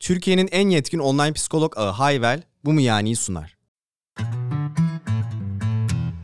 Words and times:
Türkiye'nin 0.00 0.48
en 0.52 0.68
yetkin 0.68 0.98
online 0.98 1.32
psikolog 1.32 1.78
ağı 1.78 1.90
Hayvel 1.90 2.42
bu 2.64 2.72
mu 2.72 2.80
yani'yi 2.80 3.16
sunar. 3.16 3.56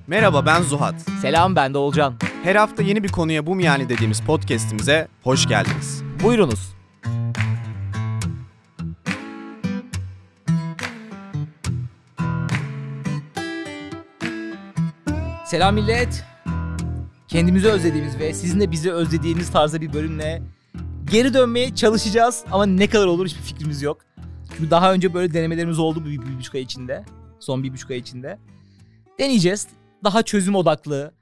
Merhaba 0.06 0.46
ben 0.46 0.62
Zuhat. 0.62 0.94
Selam 1.22 1.56
ben 1.56 1.74
de 1.74 1.78
Olcan. 1.78 2.14
Her 2.44 2.56
hafta 2.56 2.82
yeni 2.82 3.02
bir 3.02 3.08
konuya 3.08 3.46
bu 3.46 3.54
mu 3.54 3.62
yani 3.62 3.88
dediğimiz 3.88 4.20
podcast'imize 4.20 5.08
hoş 5.22 5.48
geldiniz. 5.48 6.02
Buyurunuz. 6.22 6.76
Selam 15.46 15.74
millet. 15.74 16.24
Kendimizi 17.28 17.68
özlediğimiz 17.68 18.18
ve 18.18 18.34
sizin 18.34 18.60
de 18.60 18.70
bizi 18.70 18.92
özlediğiniz 18.92 19.50
tarzda 19.50 19.80
bir 19.80 19.92
bölümle 19.92 20.42
geri 21.10 21.34
dönmeye 21.34 21.74
çalışacağız 21.74 22.44
ama 22.50 22.66
ne 22.66 22.86
kadar 22.86 23.06
olur 23.06 23.26
hiçbir 23.26 23.42
fikrimiz 23.42 23.82
yok. 23.82 24.00
Çünkü 24.56 24.70
daha 24.70 24.92
önce 24.92 25.14
böyle 25.14 25.34
denemelerimiz 25.34 25.78
oldu 25.78 26.00
bu 26.00 26.10
bir, 26.10 26.20
bir 26.20 26.38
buçuk 26.38 26.54
ay 26.54 26.62
içinde. 26.62 27.04
Son 27.40 27.62
bir 27.62 27.72
buçuk 27.72 27.90
ay 27.90 27.98
içinde. 27.98 28.38
Deneyeceğiz. 29.18 29.66
Daha 30.04 30.22
çözüm 30.22 30.54
odaklı. 30.54 31.14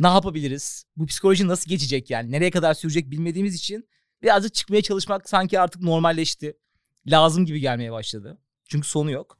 Ne 0.00 0.06
yapabiliriz? 0.06 0.84
Bu 0.96 1.06
psikoloji 1.06 1.48
nasıl 1.48 1.70
geçecek 1.70 2.10
yani? 2.10 2.32
Nereye 2.32 2.50
kadar 2.50 2.74
sürecek 2.74 3.10
bilmediğimiz 3.10 3.54
için 3.54 3.88
birazcık 4.22 4.54
çıkmaya 4.54 4.82
çalışmak 4.82 5.28
sanki 5.28 5.60
artık 5.60 5.82
normalleşti. 5.82 6.56
Lazım 7.06 7.46
gibi 7.46 7.60
gelmeye 7.60 7.92
başladı. 7.92 8.38
Çünkü 8.68 8.88
sonu 8.88 9.10
yok. 9.10 9.38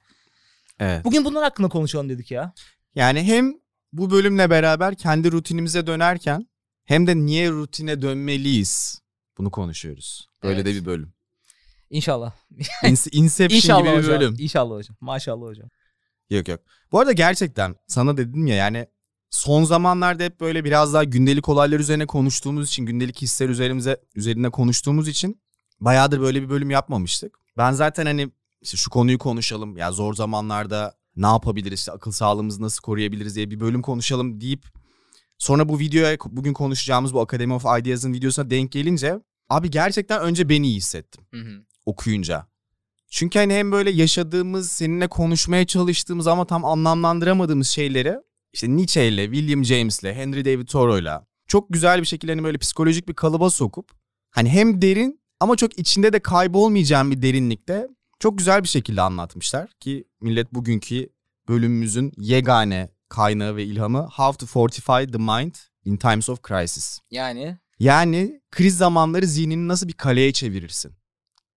Evet. 0.80 1.04
Bugün 1.04 1.24
bunlar 1.24 1.42
hakkında 1.42 1.68
konuşalım 1.68 2.08
dedik 2.08 2.30
ya. 2.30 2.52
Yani 2.94 3.22
hem 3.22 3.54
bu 3.92 4.10
bölümle 4.10 4.50
beraber 4.50 4.94
kendi 4.94 5.32
rutinimize 5.32 5.86
dönerken 5.86 6.46
hem 6.84 7.06
de 7.06 7.16
niye 7.16 7.50
rutine 7.50 8.02
dönmeliyiz 8.02 8.99
bunu 9.40 9.50
konuşuyoruz. 9.50 10.28
Böyle 10.42 10.54
Evet. 10.54 10.66
de 10.66 10.74
bir 10.74 10.84
bölüm. 10.84 11.12
İnşallah. 11.90 12.32
Ins- 12.82 13.10
Inception 13.12 13.56
İnşallah 13.56 13.80
gibi 13.80 13.92
bir 13.92 13.98
hocam. 13.98 14.20
bölüm. 14.20 14.36
İnşallah 14.38 14.74
hocam. 14.76 14.96
Maşallah 15.00 15.46
hocam. 15.46 15.68
Yok 16.30 16.48
yok. 16.48 16.60
Bu 16.92 17.00
arada 17.00 17.12
gerçekten 17.12 17.76
sana 17.86 18.16
dedim 18.16 18.46
ya 18.46 18.54
yani 18.56 18.86
son 19.30 19.64
zamanlarda 19.64 20.22
hep 20.22 20.40
böyle 20.40 20.64
biraz 20.64 20.94
daha 20.94 21.04
gündelik 21.04 21.48
olaylar 21.48 21.80
üzerine 21.80 22.06
konuştuğumuz 22.06 22.68
için, 22.68 22.86
gündelik 22.86 23.22
hisler 23.22 23.48
üzerimize 23.48 24.00
üzerine 24.14 24.50
konuştuğumuz 24.50 25.08
için 25.08 25.40
bayağıdır 25.80 26.20
böyle 26.20 26.42
bir 26.42 26.48
bölüm 26.48 26.70
yapmamıştık. 26.70 27.38
Ben 27.56 27.72
zaten 27.72 28.06
hani 28.06 28.30
işte 28.62 28.76
şu 28.76 28.90
konuyu 28.90 29.18
konuşalım 29.18 29.76
ya 29.76 29.92
zor 29.92 30.14
zamanlarda 30.14 30.94
ne 31.16 31.26
yapabiliriz, 31.26 31.78
işte 31.78 31.92
akıl 31.92 32.10
sağlığımızı 32.10 32.62
nasıl 32.62 32.82
koruyabiliriz 32.82 33.36
diye 33.36 33.50
bir 33.50 33.60
bölüm 33.60 33.82
konuşalım 33.82 34.40
deyip 34.40 34.66
sonra 35.38 35.68
bu 35.68 35.78
videoya 35.78 36.16
bugün 36.26 36.52
konuşacağımız 36.52 37.14
bu 37.14 37.20
Academy 37.20 37.52
of 37.52 37.64
Ideas'ın 37.80 38.12
videosuna 38.12 38.50
denk 38.50 38.72
gelince 38.72 39.20
abi 39.50 39.70
gerçekten 39.70 40.20
önce 40.20 40.48
beni 40.48 40.66
iyi 40.66 40.76
hissettim 40.76 41.24
okuyunca. 41.86 42.46
Çünkü 43.10 43.38
hani 43.38 43.54
hem 43.54 43.72
böyle 43.72 43.90
yaşadığımız, 43.90 44.72
seninle 44.72 45.08
konuşmaya 45.08 45.66
çalıştığımız 45.66 46.26
ama 46.26 46.46
tam 46.46 46.64
anlamlandıramadığımız 46.64 47.68
şeyleri 47.68 48.16
işte 48.52 48.76
Nietzsche 48.76 49.08
ile, 49.08 49.24
William 49.24 49.64
James 49.64 50.02
ile, 50.02 50.14
Henry 50.14 50.44
David 50.44 50.66
Thoreau'yla 50.66 51.26
çok 51.46 51.72
güzel 51.72 52.00
bir 52.00 52.06
şekilde 52.06 52.32
hani 52.32 52.44
böyle 52.44 52.58
psikolojik 52.58 53.08
bir 53.08 53.14
kalıba 53.14 53.50
sokup 53.50 53.90
hani 54.30 54.48
hem 54.48 54.82
derin 54.82 55.20
ama 55.40 55.56
çok 55.56 55.78
içinde 55.78 56.12
de 56.12 56.20
kaybolmayacağın 56.20 57.10
bir 57.10 57.22
derinlikte 57.22 57.88
çok 58.18 58.38
güzel 58.38 58.62
bir 58.62 58.68
şekilde 58.68 59.02
anlatmışlar 59.02 59.70
ki 59.80 60.04
millet 60.20 60.54
bugünkü 60.54 61.08
bölümümüzün 61.48 62.12
yegane 62.16 62.90
kaynağı 63.08 63.56
ve 63.56 63.64
ilhamı 63.64 64.08
How 64.12 64.38
to 64.38 64.46
Fortify 64.46 65.12
the 65.12 65.18
Mind 65.18 65.54
in 65.84 65.96
Times 65.96 66.28
of 66.28 66.44
Crisis. 66.48 66.98
Yani 67.10 67.58
Yani 67.80 68.40
kriz 68.50 68.76
zamanları 68.76 69.26
zihnini 69.26 69.68
nasıl 69.68 69.88
bir 69.88 69.92
kaleye 69.92 70.32
çevirirsin? 70.32 70.92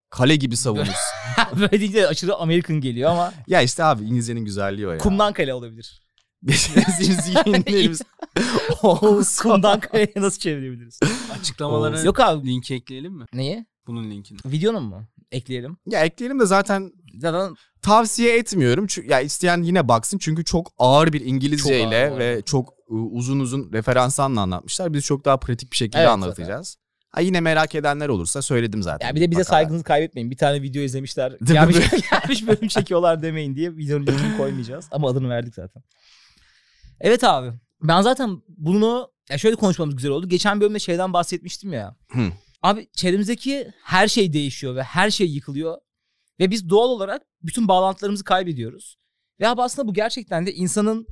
Kale 0.10 0.36
gibi 0.36 0.58
savunursun. 0.58 0.94
böyle 1.60 1.80
deyince 1.80 2.08
aşırı 2.08 2.36
American 2.36 2.82
geliyor 2.82 3.12
ama 3.12 3.34
ya 3.48 3.62
işte 3.62 3.84
abi 3.84 4.04
İngilizcenin 4.04 4.46
güzelliği 4.46 4.88
o 4.88 4.92
ya. 4.92 4.98
kumdan 4.98 5.34
kale 5.34 5.54
olabilir. 5.54 6.04
Bizim 6.44 7.14
zihinlerimiz 7.14 8.02
kumdan 9.42 9.80
kaleye 9.80 10.14
nasıl 10.16 10.40
çevirebiliriz? 10.40 11.00
Açıklamalara 11.40 12.02
Yok 12.02 12.20
abi. 12.20 12.48
link 12.48 12.72
ekleyelim 12.72 13.14
mi? 13.14 13.26
Neyi? 13.34 13.66
Bunun 13.88 14.12
linkini. 14.12 14.40
Videonun 14.46 14.84
mu? 14.84 15.08
Ekleyelim. 15.32 15.78
Ya 15.86 16.06
ekleyelim 16.06 16.40
de 16.40 16.46
zaten 16.46 16.92
Zaten 17.18 17.56
tavsiye 17.82 18.38
etmiyorum. 18.38 18.88
Çünkü 18.88 19.10
ya 19.10 19.22
isteyen 19.22 19.64
yine 19.64 19.88
baksın 19.88 20.18
çünkü 20.18 20.46
çok 20.46 20.72
ağır 20.78 21.14
bir 21.14 21.22
İngilizceyle 21.22 21.84
Çok 21.84 21.94
ağır 21.94 22.12
bu 22.12 22.20
ve 22.20 22.42
çok 22.46 22.74
uzun 22.96 23.40
uzun 23.40 23.72
referanslarla 23.74 24.42
anlatmışlar. 24.42 24.94
Biz 24.94 25.04
çok 25.06 25.26
daha 25.26 25.38
pratik 25.40 25.72
bir 25.72 25.78
şekilde 25.78 25.98
Evet, 26.00 26.10
anlatacağız. 26.10 26.78
Ha 27.10 27.22
yine 27.22 27.42
merak 27.42 27.76
edenler 27.76 28.10
olursa 28.10 28.42
söyledim 28.42 28.84
zaten. 28.84 29.08
ya 29.08 29.16
bir 29.16 29.22
de 29.22 29.32
bize 29.32 29.42
Bakarlar. 29.42 29.60
saygınızı 29.60 29.84
kaybetmeyin. 29.84 30.32
Bir 30.32 30.38
tane 30.38 30.62
video 30.62 30.82
izlemişler. 30.82 31.32
Gelmiş, 31.44 31.78
gelmiş 32.12 32.48
bölüm 32.48 32.68
çekiyorlar 32.68 33.22
demeyin 33.22 33.56
diye 33.56 33.78
videonun 33.78 34.08
linkini 34.08 34.38
koymayacağız. 34.38 34.88
Ama 34.92 35.08
adını 35.10 35.30
verdik 35.30 35.56
zaten. 35.56 35.84
Evet 37.02 37.24
abi. 37.24 37.52
Ben 37.82 38.02
zaten 38.02 38.42
bunu 38.48 39.12
ya 39.30 39.38
şöyle 39.38 39.56
konuşmamız 39.56 39.96
güzel 39.96 40.12
oldu. 40.12 40.30
Geçen 40.30 40.62
bölümde 40.62 40.80
şeyden 40.80 41.14
bahsetmiştim 41.14 41.74
ya. 41.74 41.96
Hı. 42.12 42.22
Abi 42.62 42.88
çevremizdeki 42.94 43.72
her 43.84 44.08
şey 44.08 44.34
değişiyor 44.34 44.76
ve 44.76 44.84
her 44.84 45.10
şey 45.12 45.28
yıkılıyor. 45.28 45.78
Ve 46.40 46.52
biz 46.52 46.70
doğal 46.70 46.90
olarak 46.90 47.22
bütün 47.42 47.68
bağlantılarımızı 47.68 48.24
kaybediyoruz. 48.24 48.98
Ve 49.40 49.48
abi 49.48 49.62
aslında 49.62 49.88
bu 49.88 49.94
gerçekten 49.94 50.46
de 50.46 50.54
insanın 50.54 51.08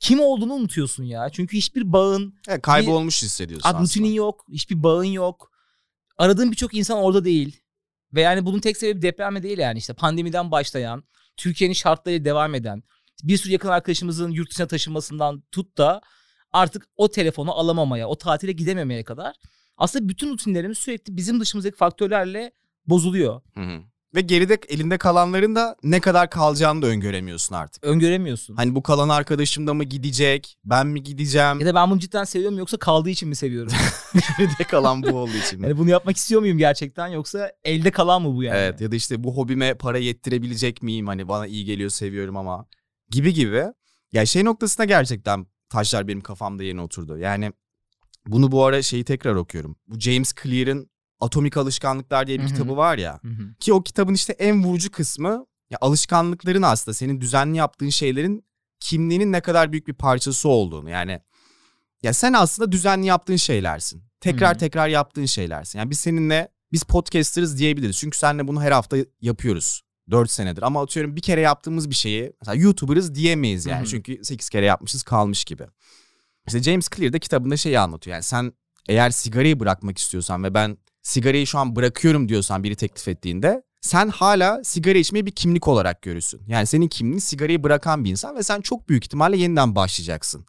kim 0.00 0.20
olduğunu 0.20 0.52
unutuyorsun 0.54 1.04
ya. 1.04 1.30
Çünkü 1.30 1.56
hiçbir 1.56 1.92
bağın, 1.92 2.34
Evet, 2.48 2.62
kaybolmuş 2.62 3.22
hissediyorsun 3.22 3.68
Abi 3.68 3.82
rutinin 3.82 4.04
aslında. 4.04 4.16
yok, 4.16 4.44
hiçbir 4.52 4.82
bağın 4.82 5.04
yok. 5.04 5.52
Aradığın 6.18 6.50
birçok 6.50 6.74
insan 6.74 6.98
orada 6.98 7.24
değil. 7.24 7.60
Ve 8.14 8.20
yani 8.20 8.46
bunun 8.46 8.60
tek 8.60 8.76
sebebi 8.76 9.02
deprem 9.02 9.42
değil 9.42 9.58
yani 9.58 9.78
işte 9.78 9.92
pandemiden 9.92 10.50
başlayan, 10.50 11.04
Türkiye'nin 11.36 11.74
şartlarıyla 11.74 12.24
devam 12.24 12.54
eden, 12.54 12.82
bir 13.22 13.36
sürü 13.36 13.52
yakın 13.52 13.68
arkadaşımızın 13.68 14.30
yurt 14.30 14.50
dışına 14.50 14.66
taşınmasından 14.66 15.42
tut 15.52 15.78
da 15.78 16.00
artık 16.52 16.88
o 16.96 17.10
telefonu 17.10 17.52
alamamaya, 17.52 18.08
o 18.08 18.18
tatile 18.18 18.52
gidememeye 18.52 19.04
kadar 19.04 19.36
aslında 19.76 20.08
bütün 20.08 20.32
rutinlerimiz 20.32 20.78
sürekli 20.78 21.16
bizim 21.16 21.40
dışımızdaki 21.40 21.76
faktörlerle 21.76 22.52
bozuluyor. 22.86 23.40
Hı 23.54 23.60
hı. 23.60 23.82
Ve 24.16 24.20
geride 24.20 24.58
elinde 24.68 24.98
kalanların 24.98 25.54
da 25.54 25.76
ne 25.82 26.00
kadar 26.00 26.30
kalacağını 26.30 26.82
da 26.82 26.86
öngöremiyorsun 26.86 27.54
artık. 27.54 27.84
Öngöremiyorsun. 27.84 28.56
Hani 28.56 28.74
bu 28.74 28.82
kalan 28.82 29.08
arkadaşım 29.08 29.66
da 29.66 29.74
mı 29.74 29.84
gidecek? 29.84 30.58
Ben 30.64 30.86
mi 30.86 31.02
gideceğim? 31.02 31.60
Ya 31.60 31.66
da 31.66 31.74
ben 31.74 31.90
bunu 31.90 31.98
cidden 31.98 32.24
seviyorum 32.24 32.58
yoksa 32.58 32.76
kaldığı 32.76 33.10
için 33.10 33.28
mi 33.28 33.36
seviyorum? 33.36 33.72
Geride 34.38 34.64
kalan 34.64 35.02
bu 35.02 35.08
olduğu 35.08 35.36
için. 35.36 35.60
mi? 35.60 35.66
yani 35.66 35.78
bunu 35.78 35.90
yapmak 35.90 36.16
istiyor 36.16 36.40
muyum 36.40 36.58
gerçekten 36.58 37.06
yoksa 37.06 37.52
elde 37.64 37.90
kalan 37.90 38.22
mı 38.22 38.36
bu 38.36 38.42
yani? 38.42 38.56
Evet 38.56 38.80
ya 38.80 38.92
da 38.92 38.96
işte 38.96 39.24
bu 39.24 39.36
hobime 39.36 39.74
para 39.74 39.98
yettirebilecek 39.98 40.82
miyim? 40.82 41.06
Hani 41.06 41.28
bana 41.28 41.46
iyi 41.46 41.64
geliyor 41.64 41.90
seviyorum 41.90 42.36
ama 42.36 42.66
gibi 43.10 43.34
gibi. 43.34 43.64
Ya 44.12 44.26
şey 44.26 44.44
noktasına 44.44 44.84
gerçekten 44.84 45.46
taşlar 45.68 46.08
benim 46.08 46.20
kafamda 46.20 46.62
yeni 46.62 46.80
oturdu. 46.80 47.18
Yani 47.18 47.52
bunu 48.26 48.52
bu 48.52 48.64
ara 48.64 48.82
şeyi 48.82 49.04
tekrar 49.04 49.34
okuyorum. 49.34 49.76
Bu 49.86 50.00
James 50.00 50.34
Clear'ın 50.42 50.90
Atomik 51.20 51.56
Alışkanlıklar 51.56 52.26
diye 52.26 52.38
bir 52.38 52.44
Hı 52.44 52.48
hı. 52.48 52.52
kitabı 52.52 52.76
var 52.76 52.98
ya. 52.98 53.20
Hı 53.22 53.28
hı. 53.28 53.54
Ki 53.60 53.72
o 53.72 53.82
kitabın 53.82 54.14
işte 54.14 54.32
en 54.32 54.64
vurucu 54.64 54.90
kısmı 54.90 55.46
ya 55.70 55.78
alışkanlıkların 55.80 56.62
aslında 56.62 56.94
senin 56.94 57.20
düzenli 57.20 57.56
yaptığın 57.56 57.88
şeylerin 57.88 58.44
kimliğinin 58.80 59.32
ne 59.32 59.40
kadar 59.40 59.72
büyük 59.72 59.88
bir 59.88 59.94
parçası 59.94 60.48
olduğunu. 60.48 60.90
Yani 60.90 61.20
ya 62.02 62.12
sen 62.12 62.32
aslında 62.32 62.72
düzenli 62.72 63.06
yaptığın 63.06 63.36
şeylersin. 63.36 64.02
Tekrar 64.20 64.50
Hı 64.50 64.54
hı. 64.54 64.58
tekrar 64.58 64.88
yaptığın 64.88 65.26
şeylersin. 65.26 65.78
Yani 65.78 65.90
biz 65.90 65.98
seninle 66.00 66.48
biz 66.72 66.82
podcasterız 66.82 67.58
diyebiliriz. 67.58 67.96
Çünkü 67.96 68.18
seninle 68.18 68.48
bunu 68.48 68.62
her 68.62 68.72
hafta 68.72 68.96
yapıyoruz. 69.20 69.82
4 70.10 70.30
senedir 70.30 70.62
ama 70.62 70.82
atıyorum 70.82 71.16
bir 71.16 71.20
kere 71.20 71.40
yaptığımız 71.40 71.90
bir 71.90 71.94
şeyi 71.94 72.32
mesela 72.40 72.54
YouTuber'ız 72.54 73.14
diyemeyiz 73.14 73.66
yani. 73.66 73.78
Hı 73.78 73.82
hı. 73.82 73.86
Çünkü 73.86 74.24
8 74.24 74.48
kere 74.48 74.66
yapmışız 74.66 75.02
kalmış 75.02 75.44
gibi. 75.44 75.66
İşte 76.46 76.62
James 76.62 76.88
Clear 76.96 77.12
de 77.12 77.18
kitabında 77.18 77.56
şeyi 77.56 77.78
anlatıyor. 77.78 78.14
Yani 78.14 78.22
sen 78.22 78.52
eğer 78.88 79.10
sigarayı 79.10 79.60
bırakmak 79.60 79.98
istiyorsan 79.98 80.44
ve 80.44 80.54
ben 80.54 80.78
sigarayı 81.06 81.46
şu 81.46 81.58
an 81.58 81.76
bırakıyorum 81.76 82.28
diyorsan 82.28 82.64
biri 82.64 82.76
teklif 82.76 83.08
ettiğinde 83.08 83.62
sen 83.80 84.08
hala 84.08 84.64
sigara 84.64 84.98
içmeyi 84.98 85.26
bir 85.26 85.30
kimlik 85.30 85.68
olarak 85.68 86.02
görürsün. 86.02 86.40
Yani 86.46 86.66
senin 86.66 86.88
kimliğin 86.88 87.18
sigarayı 87.18 87.62
bırakan 87.62 88.04
bir 88.04 88.10
insan 88.10 88.36
ve 88.36 88.42
sen 88.42 88.60
çok 88.60 88.88
büyük 88.88 89.04
ihtimalle 89.04 89.36
yeniden 89.36 89.74
başlayacaksın. 89.74 90.46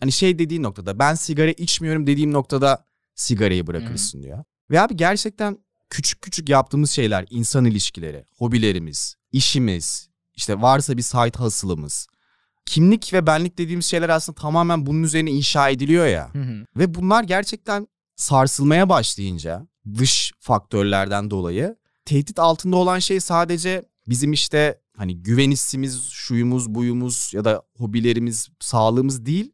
Hani 0.00 0.12
şey 0.12 0.38
dediğin 0.38 0.62
noktada 0.62 0.98
ben 0.98 1.14
sigara 1.14 1.50
içmiyorum 1.50 2.06
dediğim 2.06 2.32
noktada 2.32 2.84
sigarayı 3.14 3.66
bırakırsın 3.66 4.22
diyor. 4.22 4.44
Ve 4.70 4.80
abi 4.80 4.96
gerçekten 4.96 5.58
küçük 5.90 6.22
küçük 6.22 6.48
yaptığımız 6.48 6.90
şeyler, 6.90 7.26
insan 7.30 7.64
ilişkileri, 7.64 8.24
hobilerimiz, 8.38 9.14
işimiz, 9.32 10.08
işte 10.34 10.62
varsa 10.62 10.96
bir 10.96 11.02
side 11.02 11.38
hustle'ımız. 11.38 12.06
Kimlik 12.66 13.12
ve 13.12 13.26
benlik 13.26 13.58
dediğimiz 13.58 13.86
şeyler 13.86 14.08
aslında 14.08 14.40
tamamen 14.40 14.86
bunun 14.86 15.02
üzerine 15.02 15.30
inşa 15.30 15.68
ediliyor 15.68 16.06
ya. 16.06 16.34
Hı 16.34 16.42
hı. 16.42 16.64
Ve 16.76 16.94
bunlar 16.94 17.24
gerçekten 17.24 17.88
sarsılmaya 18.18 18.88
başlayınca 18.88 19.66
dış 19.98 20.32
faktörlerden 20.38 21.30
dolayı 21.30 21.76
tehdit 22.04 22.38
altında 22.38 22.76
olan 22.76 22.98
şey 22.98 23.20
sadece 23.20 23.84
bizim 24.08 24.32
işte 24.32 24.80
hani 24.96 25.22
güven 25.22 25.50
hissimiz, 25.50 26.08
şuyumuz, 26.10 26.74
buyumuz 26.74 27.30
ya 27.34 27.44
da 27.44 27.62
hobilerimiz, 27.76 28.48
sağlığımız 28.60 29.26
değil. 29.26 29.52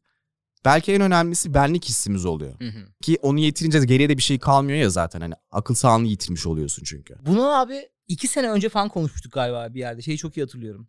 Belki 0.65 0.93
en 0.93 1.01
önemlisi 1.01 1.55
benlik 1.55 1.85
hissimiz 1.85 2.25
oluyor. 2.25 2.61
Hı 2.61 2.69
hı. 2.69 2.89
Ki 3.03 3.19
onu 3.23 3.41
yitirince 3.41 3.85
geriye 3.85 4.09
de 4.09 4.17
bir 4.17 4.23
şey 4.23 4.39
kalmıyor 4.39 4.79
ya 4.79 4.91
zaten 4.91 5.21
hani 5.21 5.35
akıl 5.51 5.75
sağlığını 5.75 6.07
yitirmiş 6.07 6.47
oluyorsun 6.47 6.85
çünkü. 6.85 7.17
Bunu 7.27 7.55
abi 7.55 7.89
iki 8.09 8.29
sene 8.29 8.51
önce 8.51 8.69
falan 8.69 8.89
konuşmuştuk 8.89 9.33
galiba 9.33 9.75
bir 9.75 9.79
yerde. 9.79 10.03
Şeyi 10.03 10.19
çok 10.19 10.37
iyi 10.37 10.41
hatırlıyorum. 10.41 10.89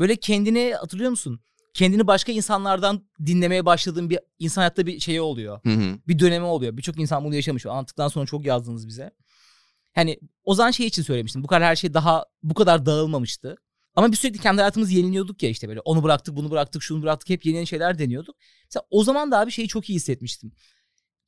Böyle 0.00 0.16
kendini 0.16 0.74
hatırlıyor 0.80 1.10
musun? 1.10 1.40
Kendini 1.74 2.06
başka 2.06 2.32
insanlardan 2.32 3.08
dinlemeye 3.26 3.66
başladığın 3.66 4.10
bir 4.10 4.18
insan 4.38 4.62
hayatta 4.62 4.86
bir 4.86 5.00
şey 5.00 5.20
oluyor. 5.20 5.60
Hı 5.62 5.70
hı. 5.70 5.98
Bir 6.08 6.18
dönemi 6.18 6.44
oluyor. 6.44 6.76
Birçok 6.76 6.98
insan 6.98 7.24
bunu 7.24 7.34
yaşamış. 7.34 7.66
Anlattıktan 7.66 8.08
sonra 8.08 8.26
çok 8.26 8.46
yazdınız 8.46 8.88
bize. 8.88 9.10
Hani 9.94 10.18
o 10.44 10.54
zaman 10.54 10.70
şey 10.70 10.86
için 10.86 11.02
söylemiştim. 11.02 11.42
Bu 11.42 11.46
kadar 11.46 11.62
her 11.62 11.76
şey 11.76 11.94
daha 11.94 12.24
bu 12.42 12.54
kadar 12.54 12.86
dağılmamıştı. 12.86 13.56
Ama 13.94 14.12
biz 14.12 14.18
sürekli 14.18 14.38
kendi 14.38 14.60
hayatımızı 14.60 14.94
yeniliyorduk 14.94 15.42
ya 15.42 15.50
işte 15.50 15.68
böyle. 15.68 15.80
Onu 15.80 16.02
bıraktık, 16.02 16.36
bunu 16.36 16.50
bıraktık, 16.50 16.82
şunu 16.82 17.02
bıraktık. 17.02 17.30
Hep 17.30 17.46
yeni 17.46 17.56
yeni 17.56 17.66
şeyler 17.66 17.98
deniyorduk. 17.98 18.36
Mesela 18.64 18.86
o 18.90 19.04
zaman 19.04 19.30
da 19.30 19.40
abi 19.40 19.50
şeyi 19.50 19.68
çok 19.68 19.90
iyi 19.90 19.94
hissetmiştim. 19.94 20.52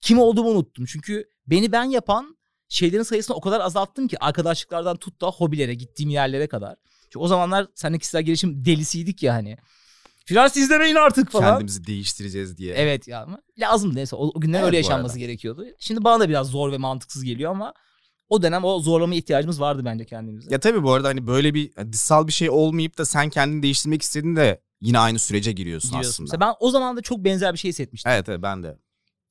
Kim 0.01 0.19
olduğumu 0.19 0.51
unuttum. 0.51 0.85
Çünkü 0.85 1.29
beni 1.47 1.73
ben 1.73 1.85
yapan 1.85 2.37
şeylerin 2.69 3.03
sayısını 3.03 3.37
o 3.37 3.41
kadar 3.41 3.61
azalttım 3.61 4.09
ki 4.09 4.19
arkadaşlıklardan 4.25 4.97
tut 4.97 5.21
da 5.21 5.27
hobilere, 5.27 5.75
gittiğim 5.75 6.11
yerlere 6.11 6.47
kadar. 6.47 6.77
Çünkü 7.03 7.19
o 7.19 7.27
zamanlar 7.27 7.67
seninle 7.75 7.99
kişisel 7.99 8.23
gelişim 8.23 8.65
delisiydik 8.65 9.23
ya 9.23 9.35
hani. 9.35 9.57
Finans 10.25 10.57
izlemeyin 10.57 10.95
artık 10.95 11.31
falan. 11.31 11.51
Kendimizi 11.51 11.87
değiştireceğiz 11.87 12.59
diye. 12.59 12.75
Evet 12.75 13.09
ya 13.09 13.23
ama 13.23 13.39
lazım 13.59 13.95
neyse 13.95 14.17
o, 14.17 14.27
o 14.35 14.41
günler 14.41 14.59
Evet, 14.59 14.67
öyle 14.67 14.77
yaşanması 14.77 15.19
gerekiyordu. 15.19 15.65
Şimdi 15.79 16.05
bana 16.05 16.21
da 16.21 16.29
biraz 16.29 16.47
zor 16.47 16.73
ve 16.73 16.79
mantıksız 16.79 17.25
geliyor 17.25 17.51
ama 17.51 17.75
o 18.29 18.43
dönem 18.43 18.65
o 18.65 18.79
zorlama 18.79 19.15
ihtiyacımız 19.15 19.61
vardı 19.61 19.83
bence 19.85 20.05
kendimize. 20.05 20.49
Ya 20.55 20.61
tabii 20.61 20.83
bu 20.83 20.93
arada 20.93 21.09
hani 21.09 21.27
böyle 21.27 21.55
bir 21.55 21.71
hani 21.77 21.93
dışsal 21.93 22.27
bir 22.27 22.33
şey 22.33 22.51
olmayıp 22.51 22.99
da 22.99 23.05
sen 23.05 23.31
kendini 23.31 23.63
değiştirmek 23.63 24.03
istediğinde 24.03 24.41
de 24.41 24.61
yine 24.81 24.99
aynı 24.99 25.19
sürece 25.19 25.53
giriyorsun, 25.53 25.91
Giriyorsun. 25.91 26.11
aslında. 26.25 26.25
Mesela 26.25 26.41
ben 26.41 26.57
o 26.67 26.71
zaman 26.71 26.97
da 26.97 27.03
çok 27.03 27.25
benzer 27.25 27.53
bir 27.53 27.59
şey 27.59 27.69
hissetmiştim. 27.69 28.13
Evet 28.13 28.29
evet 28.29 28.43
ben 28.43 28.63
de. 28.63 28.79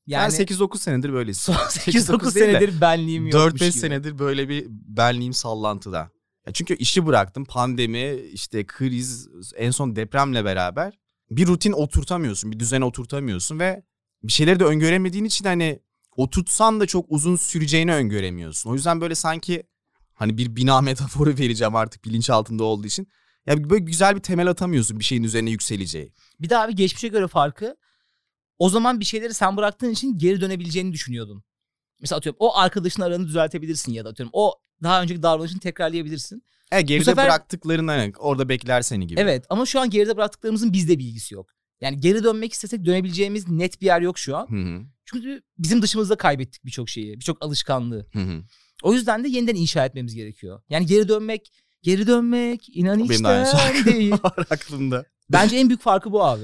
Yani 0.07 0.33
ben 0.39 0.45
8-9 0.45 0.77
senedir 0.77 1.13
böyleyiz. 1.13 1.37
son 1.41 1.53
8-9 1.53 2.31
senedir 2.31 2.81
benliğim 2.81 3.27
yokmuş 3.27 3.61
4-5 3.61 3.63
gibi. 3.63 3.71
senedir 3.71 4.19
böyle 4.19 4.49
bir 4.49 4.65
benliğim 4.69 5.33
sallantıda. 5.33 6.09
Ya 6.47 6.53
çünkü 6.53 6.75
işi 6.75 7.05
bıraktım. 7.05 7.45
Pandemi, 7.45 8.15
işte 8.33 8.65
kriz, 8.65 9.27
en 9.55 9.71
son 9.71 9.95
depremle 9.95 10.45
beraber 10.45 10.93
bir 11.31 11.47
rutin 11.47 11.71
oturtamıyorsun, 11.71 12.51
bir 12.51 12.59
düzene 12.59 12.85
oturtamıyorsun 12.85 13.59
ve 13.59 13.83
bir 14.23 14.31
şeyleri 14.31 14.59
de 14.59 14.63
öngöremediğin 14.63 15.25
için 15.25 15.45
hani 15.45 15.79
oturtsan 16.15 16.79
da 16.79 16.85
çok 16.85 17.05
uzun 17.09 17.35
süreceğini 17.35 17.93
öngöremiyorsun. 17.93 18.69
O 18.69 18.73
yüzden 18.73 19.01
böyle 19.01 19.15
sanki 19.15 19.63
hani 20.13 20.37
bir 20.37 20.55
bina 20.55 20.81
metaforu 20.81 21.29
vereceğim 21.29 21.75
artık 21.75 22.05
bilinç 22.05 22.29
altında 22.29 22.63
olduğu 22.63 22.87
için. 22.87 23.07
Ya 23.45 23.69
böyle 23.69 23.85
güzel 23.85 24.15
bir 24.15 24.21
temel 24.21 24.47
atamıyorsun 24.47 24.99
bir 24.99 25.03
şeyin 25.03 25.23
üzerine 25.23 25.49
yükseleceği. 25.49 26.13
Bir 26.39 26.49
daha 26.49 26.67
bir 26.69 26.73
geçmişe 26.73 27.07
göre 27.07 27.27
farkı 27.27 27.75
o 28.59 28.69
zaman 28.69 28.99
bir 28.99 29.05
şeyleri 29.05 29.33
sen 29.33 29.57
bıraktığın 29.57 29.89
için 29.89 30.17
geri 30.17 30.41
dönebileceğini 30.41 30.93
düşünüyordun. 30.93 31.43
Mesela 31.99 32.17
atıyorum 32.17 32.37
o 32.39 32.57
arkadaşın 32.57 33.01
aranı 33.01 33.27
düzeltebilirsin 33.27 33.93
ya 33.93 34.05
da 34.05 34.09
atıyorum 34.09 34.31
o 34.33 34.53
daha 34.83 35.01
önceki 35.01 35.23
davranışını 35.23 35.59
tekrarlayabilirsin. 35.59 36.43
E 36.71 36.81
geride 36.81 37.03
sefer- 37.05 37.25
bıraktıklarını 37.25 37.91
hani 37.91 38.13
orada 38.19 38.49
bekler 38.49 38.81
seni 38.81 39.07
gibi. 39.07 39.19
Evet 39.19 39.45
ama 39.49 39.65
şu 39.65 39.79
an 39.79 39.89
geride 39.89 40.17
bıraktıklarımızın 40.17 40.73
bizde 40.73 40.99
bilgisi 40.99 41.33
yok. 41.33 41.49
Yani 41.81 41.99
geri 41.99 42.23
dönmek 42.23 42.53
istesek 42.53 42.85
dönebileceğimiz 42.85 43.47
net 43.49 43.81
bir 43.81 43.85
yer 43.85 44.01
yok 44.01 44.17
şu 44.19 44.37
an. 44.37 44.47
Hı 44.49 44.55
hı. 44.77 44.81
Çünkü 45.05 45.41
bizim 45.57 45.81
dışımızda 45.81 46.15
kaybettik 46.15 46.65
birçok 46.65 46.89
şeyi, 46.89 47.13
birçok 47.19 47.45
alışkanlığı. 47.45 48.07
Hı 48.13 48.19
hı. 48.19 48.43
O 48.83 48.93
yüzden 48.93 49.23
de 49.23 49.29
yeniden 49.29 49.55
inşa 49.55 49.85
etmemiz 49.85 50.15
gerekiyor. 50.15 50.61
Yani 50.69 50.85
geri 50.85 51.07
dönmek, 51.07 51.51
geri 51.81 52.07
dönmek 52.07 52.75
inan 52.77 52.99
Benim 52.99 53.23
de 53.23 53.85
değil. 53.93 54.13
aklımda. 54.49 55.05
Bence 55.29 55.57
en 55.57 55.69
büyük 55.69 55.81
farkı 55.81 56.11
bu 56.11 56.23
abi. 56.23 56.43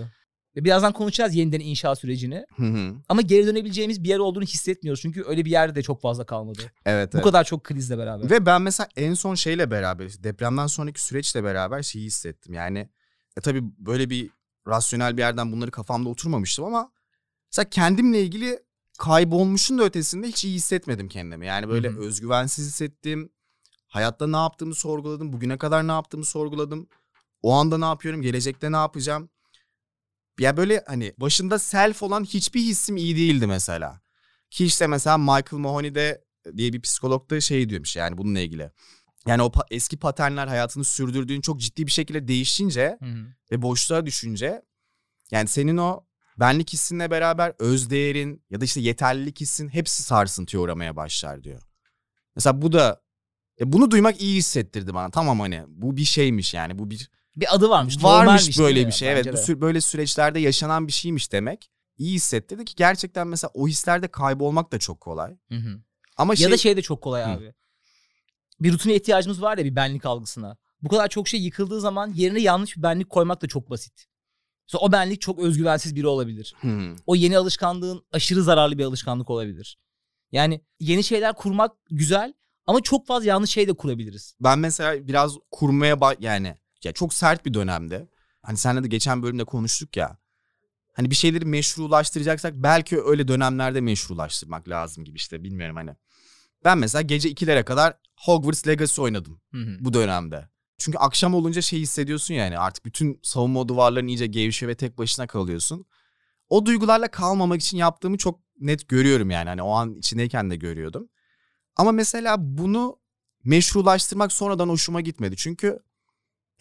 Ve 0.55 0.63
birazdan 0.65 0.93
konuşacağız 0.93 1.35
yeniden 1.35 1.59
inşa 1.59 1.95
sürecini. 1.95 2.45
Hı 2.55 2.63
hı. 2.63 2.95
Ama 3.09 3.21
geri 3.21 3.47
dönebileceğimiz 3.47 4.03
bir 4.03 4.09
yer 4.09 4.19
olduğunu 4.19 4.43
hissetmiyoruz. 4.43 5.01
Çünkü 5.01 5.23
öyle 5.27 5.45
bir 5.45 5.51
yerde 5.51 5.75
de 5.75 5.83
çok 5.83 6.01
fazla 6.01 6.25
kalmadı. 6.25 6.61
Evet, 6.85 7.13
Bu 7.13 7.17
evet. 7.17 7.25
kadar 7.25 7.43
çok 7.43 7.63
krizle 7.63 7.97
beraber. 7.97 8.29
Ve 8.29 8.45
ben 8.45 8.61
mesela 8.61 8.87
en 8.95 9.13
son 9.13 9.35
şeyle 9.35 9.71
beraber 9.71 10.23
depremden 10.23 10.67
sonraki 10.67 11.03
süreçle 11.03 11.43
beraber 11.43 11.83
şeyi 11.83 12.05
hissettim. 12.05 12.53
Yani 12.53 12.89
e 13.37 13.41
tabii 13.41 13.63
böyle 13.77 14.09
bir 14.09 14.29
rasyonel 14.67 15.17
bir 15.17 15.21
yerden 15.21 15.51
bunları 15.51 15.71
kafamda 15.71 16.09
oturmamıştım 16.09 16.65
ama 16.65 16.91
mesela 17.51 17.69
kendimle 17.69 18.21
ilgili 18.21 18.59
kaybolmuşun 18.97 19.77
da 19.77 19.83
ötesinde 19.83 20.27
hiç 20.27 20.45
iyi 20.45 20.55
hissetmedim 20.55 21.07
kendimi. 21.07 21.45
Yani 21.45 21.69
böyle 21.69 21.89
Hı 21.89 21.93
hı. 21.93 21.99
özgüvensiz 21.99 22.67
hissettim. 22.67 23.29
Hayatta 23.87 24.27
ne 24.27 24.37
yaptığımı 24.37 24.75
sorguladım. 24.75 25.33
Bugüne 25.33 25.57
kadar 25.57 25.87
ne 25.87 25.91
yaptığımı 25.91 26.25
sorguladım. 26.25 26.87
O 27.41 27.53
anda 27.53 27.77
ne 27.77 27.85
yapıyorum? 27.85 28.21
Gelecekte 28.21 28.71
ne 28.71 28.75
yapacağım? 28.75 29.29
Ya 30.39 30.57
böyle 30.57 30.83
hani 30.87 31.13
başında 31.17 31.59
self 31.59 32.03
olan 32.03 32.23
hiçbir 32.23 32.61
hissim 32.61 32.97
iyi 32.97 33.15
değildi 33.15 33.47
mesela. 33.47 34.01
Ki 34.49 34.65
işte 34.65 34.87
mesela 34.87 35.17
Michael 35.17 35.59
Mahoney 35.59 35.95
de 35.95 36.23
diye 36.57 36.73
bir 36.73 36.81
psikolog 36.81 37.29
da 37.29 37.41
şey 37.41 37.69
diyormuş 37.69 37.95
yani 37.95 38.17
bununla 38.17 38.39
ilgili. 38.39 38.71
Yani 39.27 39.41
o 39.41 39.47
pa- 39.47 39.67
eski 39.71 39.97
paternler 39.97 40.47
hayatını 40.47 40.83
sürdürdüğün 40.83 41.41
çok 41.41 41.59
ciddi 41.59 41.87
bir 41.87 41.91
şekilde 41.91 42.27
değişince 42.27 42.97
Hı 42.99 43.05
hı. 43.05 43.25
ve 43.51 43.61
boşluğa 43.61 44.05
düşünce 44.05 44.61
yani 45.31 45.47
senin 45.47 45.77
o 45.77 46.05
benlik 46.39 46.73
hissinle 46.73 47.11
beraber 47.11 47.53
özdeğerin 47.59 48.43
ya 48.49 48.61
da 48.61 48.65
işte 48.65 48.79
yeterlilik 48.79 49.41
hissin 49.41 49.69
hepsi 49.69 50.03
sarsıntıya 50.03 50.61
uğramaya 50.61 50.95
başlar 50.95 51.43
diyor. 51.43 51.61
Mesela 52.35 52.61
bu 52.61 52.71
da 52.71 53.01
e 53.59 53.73
bunu 53.73 53.91
duymak 53.91 54.21
iyi 54.21 54.37
hissettirdi 54.37 54.93
bana. 54.93 55.09
Tamam 55.09 55.39
hani 55.39 55.63
bu 55.67 55.97
bir 55.97 56.05
şeymiş 56.05 56.53
yani 56.53 56.79
bu 56.79 56.89
bir 56.89 57.09
Bir 57.35 57.55
adı 57.55 57.69
varmış. 57.69 58.03
varmış 58.03 58.47
değil 58.47 58.59
böyle 58.59 58.87
bir 58.87 58.91
şey. 58.91 59.11
Evet 59.11 59.25
bu 59.33 59.37
sü- 59.37 59.61
böyle 59.61 59.81
süreçlerde 59.81 60.39
yaşanan 60.39 60.87
bir 60.87 60.91
şeymiş 60.91 61.31
demek. 61.31 61.71
İyi 61.97 62.13
hissettirdi 62.13 62.65
ki 62.65 62.75
gerçekten 62.75 63.27
mesela 63.27 63.51
o 63.53 63.67
hislerde 63.67 64.07
kaybolmak 64.07 64.71
da 64.71 64.79
çok 64.79 65.01
kolay. 65.01 65.37
Hı 65.49 65.55
hı. 65.55 65.81
Ama 66.17 66.33
Ya 66.33 66.37
şey 66.37 66.51
da 66.51 66.57
şey 66.57 66.77
de 66.77 66.81
çok 66.81 67.01
kolay 67.01 67.23
Hı. 67.23 67.27
abi. 67.27 67.53
Bir 68.59 68.73
rutine 68.73 68.95
ihtiyacımız 68.95 69.41
var 69.41 69.57
ya 69.57 69.65
bir 69.65 69.75
benlik 69.75 70.05
algısına. 70.05 70.57
Bu 70.81 70.89
kadar 70.89 71.07
çok 71.07 71.27
şey 71.27 71.41
yıkıldığı 71.41 71.81
zaman 71.81 72.11
yerine 72.15 72.39
yanlış 72.41 72.77
bir 72.77 72.83
benlik 72.83 73.09
koymak 73.09 73.41
da 73.41 73.47
çok 73.47 73.69
basit. 73.69 74.05
Mesela 74.67 74.81
o 74.81 74.91
benlik 74.91 75.21
çok 75.21 75.39
özgüvensiz 75.39 75.95
biri 75.95 76.07
olabilir. 76.07 76.55
Hı. 76.61 76.95
O 77.05 77.15
yeni 77.15 77.37
alışkanlığın 77.37 78.05
aşırı 78.11 78.43
zararlı 78.43 78.77
bir 78.77 78.83
alışkanlık 78.83 79.29
olabilir. 79.29 79.77
Yani 80.31 80.61
yeni 80.79 81.03
şeyler 81.03 81.33
kurmak 81.33 81.71
güzel 81.89 82.33
ama 82.65 82.81
çok 82.81 83.07
fazla 83.07 83.27
yanlış 83.27 83.49
şey 83.51 83.67
de 83.67 83.73
kurabiliriz. 83.73 84.35
ben 84.39 84.59
mesela 84.59 85.07
biraz 85.07 85.35
kurmaya 85.51 85.95
ba- 85.95 86.17
yani 86.19 86.55
ya 86.85 86.91
çok 86.91 87.13
sert 87.13 87.45
bir 87.45 87.53
dönemde. 87.53 88.07
Hani 88.41 88.57
seninle 88.57 88.83
de 88.83 88.87
geçen 88.87 89.23
bölümde 89.23 89.43
konuştuk 89.43 89.97
ya. 89.97 90.17
Hani 90.93 91.09
bir 91.09 91.15
şeyleri 91.15 91.45
meşrulaştıracaksak 91.45 92.53
belki 92.55 93.01
öyle 93.01 93.27
dönemlerde 93.27 93.81
meşrulaştırmak 93.81 94.69
lazım 94.69 95.03
gibi 95.03 95.17
işte 95.17 95.43
bilmiyorum 95.43 95.75
hani. 95.75 95.95
Ben 96.65 96.77
mesela 96.77 97.01
gece 97.01 97.31
2'lere 97.31 97.63
kadar 97.63 97.97
Hogwarts 98.15 98.67
Legacy 98.67 99.01
oynadım 99.01 99.41
Hı 99.51 99.57
hı. 99.57 99.77
bu 99.79 99.93
dönemde. 99.93 100.49
Çünkü 100.77 100.97
akşam 100.97 101.33
olunca 101.33 101.61
şey 101.61 101.79
hissediyorsun 101.79 102.33
yani 102.33 102.59
artık 102.59 102.85
bütün 102.85 103.19
savunma 103.23 103.67
duvarların 103.67 104.07
iyice 104.07 104.27
gevşiyor 104.27 104.69
ve 104.69 104.75
tek 104.75 104.97
başına 104.97 105.27
kalıyorsun. 105.27 105.85
O 106.49 106.65
duygularla 106.65 107.07
kalmamak 107.07 107.61
için 107.61 107.77
yaptığımı 107.77 108.17
çok 108.17 108.39
net 108.59 108.87
görüyorum 108.87 109.29
yani. 109.29 109.49
Hani 109.49 109.61
o 109.61 109.71
an 109.71 109.95
içindeyken 109.95 110.51
de 110.51 110.55
görüyordum. 110.55 111.09
Ama 111.75 111.91
mesela 111.91 112.35
bunu 112.39 112.99
meşrulaştırmak 113.43 114.31
sonradan 114.31 114.69
hoşuma 114.69 115.01
gitmedi. 115.01 115.35
Çünkü 115.37 115.79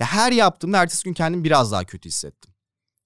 ya 0.00 0.06
her 0.06 0.32
yaptığımda 0.32 0.82
ertesi 0.82 1.04
gün 1.04 1.12
kendimi 1.14 1.44
biraz 1.44 1.72
daha 1.72 1.84
kötü 1.84 2.08
hissettim. 2.08 2.54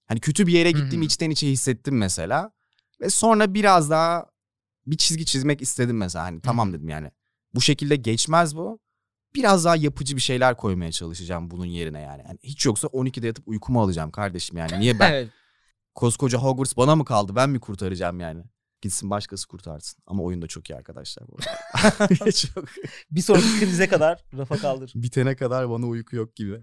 Hani 0.07 0.21
kötü 0.21 0.47
bir 0.47 0.53
yere 0.53 0.71
gittiğimi 0.71 1.05
içten 1.05 1.31
içe 1.31 1.49
hissettim 1.49 1.99
mesela. 1.99 2.53
Ve 3.01 3.11
sonra 3.11 3.55
biraz 3.55 3.91
daha 3.91 4.27
bir 4.87 4.97
çizgi 4.97 5.27
çizmek 5.27 5.63
istedim 5.63 5.97
mesela. 5.97 6.25
Hani 6.25 6.41
tamam 6.41 6.73
dedim 6.73 6.89
yani. 6.89 7.11
Bu 7.55 7.61
şekilde 7.61 7.97
geçmez 7.97 8.57
bu. 8.57 8.79
Biraz 9.35 9.65
daha 9.65 9.77
yapıcı 9.77 10.17
bir 10.17 10.21
şeyler 10.21 10.57
koymaya 10.57 10.93
çalışacağım 10.93 11.51
bunun 11.51 11.67
yerine 11.67 12.01
yani. 12.01 12.23
yani 12.27 12.39
hiç 12.43 12.67
yoksa 12.67 12.89
12'de 12.89 13.27
yatıp 13.27 13.49
uykumu 13.49 13.83
alacağım 13.83 14.11
kardeşim 14.11 14.57
yani. 14.59 14.81
Niye 14.81 14.99
ben 14.99 15.13
Evet. 15.13 15.29
koskoca 15.95 16.39
Hogwarts 16.39 16.77
bana 16.77 16.97
mı 16.97 17.05
kaldı? 17.05 17.37
Ben 17.37 17.51
mi 17.51 17.61
kurtaracağım 17.61 18.21
yani? 18.21 18.43
Gitsin 18.83 19.11
başkası 19.11 19.49
kurtarsın. 19.49 20.03
Ama 20.07 20.23
oyun 20.23 20.43
da 20.43 20.47
çok 20.47 20.71
iyi 20.71 20.77
arkadaşlar 20.77 21.29
bu 21.29 21.37
arada. 21.39 22.31
çok 22.33 22.65
Bir 23.11 23.21
sonraki 23.21 23.59
krize 23.61 23.89
kadar 23.89 24.25
rafa 24.39 24.57
kaldır. 24.57 24.93
bitene 24.95 25.37
kadar 25.37 25.71
bana 25.71 25.87
uyku 25.87 26.17
yok 26.17 26.37
gibi. 26.37 26.63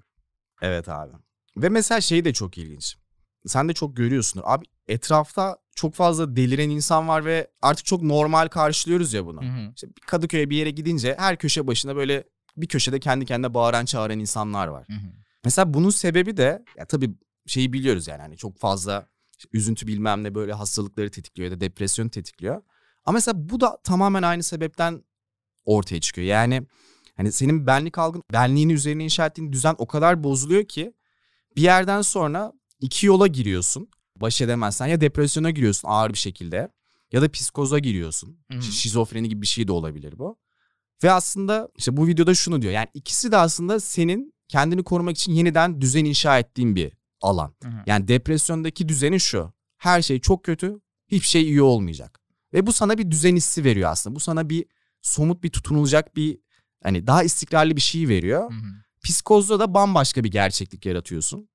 Evet 0.61 0.89
abi. 0.89 1.11
Ve 1.57 1.69
mesela 1.69 2.01
şey 2.01 2.25
de 2.25 2.33
çok 2.33 2.57
ilginç. 2.57 2.97
Sen 3.45 3.69
de 3.69 3.73
çok 3.73 3.97
görüyorsundur. 3.97 4.45
Abi 4.47 4.65
etrafta 4.87 5.57
çok 5.75 5.95
fazla 5.95 6.35
deliren 6.35 6.69
insan 6.69 7.07
var 7.07 7.25
ve 7.25 7.47
artık 7.61 7.85
çok 7.85 8.01
normal 8.03 8.47
karşılıyoruz 8.47 9.13
ya 9.13 9.25
bunu. 9.25 9.41
Hı 9.43 9.45
hı. 9.45 9.71
İşte 9.75 9.87
Kadıköy'e 10.07 10.49
bir 10.49 10.57
yere 10.57 10.71
gidince 10.71 11.15
her 11.19 11.37
köşe 11.37 11.67
başına 11.67 11.95
böyle 11.95 12.23
bir 12.57 12.67
köşede 12.67 12.99
kendi 12.99 13.25
kendine 13.25 13.53
bağıran 13.53 13.85
çağıran 13.85 14.19
insanlar 14.19 14.67
var. 14.67 14.87
Hı 14.87 14.93
hı. 14.93 15.11
Mesela 15.43 15.73
bunun 15.73 15.89
sebebi 15.89 16.37
de 16.37 16.65
ya 16.77 16.85
tabii 16.85 17.09
şeyi 17.47 17.73
biliyoruz 17.73 18.07
yani 18.07 18.21
hani 18.21 18.37
çok 18.37 18.57
fazla 18.57 19.07
işte 19.37 19.49
üzüntü 19.53 19.87
bilmem 19.87 20.23
ne 20.23 20.35
böyle 20.35 20.53
hastalıkları 20.53 21.11
tetikliyor 21.11 21.51
ya 21.51 21.57
da 21.57 21.61
depresyon 21.61 22.09
tetikliyor. 22.09 22.61
Ama 23.05 23.15
mesela 23.15 23.49
bu 23.49 23.59
da 23.59 23.77
tamamen 23.83 24.23
aynı 24.23 24.43
sebepten 24.43 25.03
ortaya 25.65 26.01
çıkıyor. 26.01 26.27
Yani 26.27 26.63
hani 27.19 27.31
senin 27.31 27.67
benlik 27.67 27.97
algın, 27.97 28.23
benliğini 28.33 28.73
üzerine 28.73 29.03
inşa 29.03 29.25
ettiğin 29.25 29.51
düzen 29.51 29.75
o 29.77 29.87
kadar 29.87 30.23
bozuluyor 30.23 30.65
ki 30.65 30.93
bir 31.55 31.61
yerden 31.61 32.01
sonra 32.01 32.53
iki 32.79 33.05
yola 33.05 33.27
giriyorsun. 33.27 33.89
Baş 34.15 34.41
edemezsen 34.41 34.87
ya 34.87 35.01
depresyona 35.01 35.51
giriyorsun 35.51 35.87
ağır 35.87 36.09
bir 36.09 36.17
şekilde 36.17 36.71
ya 37.11 37.21
da 37.21 37.31
psikoza 37.31 37.79
giriyorsun. 37.79 38.37
Hı 38.51 38.57
hı. 38.57 38.61
Şizofreni 38.61 39.29
gibi 39.29 39.41
bir 39.41 39.47
şey 39.47 39.67
de 39.67 39.71
olabilir 39.71 40.19
bu. 40.19 40.37
Ve 41.03 41.11
aslında 41.11 41.69
işte 41.77 41.97
bu 41.97 42.07
videoda 42.07 42.33
şunu 42.33 42.61
diyor. 42.61 42.73
Yani 42.73 42.87
ikisi 42.93 43.31
de 43.31 43.37
aslında 43.37 43.79
senin 43.79 44.33
kendini 44.47 44.83
korumak 44.83 45.17
için 45.17 45.33
yeniden 45.33 45.81
düzen 45.81 46.05
inşa 46.05 46.39
ettiğin 46.39 46.75
bir 46.75 46.93
alan. 47.21 47.53
Hı 47.63 47.69
hı. 47.69 47.83
Yani 47.85 48.07
depresyondaki 48.07 48.89
düzenin 48.89 49.17
şu. 49.17 49.53
Her 49.77 50.01
şey 50.01 50.19
çok 50.19 50.43
kötü, 50.43 50.79
hiçbir 51.07 51.27
şey 51.27 51.41
iyi 51.41 51.61
olmayacak. 51.61 52.19
Ve 52.53 52.67
bu 52.67 52.73
sana 52.73 52.97
bir 52.97 53.11
düzen 53.11 53.35
hissi 53.35 53.63
veriyor 53.63 53.91
aslında. 53.91 54.15
Bu 54.15 54.19
sana 54.19 54.49
bir 54.49 54.65
somut 55.01 55.43
bir 55.43 55.49
tutunulacak 55.49 56.15
bir 56.15 56.39
hani 56.83 57.07
daha 57.07 57.23
istikrarlı 57.23 57.75
bir 57.75 57.81
şey 57.81 58.07
veriyor. 58.07 58.51
Hı 58.51 58.55
hı. 58.55 58.69
Psikozda 59.03 59.59
da 59.59 59.73
bambaşka 59.73 60.23
bir 60.23 60.31
gerçeklik 60.31 60.85
yaratıyorsun. 60.85 61.49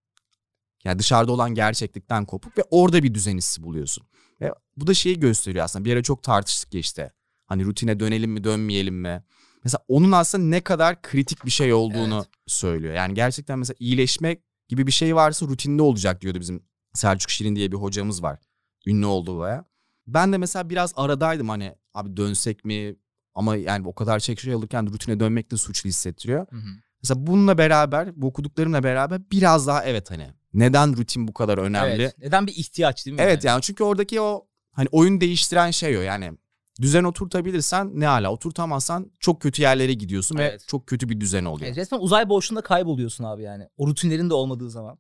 Yani 0.84 0.98
dışarıda 0.98 1.32
olan 1.32 1.54
gerçeklikten 1.54 2.24
kopuk 2.24 2.58
ve 2.58 2.62
orada 2.70 3.02
bir 3.02 3.14
düzen 3.14 3.36
hissi 3.36 3.62
buluyorsun. 3.62 4.06
Ve 4.40 4.52
bu 4.76 4.86
da 4.86 4.94
şeyi 4.94 5.20
gösteriyor 5.20 5.64
aslında. 5.64 5.84
Bir 5.84 5.92
ara 5.92 6.02
çok 6.02 6.22
tartıştık 6.22 6.74
ya 6.74 6.80
işte. 6.80 7.12
Hani 7.46 7.64
rutine 7.64 8.00
dönelim 8.00 8.30
mi 8.30 8.44
dönmeyelim 8.44 8.94
mi? 9.00 9.24
Mesela 9.64 9.84
onun 9.88 10.12
aslında 10.12 10.44
ne 10.44 10.60
kadar 10.60 11.02
kritik 11.02 11.44
bir 11.44 11.50
şey 11.50 11.72
olduğunu 11.72 12.14
Evet. 12.16 12.26
söylüyor. 12.46 12.94
Yani 12.94 13.14
gerçekten 13.14 13.58
mesela 13.58 13.76
iyileşmek 13.80 14.42
gibi 14.68 14.86
bir 14.86 14.92
şey 14.92 15.16
varsa 15.16 15.46
rutinde 15.46 15.82
olacak 15.82 16.20
diyordu 16.20 16.40
bizim 16.40 16.62
Selçuk 16.94 17.30
Şirin 17.30 17.56
diye 17.56 17.72
bir 17.72 17.76
hocamız 17.76 18.22
var. 18.22 18.38
Ünlü 18.86 19.06
oldu 19.06 19.38
baya. 19.38 19.64
Ben 20.06 20.32
de 20.32 20.38
mesela 20.38 20.70
biraz 20.70 20.92
aradaydım 20.96 21.48
hani 21.48 21.74
abi 21.94 22.16
dönsek 22.16 22.64
mi? 22.64 22.96
Ama 23.34 23.56
yani 23.56 23.88
o 23.88 23.94
kadar 23.94 24.20
çek 24.20 24.40
şey 24.40 24.52
alırken 24.52 24.92
rutine 24.92 25.20
dönmek 25.20 25.50
de 25.50 25.56
suçlu 25.56 25.88
hissettiriyor. 25.88 26.46
Hı 26.50 26.56
hı. 26.56 26.68
Mesela 27.02 27.26
bununla 27.26 27.58
beraber, 27.58 28.22
bu 28.22 28.26
okuduklarımla 28.26 28.82
beraber 28.82 29.20
biraz 29.30 29.66
daha 29.66 29.84
evet 29.84 30.10
hani 30.10 30.26
neden 30.54 30.96
rutin 30.96 31.28
bu 31.28 31.34
kadar 31.34 31.58
önemli? 31.58 32.02
Evet. 32.02 32.18
Neden 32.18 32.46
bir 32.46 32.52
ihtiyaç 32.56 33.06
değil 33.06 33.16
mi? 33.16 33.22
Evet 33.22 33.44
yani 33.44 33.62
çünkü 33.62 33.84
oradaki 33.84 34.20
o 34.20 34.46
hani 34.72 34.88
oyun 34.92 35.20
değiştiren 35.20 35.70
şey 35.70 35.98
o 35.98 36.00
yani. 36.00 36.32
Düzen 36.80 37.04
oturtabilirsen 37.04 37.90
ne 37.94 38.06
hala 38.06 38.32
oturtamazsan 38.32 39.12
çok 39.20 39.42
kötü 39.42 39.62
yerlere 39.62 39.92
gidiyorsun 39.94 40.38
ve 40.38 40.44
Evet. 40.44 40.64
çok 40.66 40.86
kötü 40.86 41.08
bir 41.08 41.20
düzen 41.20 41.44
oluyor. 41.44 41.66
Evet, 41.66 41.76
resmen 41.76 41.98
uzay 42.00 42.28
boşluğunda 42.28 42.62
kayboluyorsun 42.62 43.24
abi 43.24 43.42
yani. 43.42 43.68
O 43.76 43.86
rutinlerin 43.86 44.30
de 44.30 44.34
olmadığı 44.34 44.70
zaman. 44.70 44.98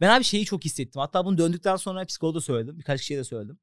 Ben 0.00 0.08
abi 0.08 0.24
şeyi 0.24 0.44
çok 0.44 0.64
hissettim. 0.64 1.00
Hatta 1.00 1.24
bunu 1.24 1.38
döndükten 1.38 1.76
sonra 1.76 2.04
psikologa 2.04 2.40
söyledim. 2.40 2.78
Birkaç 2.78 3.00
kişiye 3.00 3.18
de 3.18 3.24
söyledim. 3.24 3.58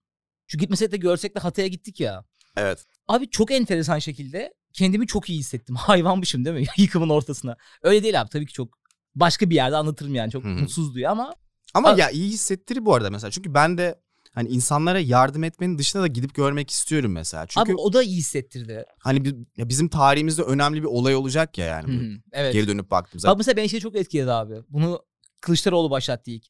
Çünkü 0.47 0.63
gitmesek 0.63 0.91
de 0.91 0.97
görsek 0.97 1.35
de 1.35 1.39
Hatay'a 1.39 1.67
gittik 1.67 1.99
ya. 1.99 2.25
Evet. 2.57 2.85
Abi 3.07 3.29
çok 3.29 3.51
enteresan 3.51 3.99
şekilde 3.99 4.53
kendimi 4.73 5.07
çok 5.07 5.29
iyi 5.29 5.39
hissettim. 5.39 5.75
Hayvanmışım 5.79 6.45
değil 6.45 6.55
mi? 6.55 6.65
Yıkımın 6.77 7.09
ortasına. 7.09 7.55
Öyle 7.83 8.03
değil 8.03 8.21
abi 8.21 8.29
tabii 8.29 8.45
ki 8.45 8.53
çok 8.53 8.69
başka 9.15 9.49
bir 9.49 9.55
yerde 9.55 9.75
anlatırım 9.75 10.15
yani. 10.15 10.31
Çok 10.31 10.43
Hı 10.43 10.47
hı. 10.47 10.51
mutsuz 10.53 10.95
diyor 10.95 11.11
ama 11.11 11.33
Ama 11.73 11.89
Abi- 11.89 11.99
ya 12.01 12.09
iyi 12.09 12.29
hissettirir 12.29 12.85
bu 12.85 12.93
arada 12.95 13.09
mesela. 13.09 13.31
Çünkü 13.31 13.53
ben 13.53 13.77
de 13.77 13.99
hani 14.33 14.49
insanlara 14.49 14.99
yardım 14.99 15.43
etmenin 15.43 15.77
dışında 15.77 16.03
da 16.03 16.07
gidip 16.07 16.35
görmek 16.35 16.69
istiyorum 16.69 17.11
mesela. 17.11 17.45
Çünkü 17.47 17.71
abi 17.71 17.75
o 17.75 17.93
da 17.93 18.03
iyi 18.03 18.17
hissettirdi. 18.17 18.85
hani 18.99 19.25
bi- 19.25 19.35
ya 19.57 19.69
bizim 19.69 19.89
tarihimizde 19.89 20.41
önemli 20.41 20.81
bir 20.81 20.87
olay 20.87 21.15
olacak 21.15 21.57
ya 21.57 21.65
yani. 21.65 22.19
Evet. 22.31 22.53
Geri 22.53 22.67
dönüp 22.67 22.91
baktığımızda. 22.91 23.29
Bak 23.29 23.37
mesela 23.37 23.57
beni 23.57 23.69
şey 23.69 23.79
çok 23.79 23.95
etkiledi 23.95 24.31
abi. 24.31 24.55
Bunu 24.69 25.01
Kılıçdaroğlu 25.41 25.89
başlattı 25.89 26.31
ilk. 26.31 26.43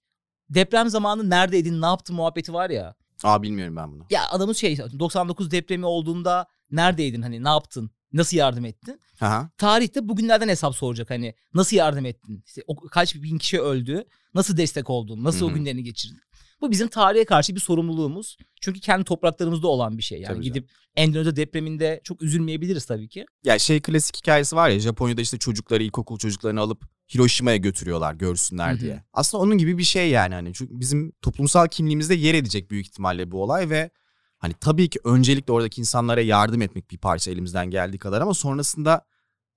Deprem 0.50 0.90
zamanı 0.90 1.30
neredeydin, 1.30 1.82
ne 1.82 1.86
yaptın 1.86 2.16
muhabbeti 2.16 2.54
var 2.54 2.70
ya. 2.70 2.96
Aa 3.24 3.43
bilmiyorum 3.43 3.75
ben 3.75 3.91
bunu. 3.91 4.05
Ya 4.10 4.29
adamın 4.29 4.53
şey 4.53 4.77
99 5.00 5.51
depremi 5.51 5.86
olduğunda 5.86 6.48
neredeydin 6.72 7.22
hani 7.22 7.43
ne 7.43 7.50
yaptın? 7.50 7.89
Nasıl 8.13 8.38
yardım 8.38 8.65
ettin? 8.65 9.01
Aha. 9.22 9.50
Tarihte 9.57 10.07
bugünlerden 10.07 10.48
hesap 10.50 10.75
soracak 10.75 11.10
hani 11.10 11.36
nasıl 11.53 11.77
yardım 11.77 12.05
ettin? 12.05 12.43
İşte 12.45 12.62
o, 12.67 12.75
kaç 12.75 13.15
bin 13.15 13.38
kişi 13.38 13.62
öldü? 13.62 14.05
Nasıl 14.36 14.58
destek 14.58 14.89
oldun? 14.89 15.24
Nasıl 15.24 15.48
Hı 15.48 15.51
o 15.51 15.54
günlerini 15.54 15.84
geçirdin? 15.84 16.20
Bu 16.62 16.72
bizim 16.72 16.88
tarihe 16.88 17.25
karşı 17.25 17.56
bir 17.56 17.60
sorumluluğumuz. 17.60 18.38
Çünkü 18.62 18.80
kendi 18.80 19.04
topraklarımızda 19.04 19.68
olan 19.68 19.98
bir 19.98 20.04
şey. 20.04 20.22
Yani 20.22 20.34
Tabii 20.34 20.44
gidip 20.44 20.70
Endonezya 20.96 21.36
depreminde 21.36 22.01
çok 22.04 22.22
üzülmeyebiliriz 22.22 22.86
tabii 22.86 23.10
ki. 23.10 23.25
Ya 23.44 23.60
şey 23.60 23.82
klasik 23.82 24.18
hikayesi 24.18 24.56
var 24.56 24.70
ya 24.70 24.80
Japonya'da 24.80 25.22
işte 25.22 25.38
çocukları 25.38 25.84
ilkokul 25.84 26.18
çocuklarını 26.18 26.62
alıp 26.62 26.86
Hiroşima'ya 27.13 27.58
götürüyorlar 27.58 28.13
görsünler 28.13 28.72
Hı 28.72 28.75
hı. 28.75 28.80
diye. 28.80 29.04
Aslında 29.13 29.44
onun 29.44 29.58
gibi 29.58 29.77
bir 29.77 29.84
şey 29.84 30.10
yani 30.10 30.34
hani 30.34 30.54
çünkü 30.54 30.80
bizim 30.80 31.12
toplumsal 31.22 31.68
kimliğimizde 31.68 32.15
yer 32.15 32.34
edecek 32.34 32.72
büyük 32.72 32.88
ihtimalle 32.88 33.32
bu 33.32 33.44
olay 33.44 33.70
ve 33.70 33.89
hani 34.38 34.54
tabii 34.54 34.89
ki 34.89 35.00
öncelikle 35.04 35.54
oradaki 35.54 35.82
insanlara 35.82 36.22
yardım 36.22 36.62
etmek 36.62 36.92
bir 36.92 36.98
parça 36.98 37.32
elimizden 37.32 37.70
geldiği 37.70 37.98
kadar 37.98 38.22
ama 38.22 38.34
sonrasında 38.34 39.06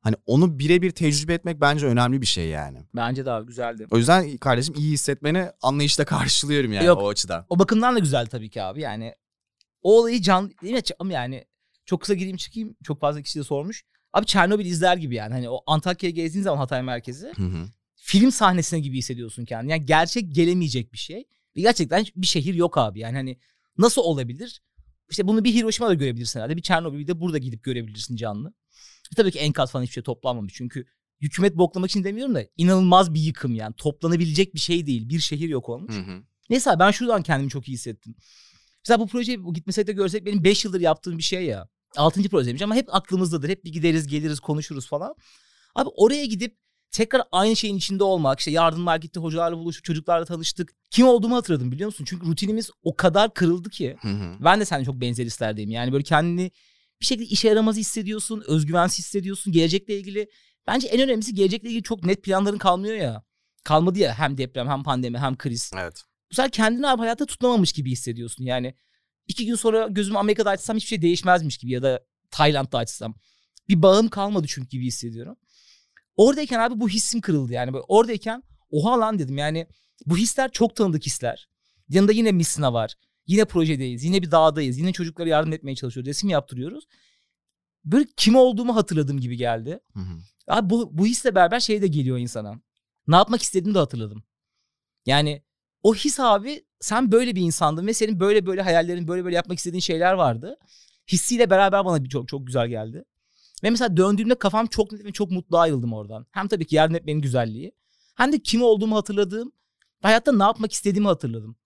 hani 0.00 0.16
onu 0.26 0.58
birebir 0.58 0.90
tecrübe 0.90 1.34
etmek 1.34 1.60
bence 1.60 1.86
önemli 1.86 2.20
bir 2.20 2.26
şey 2.26 2.48
yani. 2.48 2.78
Bence 2.96 3.26
daha 3.26 3.40
güzeldi. 3.40 3.86
O 3.90 3.98
yüzden 3.98 4.36
kardeşim 4.36 4.74
iyi 4.74 4.92
hissetmeni 4.92 5.50
anlayışla 5.62 6.04
karşılıyorum 6.04 6.72
yani 6.72 6.86
Yok. 6.86 7.02
o 7.02 7.08
açıdan. 7.08 7.46
O 7.48 7.58
bakımdan 7.58 7.94
da 7.94 7.98
güzel 7.98 8.26
tabii 8.26 8.50
ki 8.50 8.62
abi. 8.62 8.80
Yani 8.80 9.14
o 9.82 9.98
olayı 10.00 10.22
can 10.22 10.52
yine 10.62 10.82
yani 11.10 11.44
çok 11.84 12.00
kısa 12.00 12.14
gireyim 12.14 12.36
çıkayım. 12.36 12.76
Çok 12.84 13.00
fazla 13.00 13.22
kişi 13.22 13.38
de 13.38 13.44
sormuş. 13.44 13.84
Abi 14.12 14.26
Çernobil 14.26 14.66
izler 14.66 14.96
gibi 14.96 15.14
yani. 15.14 15.32
Hani 15.32 15.48
o 15.50 15.60
Antakya'ya 15.66 16.10
gezdiğin 16.10 16.44
zaman 16.44 16.58
Hatay 16.58 16.82
merkezi 16.82 17.32
Hı 17.36 17.42
hı. 17.42 17.66
film 17.96 18.32
sahnesine 18.32 18.80
gibi 18.80 18.98
hissediyorsun 18.98 19.44
kendini. 19.44 19.70
Yani 19.70 19.86
gerçek 19.86 20.34
gelemeyecek 20.34 20.92
bir 20.92 20.98
şey. 20.98 21.24
Ve 21.56 21.60
gerçekten 21.60 22.04
bir 22.16 22.26
şehir 22.26 22.54
yok 22.54 22.78
abi. 22.78 23.00
Yani 23.00 23.16
hani 23.16 23.38
nasıl 23.78 24.02
olabilir? 24.02 24.62
İşte 25.10 25.28
bunu 25.28 25.44
bir 25.44 25.54
Hiroşima'da 25.54 25.94
görebilirsin 25.94 26.40
herhalde. 26.40 26.56
Bir 26.56 26.62
Çernobil'i 26.62 27.06
de 27.06 27.20
burada 27.20 27.38
gidip 27.38 27.64
görebilirsin 27.64 28.16
canlı. 28.16 28.52
Tabii 29.16 29.30
ki 29.30 29.38
enkaz 29.38 29.70
falan 29.70 29.82
hiçbir 29.82 29.94
şey 29.94 30.02
toplanmamış. 30.02 30.54
Çünkü 30.54 30.86
hükümet 31.20 31.56
boklamak 31.56 31.90
için 31.90 32.04
demiyorum 32.04 32.34
da 32.34 32.44
inanılmaz 32.56 33.14
bir 33.14 33.20
yıkım 33.20 33.54
yani. 33.54 33.74
Toplanabilecek 33.74 34.54
bir 34.54 34.60
şey 34.60 34.86
değil. 34.86 35.08
Bir 35.08 35.18
şehir 35.18 35.48
yok 35.48 35.68
olmuş. 35.68 35.94
Hı 35.94 36.00
hı. 36.00 36.22
Neyse 36.50 36.70
ben 36.78 36.90
şuradan 36.90 37.22
kendimi 37.22 37.50
çok 37.50 37.68
iyi 37.68 37.72
hissettim. 37.72 38.14
Mesela 38.84 39.00
bu 39.00 39.06
projeyi 39.06 39.44
bu 39.44 39.54
gitmesek 39.54 39.86
de 39.86 39.92
görsek 39.92 40.26
benim 40.26 40.44
5 40.44 40.64
yıldır 40.64 40.80
yaptığım 40.80 41.18
bir 41.18 41.22
şey 41.22 41.44
ya. 41.44 41.68
6. 41.96 42.22
projeymiş 42.22 42.62
ama 42.62 42.74
hep 42.74 42.94
aklımızdadır. 42.94 43.48
Hep 43.48 43.64
bir 43.64 43.72
gideriz 43.72 44.06
geliriz 44.06 44.40
konuşuruz 44.40 44.88
falan. 44.88 45.14
Abi 45.74 45.88
oraya 45.96 46.24
gidip 46.24 46.56
tekrar 46.90 47.22
aynı 47.32 47.56
şeyin 47.56 47.76
içinde 47.76 48.04
olmak. 48.04 48.38
işte 48.38 48.50
yardımlar 48.50 48.96
gitti 48.96 49.20
hocalarla 49.20 49.58
buluştuk 49.58 49.84
çocuklarla 49.84 50.24
tanıştık. 50.24 50.72
Kim 50.90 51.06
olduğumu 51.06 51.36
hatırladım 51.36 51.72
biliyor 51.72 51.86
musun? 51.86 52.04
Çünkü 52.08 52.26
rutinimiz 52.26 52.70
o 52.82 52.96
kadar 52.96 53.34
kırıldı 53.34 53.70
ki. 53.70 53.96
Hı 54.00 54.08
hı. 54.08 54.36
Ben 54.40 54.60
de 54.60 54.64
seninle 54.64 54.84
çok 54.84 55.00
benzer 55.00 55.24
hislerdeyim. 55.24 55.70
Yani 55.70 55.92
böyle 55.92 56.04
kendini 56.04 56.50
bir 57.00 57.06
şekilde 57.06 57.26
işe 57.26 57.48
yaramaz 57.48 57.76
hissediyorsun. 57.76 58.44
Özgüvensiz 58.46 58.98
hissediyorsun. 58.98 59.52
Gelecekle 59.52 59.98
ilgili. 59.98 60.30
Bence 60.66 60.88
en 60.88 61.00
önemlisi 61.00 61.34
gelecekle 61.34 61.68
ilgili 61.68 61.82
çok 61.82 62.04
net 62.04 62.22
planların 62.22 62.58
kalmıyor 62.58 62.94
ya. 62.94 63.22
Kalmadı 63.64 63.98
ya 63.98 64.18
hem 64.18 64.38
deprem 64.38 64.68
hem 64.68 64.82
pandemi 64.82 65.18
hem 65.18 65.36
kriz. 65.36 65.70
Evet. 65.74 66.02
Bu 66.30 66.34
sefer 66.34 66.50
kendini 66.50 66.88
abi 66.88 67.00
hayatta 67.00 67.26
tutunamamış 67.26 67.72
gibi 67.72 67.90
hissediyorsun. 67.90 68.44
Yani 68.44 68.74
iki 69.28 69.46
gün 69.46 69.54
sonra 69.54 69.88
gözümü 69.88 70.18
Amerika'da 70.18 70.50
açsam 70.50 70.76
hiçbir 70.76 70.88
şey 70.88 71.02
değişmezmiş 71.02 71.58
gibi 71.58 71.72
ya 71.72 71.82
da 71.82 72.04
Tayland'da 72.30 72.78
açsam. 72.78 73.14
Bir 73.68 73.82
bağım 73.82 74.08
kalmadı 74.08 74.46
çünkü 74.48 74.68
gibi 74.68 74.86
hissediyorum. 74.86 75.36
Oradayken 76.16 76.58
abi 76.58 76.80
bu 76.80 76.88
hissim 76.88 77.20
kırıldı 77.20 77.52
yani. 77.52 77.72
Böyle 77.72 77.84
oradayken 77.88 78.42
oha 78.70 79.00
lan 79.00 79.18
dedim 79.18 79.38
yani 79.38 79.66
bu 80.06 80.16
hisler 80.16 80.52
çok 80.52 80.76
tanıdık 80.76 81.06
hisler. 81.06 81.48
Yanında 81.88 82.12
yine 82.12 82.32
Missina 82.32 82.72
var. 82.72 82.94
Yine 83.28 83.44
projedeyiz. 83.44 84.04
Yine 84.04 84.22
bir 84.22 84.30
dağdayız. 84.30 84.78
Yine 84.78 84.92
çocuklara 84.92 85.28
yardım 85.28 85.52
etmeye 85.52 85.74
çalışıyoruz. 85.74 86.08
Resim 86.08 86.30
yaptırıyoruz. 86.30 86.84
Böyle 87.84 88.06
kim 88.16 88.36
olduğumu 88.36 88.76
hatırladığım 88.76 89.20
gibi 89.20 89.36
geldi. 89.36 89.80
Hı 89.94 90.00
hı. 90.00 90.18
Abi 90.48 90.70
bu, 90.70 90.98
bu 90.98 91.06
hisle 91.06 91.34
beraber 91.34 91.60
şey 91.60 91.82
de 91.82 91.86
geliyor 91.86 92.18
insana. 92.18 92.60
Ne 93.06 93.16
yapmak 93.16 93.42
istediğimi 93.42 93.74
de 93.74 93.78
hatırladım. 93.78 94.22
Yani 95.06 95.42
o 95.82 95.94
his 95.94 96.20
abi 96.20 96.64
sen 96.80 97.12
böyle 97.12 97.36
bir 97.36 97.40
insandın 97.40 97.86
ve 97.86 97.94
senin 97.94 98.20
böyle 98.20 98.46
böyle 98.46 98.62
hayallerin 98.62 99.08
böyle 99.08 99.24
böyle 99.24 99.36
yapmak 99.36 99.58
istediğin 99.58 99.80
şeyler 99.80 100.12
vardı. 100.12 100.56
Hissiyle 101.12 101.50
beraber 101.50 101.84
bana 101.84 102.04
bir 102.04 102.08
çok 102.08 102.28
çok 102.28 102.46
güzel 102.46 102.68
geldi. 102.68 103.04
Ve 103.64 103.70
mesela 103.70 103.96
döndüğümde 103.96 104.34
kafam 104.34 104.66
çok 104.66 104.92
net 104.92 105.04
ve 105.04 105.12
çok 105.12 105.30
mutlu 105.30 105.58
ayrıldım 105.58 105.92
oradan. 105.92 106.26
Hem 106.30 106.48
tabii 106.48 106.66
ki 106.66 106.76
yardım 106.76 106.96
etmenin 106.96 107.20
güzelliği. 107.20 107.72
Hem 108.14 108.32
de 108.32 108.38
kim 108.38 108.62
olduğumu 108.62 108.96
hatırladığım, 108.96 109.52
hayatta 110.02 110.32
ne 110.32 110.42
yapmak 110.42 110.72
istediğimi 110.72 111.08
hatırladım. 111.08 111.56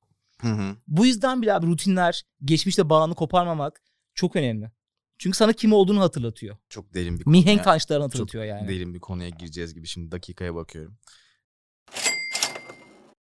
Hı 0.43 0.49
hı. 0.49 0.77
Bu 0.89 1.07
yüzden 1.07 1.43
bile 1.43 1.55
abi 1.55 1.67
rutinler, 1.67 2.23
geçmişte 2.45 2.89
bağını 2.91 3.15
koparmamak 3.15 3.83
çok 4.15 4.37
önemli. 4.37 4.71
Çünkü 5.19 5.37
sana 5.37 5.53
kim 5.53 5.73
olduğunu 5.73 6.01
hatırlatıyor. 6.01 6.57
Çok 6.69 6.95
derin 6.95 7.19
bir 7.19 7.25
konu. 7.25 7.33
Mihenk 7.33 7.65
taşlarını 7.65 8.05
hatırlatıyor 8.05 8.45
yani. 8.45 8.69
derin 8.69 8.95
bir 8.95 9.01
konuya 9.01 9.29
gireceğiz 9.29 9.75
gibi 9.75 9.87
şimdi 9.87 10.13
dakikaya 10.13 10.55
bakıyorum. 10.55 10.99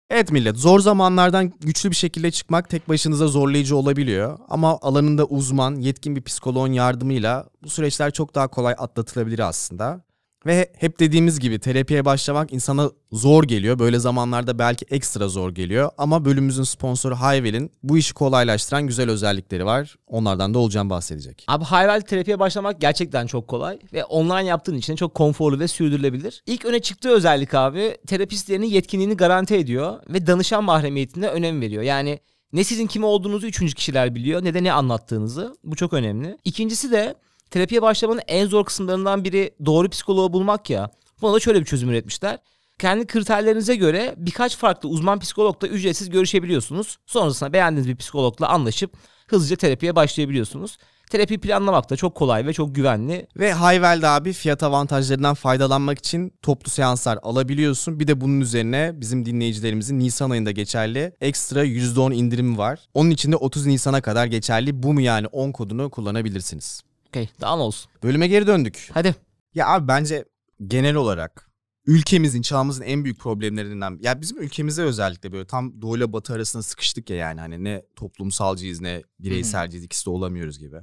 Evet 0.10 0.32
millet 0.32 0.58
zor 0.58 0.80
zamanlardan 0.80 1.54
güçlü 1.60 1.92
bir 1.92 1.96
şekilde 1.96 2.32
çıkmak 2.32 2.70
tek 2.70 2.90
başınıza 2.90 3.28
zorlayıcı 3.28 3.76
olabiliyor. 3.76 4.40
Ama 4.50 4.80
alanında 4.82 5.26
uzman, 5.26 5.76
yetkin 5.76 6.16
bir 6.16 6.22
psikoloğun 6.22 6.72
yardımıyla 6.72 7.50
bu 7.64 7.70
süreçler 7.70 8.12
çok 8.12 8.36
daha 8.36 8.48
kolay 8.48 8.76
atlatılabilir 8.78 9.40
aslında. 9.40 10.06
Ve 10.46 10.72
hep 10.78 11.00
dediğimiz 11.00 11.40
gibi 11.40 11.60
terapiye 11.60 12.06
başlamak 12.06 12.54
insana 12.54 12.92
zor 13.12 13.44
geliyor. 13.44 13.80
Böyle 13.80 14.00
zamanlarda 14.00 14.60
belki 14.60 14.86
ekstra 14.90 15.28
zor 15.28 15.52
geliyor. 15.52 15.90
Ama 15.98 16.26
bölümümüzün 16.26 16.64
sponsoru 16.64 17.16
Hayvel'in 17.16 17.72
bu 17.84 17.98
işi 17.98 18.14
kolaylaştıran 18.14 18.88
güzel 18.88 19.10
özellikleri 19.10 19.66
var. 19.66 19.96
Onlardan 20.08 20.54
da 20.54 20.60
Olcan 20.60 20.90
bahsedecek. 20.90 21.46
Abi 21.48 21.64
hayval 21.64 22.02
terapiye 22.02 22.40
başlamak 22.40 22.82
gerçekten 22.82 23.28
çok 23.28 23.48
kolay 23.48 23.80
ve 23.94 24.06
online 24.06 24.46
yaptığın 24.46 24.76
için 24.76 24.96
çok 24.96 25.14
konforlu 25.14 25.60
ve 25.60 25.68
sürdürülebilir. 25.68 26.44
İlk 26.46 26.66
öne 26.66 26.80
çıktığı 26.80 27.10
özellik 27.10 27.54
abi 27.54 27.98
terapistlerinin 28.08 28.68
yetkinliğini 28.68 29.18
garanti 29.18 29.56
ediyor 29.56 30.00
ve 30.10 30.28
danışan 30.28 30.64
mahremiyetine 30.64 31.28
önem 31.28 31.62
veriyor. 31.62 31.84
Yani 31.84 32.20
ne 32.54 32.64
sizin 32.64 32.88
kim 32.88 33.04
olduğunuzu 33.04 33.48
üçüncü 33.48 33.76
kişiler 33.76 34.16
biliyor 34.16 34.44
ne 34.44 34.54
de 34.54 34.64
ne 34.64 34.74
anlattığınızı. 34.74 35.56
Bu 35.64 35.76
çok 35.76 35.94
önemli. 35.94 36.38
İkincisi 36.44 36.92
de 36.92 37.16
terapiye 37.52 37.82
başlamanın 37.82 38.22
en 38.28 38.48
zor 38.48 38.66
kısımlarından 38.66 39.24
biri 39.24 39.56
doğru 39.66 39.90
psikoloğu 39.90 40.34
bulmak 40.34 40.70
ya. 40.70 40.92
Buna 41.22 41.34
da 41.34 41.40
şöyle 41.40 41.60
bir 41.60 41.66
çözüm 41.66 41.90
üretmişler. 41.90 42.40
Kendi 42.80 43.08
kriterlerinize 43.08 43.76
göre 43.76 44.16
birkaç 44.18 44.58
farklı 44.58 44.90
uzman 44.90 45.20
psikologla 45.20 45.68
ücretsiz 45.68 46.10
görüşebiliyorsunuz. 46.10 46.98
Sonrasında 47.06 47.54
beğendiğiniz 47.54 47.90
bir 47.90 47.96
psikologla 47.96 48.48
anlaşıp 48.48 48.94
hızlıca 49.28 49.56
terapiye 49.56 49.96
başlayabiliyorsunuz. 49.96 50.78
Terapi 51.10 51.38
planlamak 51.38 51.90
da 51.90 51.96
çok 51.96 52.16
kolay 52.16 52.46
ve 52.46 52.54
çok 52.54 52.76
güvenli. 52.76 53.28
Ve 53.38 53.54
Hayvel'de 53.54 54.08
abi 54.08 54.34
fiyat 54.34 54.64
avantajlarından 54.64 55.34
faydalanmak 55.34 56.00
için 56.00 56.34
toplu 56.42 56.70
seanslar 56.70 57.20
alabiliyorsun. 57.22 58.00
Bir 58.00 58.08
de 58.08 58.22
bunun 58.22 58.42
üzerine 58.42 58.92
bizim 58.96 59.26
dinleyicilerimizin 59.26 60.00
Nisan 60.00 60.30
ayında 60.30 60.52
geçerli 60.52 61.14
ekstra 61.22 61.66
%10 61.66 62.14
indirimi 62.14 62.58
var. 62.58 62.80
Onun 62.94 63.10
için 63.10 63.32
de 63.32 63.36
30 63.36 63.66
Nisan'a 63.66 64.02
kadar 64.02 64.26
geçerli 64.26 64.84
bu 64.84 64.94
mu 64.94 65.02
yani 65.02 65.28
10 65.28 65.52
kodunu 65.52 65.90
kullanabilirsiniz. 65.90 66.82
Okey 67.16 67.30
daha 67.42 67.56
ne 67.56 67.62
olsun. 67.62 67.92
Bölüme 68.04 68.28
geri 68.28 68.48
döndük. 68.48 68.90
Hadi. 68.94 69.16
Ya 69.54 69.68
abi 69.68 69.88
bence 69.88 70.26
genel 70.68 70.96
olarak 70.96 71.52
ülkemizin, 71.86 72.42
çağımızın 72.42 72.84
en 72.84 73.04
büyük 73.04 73.20
problemlerinden 73.20 73.98
ya 74.02 74.22
bizim 74.22 74.42
ülkemizde 74.42 74.84
özellikle 74.84 75.32
böyle 75.32 75.48
tam 75.48 75.82
doğuyla 75.82 76.14
batı 76.14 76.34
arasında 76.34 76.64
sıkıştık 76.64 77.10
ya 77.10 77.16
yani 77.16 77.40
hani 77.40 77.64
ne 77.64 77.86
toplumsalcıyız 77.96 78.82
ne 78.82 79.04
bireyselciyiz 79.20 79.86
ikisi 79.86 80.06
de 80.06 80.10
olamıyoruz 80.10 80.60
gibi. 80.60 80.78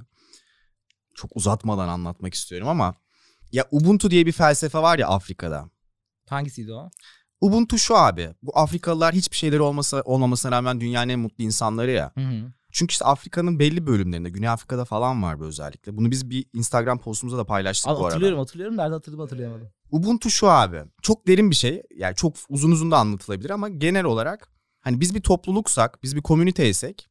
Çok 1.15 1.35
uzatmadan 1.35 1.87
anlatmak 1.87 2.33
istiyorum 2.33 2.67
ama 2.67 2.95
ya 3.51 3.67
Ubuntu 3.71 4.11
diye 4.11 4.25
bir 4.25 4.31
felsefe 4.31 4.79
var 4.79 4.99
ya 4.99 5.07
Afrika'da. 5.07 5.69
Hangisiydi 6.29 6.73
o? 6.73 6.89
Ubuntu 7.41 7.77
şu 7.77 7.97
abi. 7.97 8.29
Bu 8.41 8.57
Afrikalılar 8.59 9.15
hiçbir 9.15 9.37
şeyleri 9.37 9.61
olmasa 9.61 10.01
olmamasına 10.01 10.51
rağmen 10.51 10.81
dünyanın 10.81 11.09
en 11.09 11.19
mutlu 11.19 11.43
insanları 11.43 11.91
ya. 11.91 12.11
Hı 12.15 12.21
hı. 12.21 12.51
Çünkü 12.73 12.91
işte 12.91 13.05
Afrika'nın 13.05 13.59
belli 13.59 13.87
bölümlerinde, 13.87 14.29
Güney 14.29 14.49
Afrika'da 14.49 14.85
falan 14.85 15.23
var 15.23 15.39
bu 15.39 15.45
özellikle. 15.45 15.97
Bunu 15.97 16.11
biz 16.11 16.29
bir 16.29 16.45
Instagram 16.53 16.99
postumuzda 16.99 17.37
da 17.37 17.45
paylaştık 17.45 17.87
Al, 17.87 17.95
bu 17.95 17.97
arada. 17.97 18.07
hatırlıyorum 18.07 18.39
hatırlıyorum. 18.39 18.77
Nerede 18.77 18.93
hatırladım 18.93 19.19
hatırlayamadım. 19.19 19.69
Ubuntu 19.91 20.29
şu 20.29 20.49
abi. 20.49 20.83
Çok 21.01 21.27
derin 21.27 21.51
bir 21.51 21.55
şey. 21.55 21.83
Yani 21.95 22.15
çok 22.15 22.35
uzun 22.49 22.71
uzun 22.71 22.91
da 22.91 22.97
anlatılabilir 22.97 23.49
ama 23.49 23.69
genel 23.69 24.03
olarak 24.03 24.49
hani 24.81 24.99
biz 25.01 25.15
bir 25.15 25.21
topluluksak, 25.21 26.03
biz 26.03 26.15
bir 26.15 26.21
komüniteysek 26.21 27.07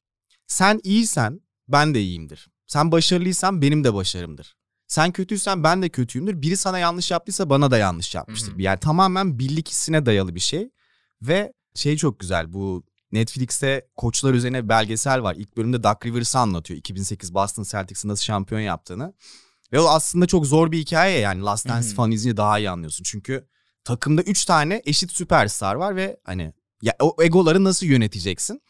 sen 0.47 0.81
iyiysen 0.85 1.41
ben 1.69 1.95
de 1.95 2.01
iyiyimdir. 2.01 2.49
Sen 2.67 2.93
başarılıysan 2.93 3.63
benim 3.63 3.85
de 3.85 3.95
başarımdır. 3.95 4.57
Sen 4.87 5.13
kötüysen 5.13 5.65
ben 5.65 5.83
de 5.83 5.89
kötüyümdür. 5.89 6.43
Biri 6.43 6.57
sana 6.57 6.79
yanlış 6.79 7.11
yaptıysa 7.11 7.51
bana 7.51 7.71
da 7.71 7.79
yanlış 7.79 8.15
yapmıştır. 8.15 8.53
Hı 8.53 8.57
hı. 8.57 8.63
Yani 8.63 8.81
tamamen 8.81 9.39
birlik 9.39 9.69
hissine 9.69 10.07
dayalı 10.07 10.35
bir 10.35 10.41
şey. 10.41 10.71
Ve 11.23 11.53
şey 11.75 11.97
çok 11.97 12.21
güzel 12.21 12.53
bu 12.53 12.85
Netflix'te 13.13 13.87
koçlar 13.97 14.35
üzerine 14.35 14.69
belgesel 14.69 15.23
var. 15.23 15.35
İlk 15.39 15.57
bölümde 15.57 15.83
Doug 15.83 16.07
Rivers'ı 16.07 16.39
anlatıyor. 16.39 16.79
2008 16.79 17.35
Boston 17.35 17.63
Celtics'in 17.63 18.09
nasıl 18.09 18.23
şampiyon 18.25 18.61
yaptığını. 18.61 19.15
Ve 19.73 19.81
o 19.81 19.89
aslında 19.89 20.27
çok 20.27 20.47
zor 20.47 20.73
bir 20.73 20.79
hikaye 20.79 21.19
yani. 21.19 21.43
Last 21.43 21.69
Dance 21.69 21.87
Hı 21.89 21.91
hı. 21.91 21.95
falan 21.95 22.11
izleyince 22.11 22.37
daha 22.37 22.59
iyi 22.59 22.71
anlıyorsun. 22.71 23.05
Çünkü 23.05 23.49
takımda 23.85 24.23
3 24.23 24.45
tane 24.45 24.83
eşit 24.85 25.13
süperstar 25.13 25.75
var 25.75 25.97
ve 25.97 26.21
hani 26.25 26.53
ya 26.83 26.95
o 27.01 27.17
egoları 27.23 27.65
nasıl 27.65 27.87
yöneteceksin? 27.87 28.63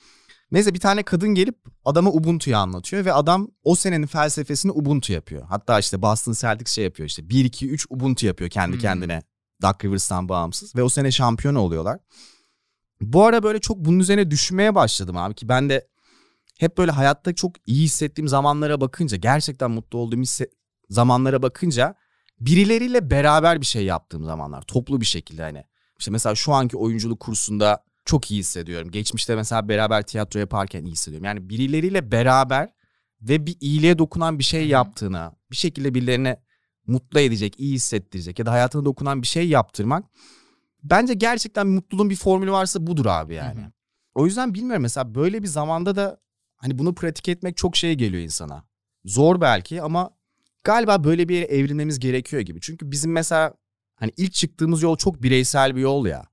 Neyse 0.51 0.75
bir 0.75 0.81
tane 0.81 1.03
kadın 1.03 1.29
gelip 1.35 1.57
adama 1.85 2.11
Ubuntu'yu 2.11 2.57
anlatıyor 2.57 3.05
ve 3.05 3.13
adam 3.13 3.49
o 3.65 3.75
senenin 3.75 4.07
felsefesini 4.07 4.73
Ubuntu 4.73 5.13
yapıyor. 5.13 5.47
Hatta 5.49 5.79
işte 5.79 6.03
Boston 6.03 6.33
Celtics 6.33 6.73
şey 6.75 6.85
yapıyor 6.85 7.09
işte 7.09 7.29
1 7.29 7.45
2 7.45 7.69
3 7.71 7.87
Ubuntu 7.91 8.27
yapıyor 8.27 8.51
kendi 8.51 8.73
Hmm. 8.73 8.81
kendine. 8.81 9.23
Doug 9.63 9.85
Rivers'tan 9.85 10.29
bağımsız 10.29 10.77
ve 10.77 10.83
o 10.83 10.89
sene 10.89 11.11
şampiyon 11.13 11.55
oluyorlar. 11.55 11.99
Bu 13.03 13.25
ara 13.25 13.43
böyle 13.43 13.59
çok 13.61 13.79
bunun 13.79 13.99
üzerine 13.99 14.31
düşünmeye 14.31 14.75
başladım 14.75 15.17
abi 15.17 15.35
ki 15.35 15.49
ben 15.49 15.69
de 15.71 15.89
hep 16.59 16.79
böyle 16.79 16.91
hayatta 16.91 17.35
çok 17.35 17.53
iyi 17.67 17.85
hissettiğim 17.85 18.29
zamanlara 18.29 18.81
bakınca 18.81 19.17
gerçekten 19.17 19.71
mutlu 19.71 19.99
olduğum 19.99 20.17
hisse- 20.21 20.51
zamanlara 20.91 21.43
bakınca 21.43 21.95
birileriyle 22.41 23.11
beraber 23.11 23.61
bir 23.61 23.67
şey 23.67 23.85
yaptığım 23.85 24.25
zamanlar 24.25 24.63
toplu 24.63 25.01
bir 25.01 25.07
şekilde 25.07 25.43
hani 25.43 25.65
işte 25.99 26.11
mesela 26.11 26.35
şu 26.35 26.53
anki 26.53 26.77
oyunculuk 26.77 27.21
kursunda 27.21 27.85
çok 28.05 28.31
iyi 28.31 28.39
hissediyorum. 28.41 28.91
Geçmişte 28.91 29.37
mesela 29.37 29.69
beraber 29.69 30.03
tiyatro 30.03 30.41
yaparken 30.41 30.85
iyi 30.85 30.93
hissediyorum. 30.93 31.25
Yani 31.25 31.49
birileriyle 31.51 32.13
beraber 32.13 32.73
ve 33.21 33.47
bir 33.47 33.57
iyiliğe 33.61 33.99
dokunan 33.99 34.39
bir 34.39 34.45
şey 34.45 34.69
yaptığına, 34.69 35.33
bir 35.51 35.57
şekilde 35.57 35.95
birilerine 35.95 36.43
mutlu 36.87 37.21
edecek, 37.21 37.61
iyi 37.61 37.75
hissettirecek 37.75 38.39
ya 38.39 38.47
da 38.47 38.53
hayatına 38.53 38.85
dokunan 38.85 39.23
bir 39.23 39.27
şey 39.27 39.49
yaptırmak 39.49 40.05
bence 40.83 41.15
gerçekten 41.15 41.67
mutluluğun 41.67 42.11
bir 42.11 42.17
formülü 42.17 42.53
varsa 42.53 42.87
budur 42.87 43.07
abi 43.07 43.35
yani. 43.35 43.61
Hı 43.61 43.65
hı. 43.65 43.73
O 44.15 44.27
yüzden 44.27 44.55
bilmiyorum 44.55 44.83
mesela 44.83 45.15
böyle 45.15 45.43
bir 45.43 45.49
zamanda 45.49 45.97
da 45.97 46.21
hani 46.57 46.79
bunu 46.79 46.95
pratik 46.95 47.29
etmek 47.29 47.57
çok 47.57 47.77
şey 47.77 47.95
geliyor 47.95 48.23
insana. 48.23 48.65
Zor 49.05 49.41
belki 49.41 49.83
ama 49.83 50.11
galiba 50.65 51.05
böyle 51.05 51.29
bir 51.29 51.35
yere 51.35 51.45
evrilmemiz 51.45 51.99
gerekiyor 51.99 52.43
gibi. 52.43 52.61
Çünkü 52.61 52.91
bizim 52.91 53.13
mesela 53.13 53.55
hani 53.95 54.13
ilk 54.17 54.33
çıktığımız 54.33 54.83
yol 54.83 54.97
çok 54.97 55.23
bireysel 55.23 55.77
bir 55.77 55.81
yol 55.81 56.07
ya. 56.07 56.25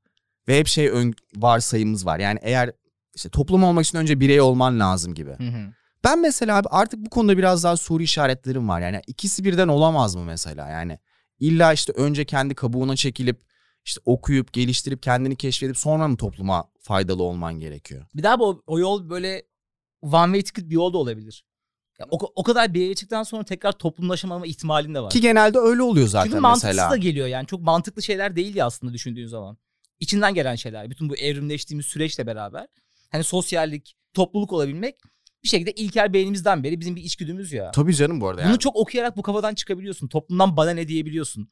Ve 0.47 0.59
hep 0.59 0.67
şey 0.67 0.89
ön 0.89 1.13
varsayımız 1.35 2.05
var. 2.05 2.19
Yani 2.19 2.39
eğer 2.41 2.71
işte 3.15 3.29
toplum 3.29 3.63
olmak 3.63 3.85
için 3.85 3.97
önce 3.97 4.19
birey 4.19 4.41
olman 4.41 4.79
lazım 4.79 5.13
gibi. 5.13 5.31
Hı 5.31 5.43
hı. 5.43 5.73
Ben 6.03 6.21
mesela 6.21 6.57
abi 6.57 6.67
artık 6.71 7.05
bu 7.05 7.09
konuda 7.09 7.37
biraz 7.37 7.63
daha 7.63 7.77
soru 7.77 8.03
işaretlerim 8.03 8.69
var. 8.69 8.81
Yani 8.81 9.01
ikisi 9.07 9.43
birden 9.43 9.67
olamaz 9.67 10.15
mı 10.15 10.23
mesela? 10.25 10.69
Yani 10.69 10.99
illa 11.39 11.73
işte 11.73 11.93
önce 11.93 12.25
kendi 12.25 12.55
kabuğuna 12.55 12.95
çekilip 12.95 13.48
işte 13.85 14.01
okuyup 14.05 14.53
geliştirip 14.53 15.03
kendini 15.03 15.35
keşfedip 15.35 15.77
sonra 15.77 16.07
mı 16.07 16.17
topluma 16.17 16.69
faydalı 16.79 17.23
olman 17.23 17.59
gerekiyor? 17.59 18.05
Bir 18.15 18.23
daha 18.23 18.39
bu 18.39 18.63
o 18.67 18.79
yol 18.79 19.09
böyle 19.09 19.43
one 20.01 20.25
way 20.25 20.41
ticket 20.41 20.69
bir 20.69 20.75
yol 20.75 20.93
da 20.93 20.97
olabilir. 20.97 21.45
Ya 21.99 22.05
o, 22.11 22.17
o 22.35 22.43
kadar 22.43 22.73
bir 22.73 22.81
yere 22.81 22.95
çıktıktan 22.95 23.23
sonra 23.23 23.43
tekrar 23.43 23.71
toplumlaşamama 23.71 24.47
ihtimalin 24.47 24.95
de 24.95 24.99
var. 25.01 25.09
Ki 25.09 25.21
genelde 25.21 25.59
öyle 25.59 25.81
oluyor 25.81 26.07
zaten 26.07 26.29
Çünkü 26.29 26.39
mantıksız 26.39 26.67
mesela. 26.67 26.91
da 26.91 26.97
geliyor 26.97 27.27
yani. 27.27 27.47
Çok 27.47 27.61
mantıklı 27.61 28.01
şeyler 28.03 28.35
değil 28.35 28.55
ya 28.55 28.65
aslında 28.65 28.93
düşündüğün 28.93 29.27
zaman. 29.27 29.57
İçinden 29.99 30.33
gelen 30.33 30.55
şeyler. 30.55 30.89
Bütün 30.89 31.09
bu 31.09 31.15
evrimleştiğimiz 31.17 31.85
süreçle 31.85 32.27
beraber. 32.27 32.67
Hani 33.11 33.23
sosyallik, 33.23 33.95
topluluk 34.13 34.53
olabilmek 34.53 34.95
bir 35.43 35.47
şekilde 35.47 35.71
ilkel 35.71 36.13
beynimizden 36.13 36.63
beri 36.63 36.79
bizim 36.79 36.95
bir 36.95 37.03
içgüdümüz 37.03 37.51
ya. 37.51 37.71
Tabii 37.71 37.95
canım 37.95 38.21
bu 38.21 38.27
arada. 38.27 38.41
yani. 38.41 38.49
Bunu 38.49 38.59
çok 38.59 38.75
okuyarak 38.75 39.17
bu 39.17 39.21
kafadan 39.21 39.53
çıkabiliyorsun. 39.55 40.07
Toplumdan 40.07 40.57
bana 40.57 40.71
ne 40.71 40.87
diyebiliyorsun. 40.87 41.51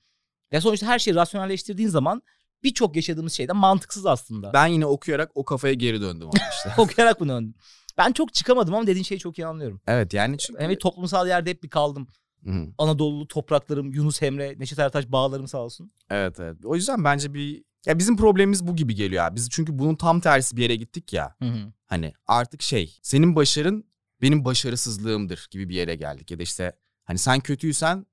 Ya 0.51 0.61
sonuçta 0.61 0.87
her 0.87 0.99
şeyi 0.99 1.15
rasyonelleştirdiğin 1.15 1.89
zaman 1.89 2.21
birçok 2.63 2.95
yaşadığımız 2.95 3.33
şeyden 3.33 3.57
mantıksız 3.57 4.05
aslında. 4.05 4.53
Ben 4.53 4.67
yine 4.67 4.85
okuyarak 4.85 5.31
o 5.35 5.45
kafaya 5.45 5.73
geri 5.73 6.01
döndüm 6.01 6.27
ama 6.27 6.49
işte. 6.51 6.71
okuyarak 6.81 7.19
bunu 7.19 7.31
öğrendim. 7.31 7.55
Ben 7.97 8.11
çok 8.11 8.33
çıkamadım 8.33 8.73
ama 8.73 8.87
dediğin 8.87 9.03
şeyi 9.03 9.19
çok 9.19 9.39
iyi 9.39 9.45
anlıyorum. 9.45 9.81
evet 9.87 10.13
yani 10.13 10.37
çünkü... 10.37 10.63
Evet 10.63 10.81
toplumsal 10.81 11.27
yerde 11.27 11.49
hep 11.49 11.63
bir 11.63 11.69
kaldım. 11.69 12.07
Hı. 12.45 12.67
Anadolu 12.77 13.27
topraklarım, 13.27 13.93
Yunus 13.93 14.23
Emre, 14.23 14.55
Neşet 14.59 14.79
Ertaş 14.79 15.11
bağlarım 15.11 15.47
sağ 15.47 15.57
olsun. 15.57 15.91
Evet 16.09 16.39
evet. 16.39 16.57
O 16.65 16.75
yüzden 16.75 17.03
bence 17.03 17.33
bir... 17.33 17.63
Ya 17.85 17.99
bizim 17.99 18.17
problemimiz 18.17 18.67
bu 18.67 18.75
gibi 18.75 18.95
geliyor 18.95 19.23
abi. 19.23 19.35
Biz 19.35 19.49
çünkü 19.49 19.79
bunun 19.79 19.95
tam 19.95 20.19
tersi 20.19 20.57
bir 20.57 20.61
yere 20.61 20.75
gittik 20.75 21.13
ya. 21.13 21.35
Hı 21.39 21.45
hı. 21.45 21.73
Hani 21.85 22.13
artık 22.27 22.61
şey 22.61 22.99
senin 23.01 23.35
başarın 23.35 23.85
benim 24.21 24.45
başarısızlığımdır 24.45 25.47
gibi 25.51 25.69
bir 25.69 25.75
yere 25.75 25.95
geldik. 25.95 26.31
Ya 26.31 26.39
da 26.39 26.43
işte 26.43 26.73
hani 27.03 27.17
sen 27.17 27.39
kötüysen 27.39 28.05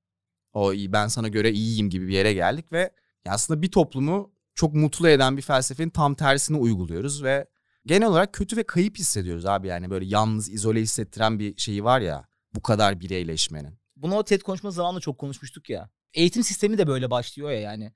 o 0.55 0.73
iyi 0.73 0.93
ben 0.93 1.07
sana 1.07 1.27
göre 1.27 1.51
iyiyim 1.51 1.89
gibi 1.89 2.07
bir 2.07 2.13
yere 2.13 2.33
geldik 2.33 2.71
ve 2.71 2.91
aslında 3.27 3.61
bir 3.61 3.71
toplumu 3.71 4.31
çok 4.55 4.73
mutlu 4.73 5.09
eden 5.09 5.37
bir 5.37 5.41
felsefenin 5.41 5.89
tam 5.89 6.15
tersini 6.15 6.57
uyguluyoruz 6.57 7.23
ve 7.23 7.47
genel 7.85 8.07
olarak 8.07 8.33
kötü 8.33 8.57
ve 8.57 8.63
kayıp 8.63 8.97
hissediyoruz 8.97 9.45
abi 9.45 9.67
yani 9.67 9.89
böyle 9.89 10.05
yalnız 10.05 10.49
izole 10.49 10.81
hissettiren 10.81 11.39
bir 11.39 11.57
şeyi 11.57 11.83
var 11.83 12.01
ya 12.01 12.25
bu 12.55 12.61
kadar 12.61 12.99
bireyleşmenin. 12.99 13.79
Bunu 13.95 14.15
o 14.15 14.23
TED 14.23 14.41
konuşma 14.41 14.71
zamanında 14.71 14.99
çok 14.99 15.17
konuşmuştuk 15.17 15.69
ya. 15.69 15.89
Eğitim 16.13 16.43
sistemi 16.43 16.77
de 16.77 16.87
böyle 16.87 17.11
başlıyor 17.11 17.51
ya 17.51 17.59
yani. 17.59 17.91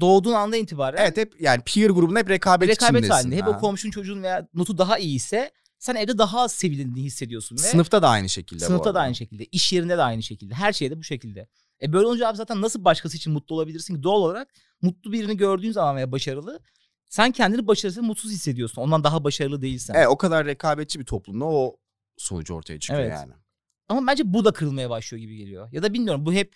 Doğduğun 0.00 0.32
andan 0.32 0.58
itibaren 0.58 1.02
Evet 1.02 1.16
hep 1.16 1.40
yani 1.40 1.62
peer 1.62 1.90
grubunda 1.90 2.18
hep 2.18 2.30
rekabet, 2.30 2.68
rekabet 2.68 2.90
içindesin. 2.90 3.10
halinde. 3.10 3.36
Hep 3.36 3.44
ha. 3.44 3.50
o 3.50 3.58
komşun 3.58 3.90
çocuğun 3.90 4.22
veya 4.22 4.48
notu 4.54 4.78
daha 4.78 4.98
iyiyse 4.98 5.50
sen 5.78 5.94
evde 5.94 6.18
daha 6.18 6.40
az 6.40 6.52
sevilindiğini 6.52 7.06
hissediyorsun. 7.06 7.56
Ve 7.56 7.60
Sınıfta 7.60 8.02
da 8.02 8.08
aynı 8.08 8.28
şekilde 8.28 8.60
bu 8.60 8.66
Sınıfta 8.66 8.94
da 8.94 9.00
aynı 9.00 9.14
şekilde. 9.14 9.44
iş 9.44 9.72
yerinde 9.72 9.98
de 9.98 10.02
aynı 10.02 10.22
şekilde. 10.22 10.54
Her 10.54 10.72
şeyde 10.72 10.98
bu 10.98 11.02
şekilde. 11.02 11.48
E 11.82 11.92
böyle 11.92 12.06
olunca 12.06 12.28
abi 12.28 12.36
zaten 12.36 12.60
nasıl 12.60 12.84
başkası 12.84 13.16
için 13.16 13.32
mutlu 13.32 13.54
olabilirsin 13.54 13.94
ki? 13.96 14.02
Doğal 14.02 14.20
olarak 14.20 14.48
mutlu 14.82 15.12
birini 15.12 15.36
gördüğün 15.36 15.72
zaman 15.72 15.96
veya 15.96 16.12
başarılı 16.12 16.60
sen 17.08 17.30
kendini 17.32 17.66
başarısız 17.66 18.02
mutsuz 18.02 18.32
hissediyorsun. 18.32 18.82
Ondan 18.82 19.04
daha 19.04 19.24
başarılı 19.24 19.62
değilsen. 19.62 19.94
Evet, 19.94 20.08
o 20.08 20.18
kadar 20.18 20.46
rekabetçi 20.46 21.00
bir 21.00 21.04
toplumda 21.04 21.44
o 21.44 21.76
sonuç 22.16 22.50
ortaya 22.50 22.80
çıkıyor 22.80 23.00
Evet. 23.00 23.12
yani. 23.12 23.32
Ama 23.88 24.06
bence 24.06 24.22
bu 24.32 24.44
da 24.44 24.52
kırılmaya 24.52 24.90
başlıyor 24.90 25.20
gibi 25.20 25.36
geliyor. 25.36 25.68
Ya 25.72 25.82
da 25.82 25.92
bilmiyorum 25.92 26.26
bu 26.26 26.32
hep 26.32 26.54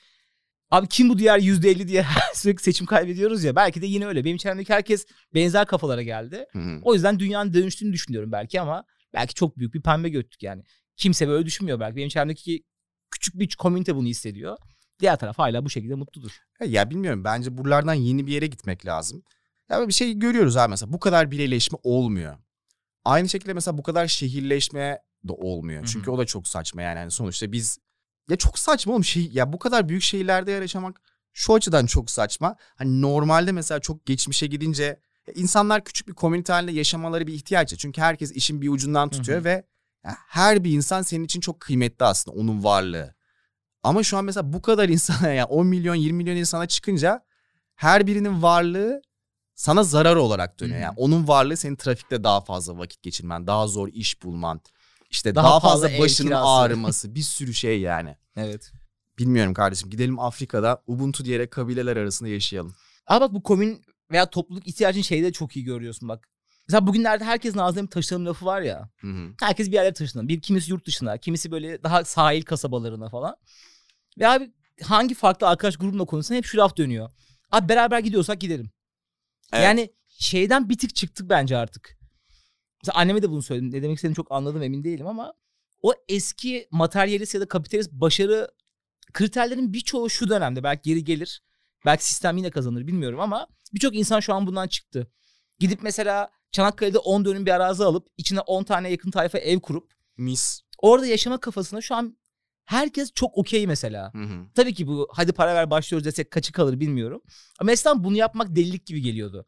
abi 0.70 0.88
kim 0.88 1.08
bu 1.08 1.18
diğer 1.18 1.38
%50 1.38 1.88
diye 1.88 2.06
sürekli 2.34 2.62
seçim 2.62 2.86
kaybediyoruz 2.86 3.44
ya. 3.44 3.56
Belki 3.56 3.82
de 3.82 3.86
yine 3.86 4.06
öyle. 4.06 4.24
Benim 4.24 4.36
çevremdeki 4.36 4.72
herkes 4.72 5.06
benzer 5.34 5.66
kafalara 5.66 6.02
geldi. 6.02 6.46
Hı 6.52 6.58
hı. 6.58 6.80
O 6.82 6.94
yüzden 6.94 7.18
dünyanın 7.18 7.54
dönüştüğünü 7.54 7.92
düşünüyorum 7.92 8.32
belki 8.32 8.60
ama 8.60 8.84
belki 9.14 9.34
çok 9.34 9.58
büyük 9.58 9.74
bir 9.74 9.82
pembe 9.82 10.08
göttük 10.08 10.42
yani. 10.42 10.62
Kimse 10.96 11.28
böyle 11.28 11.46
düşünmüyor 11.46 11.80
belki. 11.80 11.96
Benim 11.96 12.08
çevremdeki 12.08 12.64
küçük 13.10 13.38
bir 13.38 13.56
komünite 13.58 13.96
bunu 13.96 14.06
hissediyor. 14.06 14.56
Diğer 15.00 15.18
taraf 15.18 15.38
hala 15.38 15.64
bu 15.64 15.70
şekilde 15.70 15.94
mutludur. 15.94 16.40
E, 16.60 16.66
Ya 16.66 16.90
bilmiyorum 16.90 17.24
bence 17.24 17.58
buralardan 17.58 17.94
yeni 17.94 18.26
bir 18.26 18.32
yere 18.32 18.46
gitmek 18.46 18.86
lazım. 18.86 19.22
Ya 19.70 19.88
bir 19.88 19.92
şey 19.92 20.18
görüyoruz 20.18 20.56
abi 20.56 20.70
mesela 20.70 20.92
bu 20.92 21.00
kadar 21.00 21.30
bireyleşme 21.30 21.78
olmuyor. 21.82 22.36
Aynı 23.04 23.28
şekilde 23.28 23.52
mesela 23.52 23.78
bu 23.78 23.82
kadar 23.82 24.06
şehirleşme 24.06 25.02
de 25.24 25.32
olmuyor. 25.32 25.84
Çünkü 25.92 26.10
o 26.10 26.18
da 26.18 26.24
çok 26.26 26.48
saçma 26.48 26.82
yani. 26.82 26.98
Hani 26.98 27.10
sonuçta 27.10 27.52
biz 27.52 27.78
ya 28.28 28.36
çok 28.36 28.58
saçma 28.58 28.92
oğlum 28.92 29.04
şey 29.04 29.30
ya 29.32 29.52
bu 29.52 29.58
kadar 29.58 29.88
büyük 29.88 30.02
şehirlerde 30.02 30.50
yaşamak 30.50 31.00
şu 31.32 31.54
açıdan 31.54 31.86
çok 31.86 32.10
saçma. 32.10 32.56
Hani 32.76 33.02
normalde 33.02 33.52
mesela 33.52 33.80
çok 33.80 34.06
geçmişe 34.06 34.46
gidince 34.46 35.00
insanlar 35.34 35.84
küçük 35.84 36.08
bir 36.08 36.12
komünite 36.12 36.52
halinde 36.52 36.72
yaşamaları 36.72 37.26
bir 37.26 37.32
ihtiyaç. 37.32 37.78
Çünkü 37.78 38.00
herkes 38.00 38.32
işin 38.32 38.62
bir 38.62 38.68
ucundan 38.68 39.08
tutuyor 39.08 39.38
Hı 39.38 39.40
hı. 39.40 39.44
ve 39.44 39.64
her 40.28 40.64
bir 40.64 40.70
insan 40.72 41.02
senin 41.02 41.24
için 41.24 41.40
çok 41.40 41.60
kıymetli 41.60 42.04
aslında 42.04 42.36
onun 42.36 42.64
varlığı. 42.64 43.14
Ama 43.84 44.02
şu 44.02 44.16
an 44.16 44.24
mesela 44.24 44.52
bu 44.52 44.62
kadar 44.62 44.88
insana 44.88 45.28
ya 45.32 45.46
10 45.46 45.66
milyon 45.66 45.94
20 45.94 46.16
milyon 46.16 46.36
insana 46.36 46.66
çıkınca 46.66 47.24
her 47.74 48.06
birinin 48.06 48.42
varlığı 48.42 49.02
sana 49.54 49.82
zarar 49.82 50.16
olarak 50.16 50.60
dönüyor. 50.60 50.80
Yani 50.80 50.94
onun 50.96 51.28
varlığı 51.28 51.56
senin 51.56 51.76
trafikte 51.76 52.24
daha 52.24 52.40
fazla 52.40 52.78
vakit 52.78 53.02
geçirmen, 53.02 53.46
daha 53.46 53.66
zor 53.66 53.88
iş 53.88 54.22
bulman, 54.22 54.60
işte 55.10 55.34
Daha 55.34 55.44
daha, 55.44 55.60
fazla 55.60 55.88
fazla 55.88 56.02
başının 56.02 56.28
kirası. 56.28 56.46
ağrıması, 56.46 57.14
bir 57.14 57.22
sürü 57.22 57.54
şey 57.54 57.80
yani. 57.80 58.16
Evet. 58.36 58.72
Bilmiyorum 59.18 59.54
kardeşim 59.54 59.90
gidelim 59.90 60.18
Afrika'da 60.18 60.82
Ubuntu 60.86 61.24
diyerek 61.24 61.50
kabileler 61.50 61.96
arasında 61.96 62.28
yaşayalım. 62.28 62.74
Ama 63.06 63.20
bak 63.20 63.34
bu 63.34 63.42
komün 63.42 63.82
veya 64.10 64.30
topluluk 64.30 64.66
ihtiyacın 64.66 65.02
şeyde 65.02 65.32
çok 65.32 65.56
iyi 65.56 65.64
görüyorsun 65.64 66.08
bak. 66.08 66.28
Mesela 66.68 66.86
bugünlerde 66.86 67.24
herkesin 67.24 67.58
ağzında 67.58 67.82
bir 67.82 67.90
taşınalım 67.90 68.26
lafı 68.26 68.44
var 68.44 68.60
ya. 68.60 68.88
Hı 69.00 69.06
hı. 69.06 69.30
Herkes 69.40 69.68
bir 69.68 69.72
yerlere 69.72 69.92
taşınıyor. 69.92 70.28
Bir 70.28 70.40
kimisi 70.40 70.70
yurt 70.70 70.86
dışına, 70.86 71.18
kimisi 71.18 71.50
böyle 71.50 71.82
daha 71.82 72.04
sahil 72.04 72.42
kasabalarına 72.42 73.08
falan. 73.08 73.36
Ve 74.18 74.28
abi 74.28 74.52
hangi 74.82 75.14
farklı 75.14 75.48
arkadaş 75.48 75.76
grubumla 75.76 76.04
konuşsan 76.04 76.36
hep 76.36 76.44
şu 76.44 76.58
laf 76.58 76.76
dönüyor. 76.76 77.10
Abi 77.50 77.68
beraber 77.68 77.98
gidiyorsak 77.98 78.40
gidelim. 78.40 78.70
Evet. 79.52 79.64
Yani 79.64 79.90
şeyden 80.08 80.68
bir 80.68 80.78
tık 80.78 80.94
çıktık 80.94 81.30
bence 81.30 81.56
artık. 81.56 81.98
Mesela 82.82 82.98
anneme 82.98 83.22
de 83.22 83.30
bunu 83.30 83.42
söyledim. 83.42 83.72
Ne 83.72 83.82
demek 83.82 83.96
istediğini 83.96 84.16
çok 84.16 84.32
anladım 84.32 84.62
emin 84.62 84.84
değilim 84.84 85.06
ama 85.06 85.34
o 85.82 85.92
eski 86.08 86.68
materyalist 86.70 87.34
ya 87.34 87.40
da 87.40 87.48
kapitalist 87.48 87.92
başarı 87.92 88.48
kriterlerin 89.12 89.72
birçoğu 89.72 90.10
şu 90.10 90.28
dönemde 90.28 90.62
belki 90.62 90.90
geri 90.90 91.04
gelir. 91.04 91.42
Belki 91.86 92.06
sistem 92.06 92.36
yine 92.36 92.50
kazanır 92.50 92.86
bilmiyorum 92.86 93.20
ama 93.20 93.46
birçok 93.74 93.94
insan 93.94 94.20
şu 94.20 94.34
an 94.34 94.46
bundan 94.46 94.68
çıktı. 94.68 95.10
Gidip 95.58 95.82
mesela 95.82 96.30
Çanakkale'de 96.52 96.98
10 96.98 97.24
dönüm 97.24 97.46
bir 97.46 97.50
arazi 97.50 97.84
alıp 97.84 98.08
içine 98.16 98.40
10 98.40 98.64
tane 98.64 98.90
yakın 98.90 99.10
tayfa 99.10 99.38
ev 99.38 99.60
kurup 99.60 99.92
Mis. 100.16 100.60
orada 100.78 101.06
yaşama 101.06 101.40
kafasına 101.40 101.80
şu 101.80 101.94
an 101.94 102.16
herkes 102.64 103.12
çok 103.14 103.38
okey 103.38 103.66
mesela. 103.66 104.14
Hı 104.14 104.22
hı. 104.22 104.46
Tabii 104.54 104.74
ki 104.74 104.86
bu 104.86 105.08
hadi 105.12 105.32
para 105.32 105.54
ver 105.54 105.70
başlıyoruz 105.70 106.04
desek 106.04 106.30
kaçı 106.30 106.52
kalır 106.52 106.80
bilmiyorum. 106.80 107.22
Ama 107.58 107.72
eskiden 107.72 108.04
bunu 108.04 108.16
yapmak 108.16 108.56
delilik 108.56 108.86
gibi 108.86 109.00
geliyordu. 109.00 109.46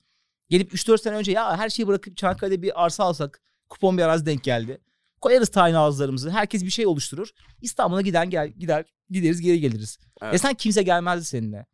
Gelip 0.48 0.74
3-4 0.74 0.98
sene 0.98 1.16
önce 1.16 1.32
ya 1.32 1.56
her 1.56 1.68
şeyi 1.68 1.86
bırakıp 1.86 2.16
Çanakkale'de 2.16 2.62
bir 2.62 2.84
arsa 2.84 3.04
alsak 3.04 3.40
kupon 3.68 3.98
bir 3.98 4.02
arazi 4.02 4.26
denk 4.26 4.44
geldi. 4.44 4.80
Koyarız 5.20 5.48
tayin 5.48 5.74
ağızlarımızı. 5.74 6.30
Herkes 6.30 6.64
bir 6.64 6.70
şey 6.70 6.86
oluşturur. 6.86 7.30
İstanbul'a 7.62 8.00
giden 8.00 8.30
gel 8.30 8.48
gider 8.48 8.84
gideriz 9.10 9.40
geri 9.40 9.60
geliriz. 9.60 9.98
Evet. 10.22 10.34
Eskiden 10.34 10.54
kimse 10.54 10.82
gelmezdi 10.82 11.24
seninle. 11.24 11.66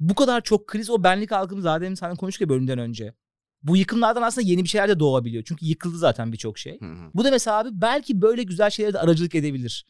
Bu 0.00 0.14
kadar 0.14 0.40
çok 0.40 0.66
kriz 0.66 0.90
o 0.90 1.02
benlik 1.04 1.32
algımız 1.32 1.62
zaten 1.62 1.94
seninle 1.94 2.16
konuştuk 2.16 2.40
ya 2.40 2.48
bölümden 2.48 2.78
önce. 2.78 3.14
Bu 3.62 3.76
yıkımlardan 3.76 4.22
aslında 4.22 4.46
yeni 4.46 4.64
bir 4.64 4.68
şeyler 4.68 4.88
de 4.88 4.98
doğabiliyor. 4.98 5.44
Çünkü 5.46 5.66
yıkıldı 5.66 5.98
zaten 5.98 6.32
birçok 6.32 6.58
şey. 6.58 6.80
Hı 6.80 6.84
hı. 6.84 7.10
Bu 7.14 7.24
da 7.24 7.30
mesela 7.30 7.58
abi 7.58 7.68
belki 7.72 8.22
böyle 8.22 8.42
güzel 8.42 8.70
şeylere 8.70 8.94
de 8.94 8.98
aracılık 8.98 9.34
edebilir. 9.34 9.86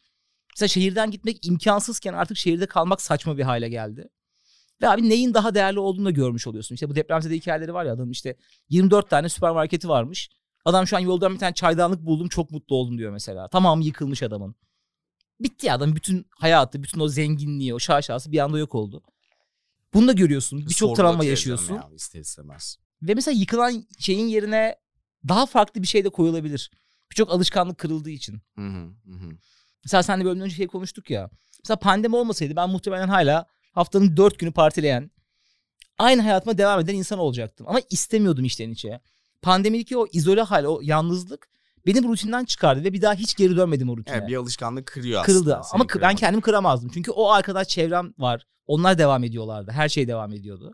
Mesela 0.55 0.67
şehirden 0.67 1.11
gitmek 1.11 1.45
imkansızken 1.45 2.13
artık 2.13 2.37
şehirde 2.37 2.65
kalmak 2.65 3.01
saçma 3.01 3.37
bir 3.37 3.43
hale 3.43 3.69
geldi. 3.69 4.09
Ve 4.81 4.89
abi 4.89 5.09
neyin 5.09 5.33
daha 5.33 5.55
değerli 5.55 5.79
olduğunu 5.79 6.05
da 6.05 6.11
görmüş 6.11 6.47
oluyorsun. 6.47 6.75
İşte 6.75 6.89
bu 6.89 6.95
depremzede 6.95 7.35
hikayeleri 7.35 7.73
var 7.73 7.85
ya 7.85 7.93
adamın 7.93 8.11
işte 8.11 8.35
24 8.69 9.09
tane 9.09 9.29
süpermarketi 9.29 9.89
varmış. 9.89 10.29
Adam 10.65 10.87
şu 10.87 10.95
an 10.95 10.99
yoldan 10.99 11.33
bir 11.33 11.39
tane 11.39 11.53
çaydanlık 11.53 12.05
buldum 12.05 12.27
çok 12.27 12.51
mutlu 12.51 12.75
oldum 12.75 12.97
diyor 12.97 13.11
mesela. 13.11 13.47
Tamamı 13.47 13.83
yıkılmış 13.83 14.23
adamın. 14.23 14.55
Bitti 15.39 15.67
ya 15.67 15.75
adam 15.75 15.95
bütün 15.95 16.25
hayatı, 16.29 16.83
bütün 16.83 16.99
o 16.99 17.07
zenginliği, 17.07 17.73
o 17.73 17.79
şaşası 17.79 18.31
bir 18.31 18.39
anda 18.39 18.59
yok 18.59 18.75
oldu. 18.75 19.03
Bunu 19.93 20.07
da 20.07 20.13
görüyorsun. 20.13 20.59
Birçok 20.59 20.95
travma 20.95 21.25
yaşıyorsun. 21.25 21.73
Ya, 21.73 21.89
ister 21.95 22.19
istemez. 22.19 22.77
Ve 23.01 23.13
mesela 23.13 23.39
yıkılan 23.39 23.87
şeyin 23.99 24.27
yerine 24.27 24.75
daha 25.27 25.45
farklı 25.45 25.81
bir 25.81 25.87
şey 25.87 26.05
de 26.05 26.09
koyulabilir. 26.09 26.71
Birçok 27.11 27.31
alışkanlık 27.31 27.77
kırıldığı 27.77 28.09
için. 28.09 28.41
Hı, 28.55 28.61
hı 28.61 29.13
hı. 29.13 29.29
Mesela 29.85 30.03
sen 30.03 30.19
de 30.19 30.25
bölümden 30.25 30.45
önce 30.45 30.55
şey 30.55 30.67
konuştuk 30.67 31.09
ya. 31.09 31.29
Mesela 31.63 31.77
pandemi 31.79 32.15
olmasaydı 32.15 32.55
ben 32.55 32.69
muhtemelen 32.69 33.07
hala 33.07 33.45
haftanın 33.71 34.17
dört 34.17 34.39
günü 34.39 34.51
partileyen, 34.51 35.11
aynı 35.97 36.21
hayatıma 36.21 36.57
devam 36.57 36.79
eden 36.79 36.95
insan 36.95 37.19
olacaktım. 37.19 37.67
Ama 37.69 37.79
istemiyordum 37.89 38.45
içten 38.45 38.69
içe. 38.69 38.99
Pandemideki 39.41 39.97
o 39.97 40.07
izole 40.11 40.41
hal, 40.41 40.65
o 40.65 40.79
yalnızlık 40.83 41.47
beni 41.85 42.03
bu 42.03 42.09
rutinden 42.09 42.45
çıkardı 42.45 42.83
ve 42.83 42.93
bir 42.93 43.01
daha 43.01 43.13
hiç 43.13 43.35
geri 43.35 43.57
dönmedim 43.57 43.89
o 43.89 43.97
rutine. 43.97 44.17
Evet, 44.17 44.27
bir 44.27 44.35
alışkanlık 44.35 44.85
kırıyor 44.85 45.23
Kırıldı. 45.23 45.55
aslında. 45.55 45.75
Ama 45.75 45.83
seni 45.83 45.99
kı- 45.99 46.01
ben 46.01 46.15
kendimi 46.15 46.41
kıramazdım. 46.41 46.89
Çünkü 46.93 47.11
o 47.11 47.29
arkadaş 47.29 47.67
çevrem 47.67 48.13
var. 48.17 48.47
Onlar 48.67 48.97
devam 48.97 49.23
ediyorlardı. 49.23 49.71
Her 49.71 49.89
şey 49.89 50.07
devam 50.07 50.33
ediyordu. 50.33 50.73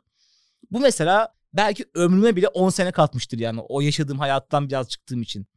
Bu 0.71 0.79
mesela 0.79 1.33
belki 1.53 1.85
ömrüme 1.93 2.35
bile 2.35 2.47
10 2.47 2.69
sene 2.69 2.91
katmıştır 2.91 3.39
yani 3.39 3.61
o 3.69 3.81
yaşadığım 3.81 4.19
hayattan 4.19 4.69
biraz 4.69 4.89
çıktığım 4.89 5.21
için. 5.21 5.47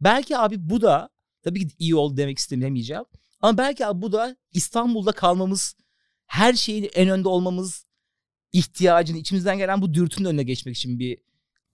Belki 0.00 0.38
abi 0.38 0.70
bu 0.70 0.80
da 0.82 1.08
tabii 1.48 1.68
ki 1.68 1.74
iyi 1.78 1.96
oldu 1.96 2.16
demek 2.16 2.38
istemeyeceğim. 2.38 3.04
Ama 3.40 3.58
belki 3.58 3.86
abi 3.86 4.02
bu 4.02 4.12
da 4.12 4.36
İstanbul'da 4.52 5.12
kalmamız, 5.12 5.76
her 6.26 6.52
şeyin 6.52 6.90
en 6.94 7.08
önde 7.08 7.28
olmamız 7.28 7.86
ihtiyacını, 8.52 9.18
içimizden 9.18 9.58
gelen 9.58 9.82
bu 9.82 9.94
dürtünün 9.94 10.28
önüne 10.28 10.42
geçmek 10.42 10.76
için 10.76 10.98
bir 10.98 11.18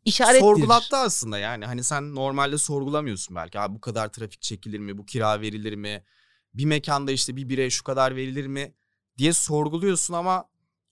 işarettir. 0.04 0.40
Sorgulattı 0.40 0.96
aslında 0.96 1.38
yani. 1.38 1.66
Hani 1.66 1.84
sen 1.84 2.14
normalde 2.14 2.58
sorgulamıyorsun 2.58 3.36
belki. 3.36 3.60
Abi 3.60 3.74
bu 3.74 3.80
kadar 3.80 4.08
trafik 4.08 4.42
çekilir 4.42 4.78
mi? 4.78 4.98
Bu 4.98 5.06
kira 5.06 5.40
verilir 5.40 5.74
mi? 5.74 6.04
Bir 6.54 6.64
mekanda 6.64 7.12
işte 7.12 7.36
bir 7.36 7.48
bireye 7.48 7.70
şu 7.70 7.84
kadar 7.84 8.16
verilir 8.16 8.46
mi? 8.46 8.74
diye 9.18 9.32
sorguluyorsun 9.32 10.14
ama 10.14 10.48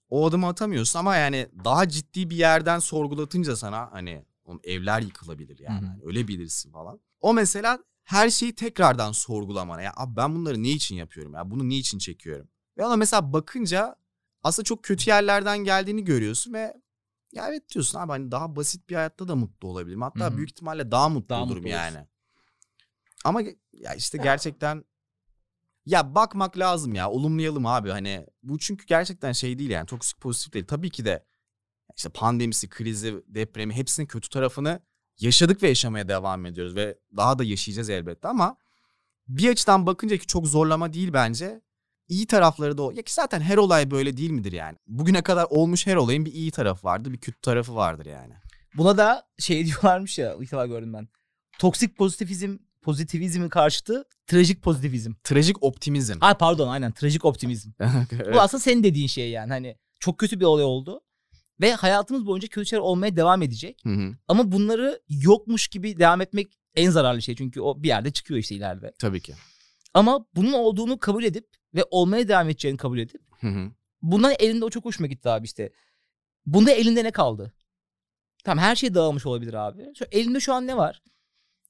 o 0.09 0.27
adımı 0.27 0.47
atamıyorsun. 0.47 0.99
Ama 0.99 1.15
yani 1.15 1.47
daha 1.65 1.89
ciddi 1.89 2.29
bir 2.29 2.35
yerden 2.35 2.79
sorgulatınca 2.79 3.55
sana 3.55 3.91
hani 3.91 4.25
evler 4.63 5.01
yıkılabilir 5.01 5.59
yani. 5.59 5.81
Hı 5.81 5.85
hı. 5.85 5.89
Hani 5.89 6.01
öyle 6.05 6.27
bilirsin 6.27 6.71
falan. 6.71 6.99
O 7.21 7.33
mesela 7.33 7.79
her 8.03 8.29
şeyi 8.29 8.55
tekrardan 8.55 9.11
sorgulamana. 9.11 9.81
Ya 9.81 9.93
abi 9.95 10.15
ben 10.15 10.35
bunları 10.35 10.63
ne 10.63 10.69
için 10.69 10.95
yapıyorum 10.95 11.33
ya? 11.33 11.51
Bunu 11.51 11.69
niçin 11.69 11.97
çekiyorum? 11.97 12.47
Ve 12.77 12.85
ona 12.85 12.95
mesela 12.95 13.33
bakınca 13.33 13.95
aslında 14.43 14.65
çok 14.65 14.83
kötü 14.83 15.09
yerlerden 15.09 15.57
geldiğini 15.57 16.03
görüyorsun 16.03 16.53
ve 16.53 16.73
ya 17.33 17.47
evet 17.49 17.69
diyorsun 17.69 17.99
abi 17.99 18.11
hani 18.11 18.31
daha 18.31 18.55
basit 18.55 18.89
bir 18.89 18.95
hayatta 18.95 19.27
da 19.27 19.35
mutlu 19.35 19.67
olabilirim. 19.67 20.01
Hatta 20.01 20.25
Hı 20.25 20.33
hı. 20.33 20.37
büyük 20.37 20.49
ihtimalle 20.49 20.91
daha 20.91 21.09
mutlu 21.09 21.29
Daha 21.29 21.43
olurum 21.43 21.63
mutlu 21.63 21.69
olursun. 21.75 21.95
yani. 21.95 22.07
Ama 23.25 23.41
ge- 23.41 23.57
ya 23.73 23.93
işte 23.93 24.17
gerçekten 24.17 24.83
ya 25.85 26.15
bakmak 26.15 26.57
lazım 26.57 26.95
ya 26.95 27.09
olumlayalım 27.11 27.65
abi 27.65 27.89
hani 27.89 28.25
bu 28.43 28.59
çünkü 28.59 28.85
gerçekten 28.85 29.31
şey 29.31 29.59
değil 29.59 29.69
yani 29.69 29.85
toksik 29.85 30.21
pozitif 30.21 30.53
değil. 30.53 30.65
Tabii 30.67 30.89
ki 30.89 31.05
de 31.05 31.25
işte 31.97 32.09
pandemisi, 32.09 32.69
krizi, 32.69 33.23
depremi 33.27 33.73
hepsinin 33.73 34.07
kötü 34.07 34.29
tarafını 34.29 34.79
yaşadık 35.19 35.63
ve 35.63 35.67
yaşamaya 35.67 36.07
devam 36.07 36.45
ediyoruz 36.45 36.75
ve 36.75 36.97
daha 37.17 37.39
da 37.39 37.43
yaşayacağız 37.43 37.89
elbette 37.89 38.27
ama 38.27 38.57
bir 39.27 39.49
açıdan 39.49 39.85
bakınca 39.85 40.17
ki 40.17 40.27
çok 40.27 40.47
zorlama 40.47 40.93
değil 40.93 41.13
bence. 41.13 41.61
İyi 42.07 42.27
tarafları 42.27 42.77
da 42.77 42.83
o. 42.83 42.91
Ya 42.91 43.01
ki 43.01 43.13
zaten 43.13 43.41
her 43.41 43.57
olay 43.57 43.91
böyle 43.91 44.17
değil 44.17 44.31
midir 44.31 44.51
yani? 44.51 44.77
Bugüne 44.87 45.21
kadar 45.21 45.47
olmuş 45.49 45.87
her 45.87 45.95
olayın 45.95 46.25
bir 46.25 46.33
iyi 46.33 46.51
tarafı 46.51 46.87
vardır, 46.87 47.13
bir 47.13 47.17
kötü 47.17 47.41
tarafı 47.41 47.75
vardır 47.75 48.05
yani. 48.05 48.33
Buna 48.77 48.97
da 48.97 49.27
şey 49.39 49.65
diyorlarmış 49.65 50.17
ya 50.19 50.35
ilk 50.35 50.51
defa 50.51 50.65
gördüm 50.65 50.93
ben. 50.93 51.07
Toksik 51.59 51.97
pozitivizm, 51.97 52.57
pozitivizmin 52.81 53.49
karşıtı 53.49 54.05
trajik 54.27 54.61
pozitivizm. 54.61 55.13
Trajik 55.23 55.63
optimizm. 55.63 56.17
Ay 56.21 56.33
pardon 56.33 56.67
aynen 56.67 56.91
trajik 56.91 57.25
optimizm. 57.25 57.69
Evet. 58.11 58.33
Bu 58.33 58.41
aslında 58.41 58.61
senin 58.61 58.83
dediğin 58.83 59.07
şey 59.07 59.29
yani. 59.29 59.49
Hani 59.49 59.77
çok 59.99 60.17
kötü 60.17 60.39
bir 60.39 60.45
olay 60.45 60.63
oldu. 60.63 61.01
Ve 61.61 61.73
hayatımız 61.73 62.25
boyunca 62.25 62.47
kötü 62.47 62.67
şeyler 62.67 62.81
olmaya 62.81 63.15
devam 63.15 63.41
edecek. 63.41 63.79
Hı 63.83 63.89
hı, 63.89 64.15
Ama 64.27 64.51
bunları 64.51 65.01
yokmuş 65.09 65.67
gibi 65.67 65.99
devam 65.99 66.21
etmek 66.21 66.59
en 66.75 66.89
zararlı 66.89 67.21
şey. 67.21 67.35
Çünkü 67.35 67.61
o 67.61 67.83
bir 67.83 67.87
yerde 67.87 68.11
çıkıyor 68.11 68.39
işte 68.39 68.55
ileride. 68.55 68.93
Tabii 68.99 69.21
ki. 69.21 69.33
Ama 69.93 70.25
bunun 70.35 70.53
olduğunu 70.53 70.99
kabul 70.99 71.23
edip 71.23 71.47
ve 71.75 71.85
olmaya 71.91 72.27
devam 72.27 72.49
edeceğini 72.49 72.77
kabul 72.77 72.97
edip 72.99 73.21
Hı 73.39 73.47
hı. 73.47 73.71
bundan 74.01 74.33
elinde 74.39 74.65
o 74.65 74.69
çok 74.69 74.85
hoşuma 74.85 75.07
gitti 75.07 75.29
abi 75.29 75.45
işte. 75.45 75.71
Bunda 76.45 76.71
elinde 76.71 77.03
ne 77.03 77.11
kaldı? 77.11 77.53
Tamam 78.43 78.63
her 78.63 78.75
şey 78.75 78.93
dağılmış 78.93 79.25
olabilir 79.25 79.53
abi. 79.53 79.85
Şu, 79.97 80.05
elimde 80.11 80.39
şu 80.39 80.53
an 80.53 80.67
ne 80.67 80.77
var? 80.77 81.01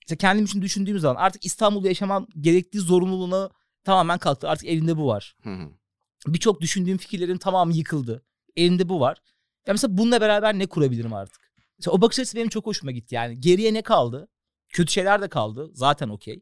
İşte 0.01 0.17
kendim 0.17 0.45
için 0.45 0.61
düşündüğüm 0.61 0.99
zaman 0.99 1.15
artık 1.21 1.45
İstanbul'da 1.45 1.87
yaşamam 1.87 2.27
gerektiği 2.39 2.79
zorunluluğuna 2.79 3.49
tamamen 3.83 4.17
kalktı. 4.17 4.49
Artık 4.49 4.67
elimde 4.67 4.97
bu 4.97 5.07
var. 5.07 5.35
Birçok 6.27 6.61
düşündüğüm 6.61 6.97
fikirlerin 6.97 7.37
tamamı 7.37 7.73
yıkıldı. 7.73 8.25
Elimde 8.55 8.89
bu 8.89 8.99
var. 8.99 9.17
Ya 9.67 9.73
mesela 9.73 9.97
bununla 9.97 10.21
beraber 10.21 10.59
ne 10.59 10.65
kurabilirim 10.65 11.13
artık? 11.13 11.41
Mesela 11.79 11.93
o 11.93 12.01
bakış 12.01 12.19
açısı 12.19 12.37
benim 12.37 12.49
çok 12.49 12.65
hoşuma 12.65 12.91
gitti. 12.91 13.15
Yani 13.15 13.39
geriye 13.41 13.73
ne 13.73 13.81
kaldı? 13.81 14.27
Kötü 14.69 14.91
şeyler 14.91 15.21
de 15.21 15.27
kaldı. 15.27 15.69
Zaten 15.73 16.09
okey. 16.09 16.41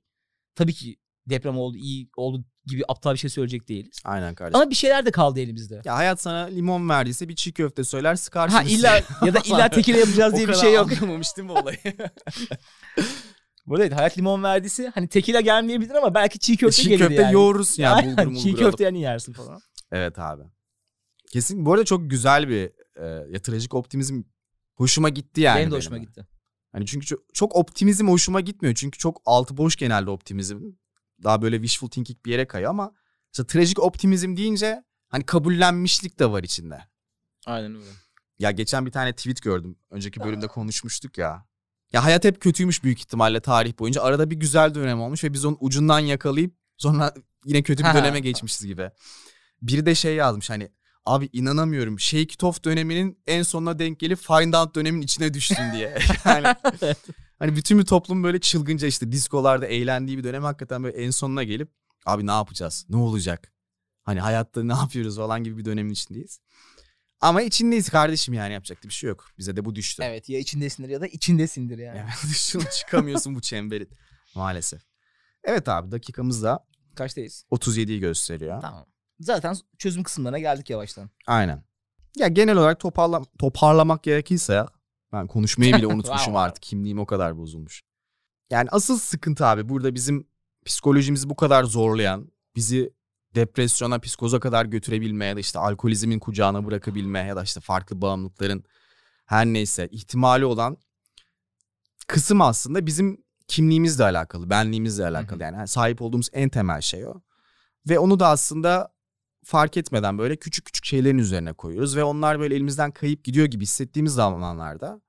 Tabii 0.56 0.74
ki 0.74 0.98
deprem 1.30 1.58
oldu, 1.58 1.78
iyi 1.78 2.10
oldu 2.18 2.44
gibi 2.66 2.84
aptal 2.88 3.14
bir 3.14 3.18
şey 3.20 3.30
söyleyecek 3.30 3.68
değiliz. 3.70 3.98
Aynen 4.06 4.36
kardeşim. 4.36 4.62
Ama 4.62 4.70
bir 4.70 4.76
şeyler 4.76 5.06
de 5.06 5.12
kaldı 5.12 5.40
elimizde. 5.40 5.82
Ya 5.86 5.96
hayat 5.96 6.22
sana 6.22 6.38
limon 6.46 6.90
verdiyse 6.90 7.30
bir 7.30 7.36
çiğ 7.36 7.54
köfte 7.54 7.84
söyler 7.84 8.16
sıkarsın. 8.16 8.56
Ha 8.58 8.64
illa 8.64 9.02
ya 9.26 9.34
da 9.34 9.40
illa 9.46 9.70
tekile 9.72 10.00
yapacağız 10.00 10.34
diye 10.36 10.46
O 10.46 10.48
bir 10.48 10.54
kadar 10.54 10.66
şey 10.66 10.74
yok. 10.74 10.92
anlamamıştım 10.92 11.50
bu 11.50 11.54
olayı. 11.54 11.78
Bu 13.66 13.76
arada 13.76 13.96
hayat 13.96 14.18
limon 14.18 14.44
verdiyse 14.44 14.92
hani 14.96 15.08
tekila 15.08 15.42
gelmeyebilir 15.42 15.96
ama 15.96 16.14
belki 16.14 16.40
çiğ 16.40 16.58
köfte 16.58 16.84
Çiğ 16.84 16.90
gelir 16.90 17.00
köfte 17.00 17.22
yani. 17.22 17.34
yoğururuz 17.34 17.80
ya 17.80 17.94
Aynen, 17.96 18.12
bulgur 18.18 18.26
mulgur 18.28 18.42
çiğ 18.42 18.56
köfte 18.56 18.84
yani 18.84 19.02
yersin 19.02 19.34
falan. 19.34 19.62
Evet 19.92 20.20
abi. 20.20 20.44
Kesin 21.32 21.66
bu 21.66 21.74
arada 21.74 21.86
çok 21.86 22.10
güzel 22.10 22.50
bir 22.50 22.72
e, 23.02 23.06
ya 23.06 23.42
trajik 23.42 23.74
optimizm 23.74 24.24
hoşuma 24.76 25.10
gitti 25.10 25.42
yani. 25.42 25.60
benim 25.60 25.72
de 25.72 25.76
hoşuma 25.76 25.96
benim. 25.96 26.08
gitti. 26.08 26.28
Hani 26.72 26.86
çünkü 26.86 27.06
çok, 27.06 27.20
çok 27.34 27.56
optimizm 27.56 28.08
hoşuma 28.08 28.42
gitmiyor. 28.42 28.76
Çünkü 28.76 28.98
çok 28.98 29.22
altı 29.26 29.58
boş 29.58 29.76
genelde 29.76 30.10
optimizm. 30.10 30.62
Daha 31.24 31.42
böyle 31.42 31.56
wishful 31.56 31.88
thinking 31.88 32.26
bir 32.26 32.32
yere 32.32 32.48
kayıyor 32.48 32.70
ama 32.70 32.94
mesela 33.34 33.48
trajik 33.48 33.80
optimizm 33.80 34.38
deyince 34.38 34.84
hani 35.10 35.26
kabullenmişlik 35.26 36.20
de 36.20 36.32
var 36.32 36.44
içinde. 36.44 36.82
Aynen 37.46 37.76
öyle. 37.76 37.86
Ya 38.40 38.52
geçen 38.52 38.86
bir 38.86 38.92
tane 38.92 39.14
tweet 39.14 39.42
gördüm. 39.42 39.76
Önceki 39.90 40.20
bölümde 40.20 40.48
konuşmuştuk 40.48 41.18
ya. 41.18 41.46
Ya 41.94 42.04
hayat 42.04 42.24
hep 42.24 42.42
kötüymüş 42.42 42.84
büyük 42.84 43.00
ihtimalle 43.00 43.40
tarih 43.40 43.80
boyunca. 43.80 44.02
Arada 44.02 44.30
bir 44.30 44.36
güzel 44.36 44.76
dönem 44.76 45.02
olmuş 45.02 45.24
ve 45.24 45.34
biz 45.34 45.46
onun 45.46 45.58
ucundan 45.60 46.00
yakalayıp 46.00 46.56
sonra 46.78 47.14
yine 47.46 47.64
kötü 47.64 47.84
bir 47.84 47.94
döneme 47.94 48.20
geçmişiz 48.20 48.68
gibi. 48.68 48.92
Biri 49.62 49.86
de 49.86 49.96
şey 49.96 50.16
yazmış 50.16 50.50
hani 50.50 50.72
abi 51.06 51.30
inanamıyorum 51.34 52.00
Shake 52.00 52.22
It 52.22 52.44
Off 52.44 52.64
döneminin 52.64 53.20
en 53.28 53.44
sonuna 53.44 53.80
denk 53.80 54.00
gelip 54.00 54.20
Find 54.20 54.54
Out 54.54 54.76
dönemin 54.76 55.02
içine 55.02 55.34
düştüm 55.34 55.66
diye. 55.74 55.98
yani 56.26 56.56
hani 57.40 57.56
bütün 57.56 57.80
bir 57.80 57.86
toplum 57.86 58.24
böyle 58.24 58.40
çılgınca 58.40 58.88
işte 58.88 59.12
diskolarda 59.12 59.66
eğlendiği 59.68 60.18
bir 60.18 60.24
dönem 60.24 60.44
hakikaten 60.44 60.84
böyle 60.84 60.98
en 60.98 61.10
sonuna 61.10 61.44
gelip 61.44 61.72
abi 62.06 62.28
ne 62.28 62.32
yapacağız? 62.32 62.86
Ne 62.90 62.98
olacak? 62.98 63.54
Hani 64.04 64.20
hayatta 64.20 64.64
ne 64.64 64.74
yapıyoruz 64.74 65.16
falan 65.16 65.44
gibi 65.44 65.58
bir 65.58 65.66
dönemin 65.66 65.92
içindeyiz. 65.92 66.40
Ama 67.22 67.42
içindeyiz 67.42 67.90
kardeşim 67.90 68.34
yani 68.34 68.54
yapacak 68.54 68.84
bir 68.84 68.90
şey 68.90 69.08
yok. 69.08 69.28
Bize 69.38 69.56
de 69.56 69.66
bu 69.66 69.76
düştü. 69.76 70.04
Evet 70.04 70.30
ya 70.30 70.40
içindesindir 70.40 70.90
ya 70.90 71.02
da 71.02 71.08
içindesindir 71.08 71.78
yani. 71.78 72.00
Evet 72.00 72.72
çıkamıyorsun 72.78 73.36
bu 73.36 73.42
çemberin 73.42 73.90
maalesef. 74.36 74.82
Evet 75.44 75.70
abi 75.70 75.92
dakikamız 75.92 76.44
da 76.44 76.66
Kaçtayız? 76.96 77.46
37'yi 77.52 78.00
gösteriyor. 78.00 78.62
Tamam. 78.62 78.86
Zaten 79.22 79.56
çözüm 79.78 80.04
kısımlarına 80.04 80.40
geldik 80.40 80.70
yavaştan. 80.70 81.10
Aynen. 81.28 81.64
Ya 82.18 82.28
genel 82.28 82.58
olarak 82.58 82.80
toparla, 82.80 83.22
toparlamak 83.40 84.04
gerekirse 84.04 84.54
ya, 84.54 84.68
ben 85.14 85.28
konuşmayı 85.28 85.76
bile 85.76 85.88
unutmuşum 85.94 86.36
artık. 86.36 86.64
Kimliğim 86.64 87.00
o 87.00 87.06
kadar 87.06 87.38
bozulmuş. 87.38 87.82
Yani 88.50 88.70
asıl 88.72 88.98
sıkıntı 89.00 89.46
abi 89.46 89.70
burada 89.70 89.96
bizim 89.96 90.28
psikolojimizi 90.66 91.30
bu 91.30 91.36
kadar 91.36 91.64
zorlayan, 91.64 92.32
bizi 92.56 92.94
depresyona, 93.36 94.00
psikoza 94.00 94.40
kadar 94.40 94.66
götürebilme 94.66 95.26
ya 95.26 95.36
da 95.36 95.40
işte 95.40 95.60
alkolizmin 95.60 96.20
kucağına 96.20 96.66
bırakabilme 96.66 97.20
ya 97.20 97.36
da 97.36 97.44
işte 97.44 97.60
farklı 97.60 98.02
bağımlılıkların 98.02 98.64
her 99.26 99.46
neyse 99.46 99.88
ihtimali 99.92 100.46
olan 100.46 100.78
kısım 102.08 102.42
aslında 102.42 102.86
bizim 102.86 103.24
kimliğimizle 103.48 104.04
alakalı, 104.04 104.50
benliğimizle 104.50 105.06
alakalı. 105.06 105.44
Hı 105.44 105.48
hı. 105.48 105.54
Yani 105.54 105.68
sahip 105.68 106.02
olduğumuz 106.02 106.30
en 106.34 106.50
temel 106.50 106.82
şey 106.82 107.08
o. 107.08 107.14
Ve 107.90 108.00
onu 108.00 108.20
da 108.20 108.28
aslında 108.28 108.94
fark 109.44 109.78
etmeden 109.78 110.18
böyle 110.18 110.36
küçük 110.36 110.66
küçük 110.66 110.86
şeylerin 110.86 111.18
üzerine 111.18 111.54
koyuyoruz 111.54 111.96
ve 111.96 112.04
onlar 112.04 112.40
böyle 112.40 112.56
elimizden 112.56 112.92
kayıp 112.92 113.24
gidiyor 113.24 113.46
gibi 113.46 113.64
hissettiğimiz 113.64 114.14
zamanlarda 114.14 115.02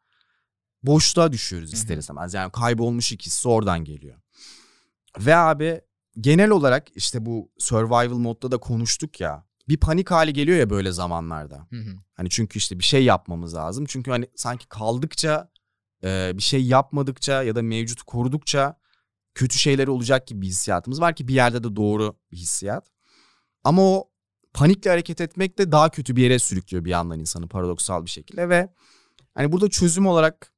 boşluğa 0.83 1.33
düşüyoruz 1.33 1.73
ister 1.73 1.97
istemez. 1.97 2.35
Yani 2.35 2.53
kaybolmuş 2.53 3.13
hissi 3.13 3.49
oradan 3.49 3.85
geliyor. 3.85 4.17
Ve 5.19 5.37
abi 5.37 5.81
genel 6.21 6.51
olarak 6.51 6.89
işte 6.95 7.27
bu 7.27 7.53
survival 7.59 8.19
modda 8.19 8.51
da 8.51 8.59
konuştuk 8.59 9.21
ya. 9.21 9.47
Bir 9.69 9.77
panik 9.77 10.11
hali 10.11 10.33
geliyor 10.33 10.59
ya 10.59 10.71
böyle 10.71 10.93
zamanlarda. 10.93 11.67
Hı 11.71 11.77
hı. 11.77 11.97
Hani 12.15 12.31
çünkü 12.31 12.59
işte 12.59 12.79
bir 12.79 12.85
şey 12.85 13.05
yapmamız 13.05 13.55
lazım. 13.55 13.85
Çünkü 13.89 14.11
hani 14.11 14.27
sanki 14.37 14.69
kaldıkça 14.69 15.51
e, 16.05 16.33
bir 16.35 16.43
şey 16.43 16.65
yapmadıkça 16.65 17.43
ya 17.43 17.55
da 17.55 17.63
mevcut 17.63 18.03
korudukça 18.03 18.79
kötü 19.35 19.59
şeyler 19.59 19.89
olacak 19.89 20.27
gibi 20.27 20.43
bir 20.43 20.47
hissiyatımız 20.47 21.01
var 21.01 21.17
ki 21.17 21.29
bir 21.29 21.35
yerde 21.35 21.65
de 21.65 21.77
doğru 21.77 22.17
bir 22.33 22.37
hissiyat. 22.37 22.87
Ama 23.65 23.83
o 23.83 24.12
panikle 24.55 24.91
hareket 24.91 25.21
etmek 25.21 25.59
de 25.59 25.73
daha 25.73 25.91
kötü 25.91 26.17
bir 26.17 26.23
yere 26.23 26.39
sürüklüyor 26.39 26.85
bir 26.85 26.91
yandan 26.91 27.19
insanı 27.19 27.49
paradoksal 27.49 28.05
bir 28.05 28.11
şekilde 28.11 28.49
ve 28.49 28.69
hani 29.35 29.53
burada 29.53 29.69
çözüm 29.71 30.07
olarak 30.07 30.53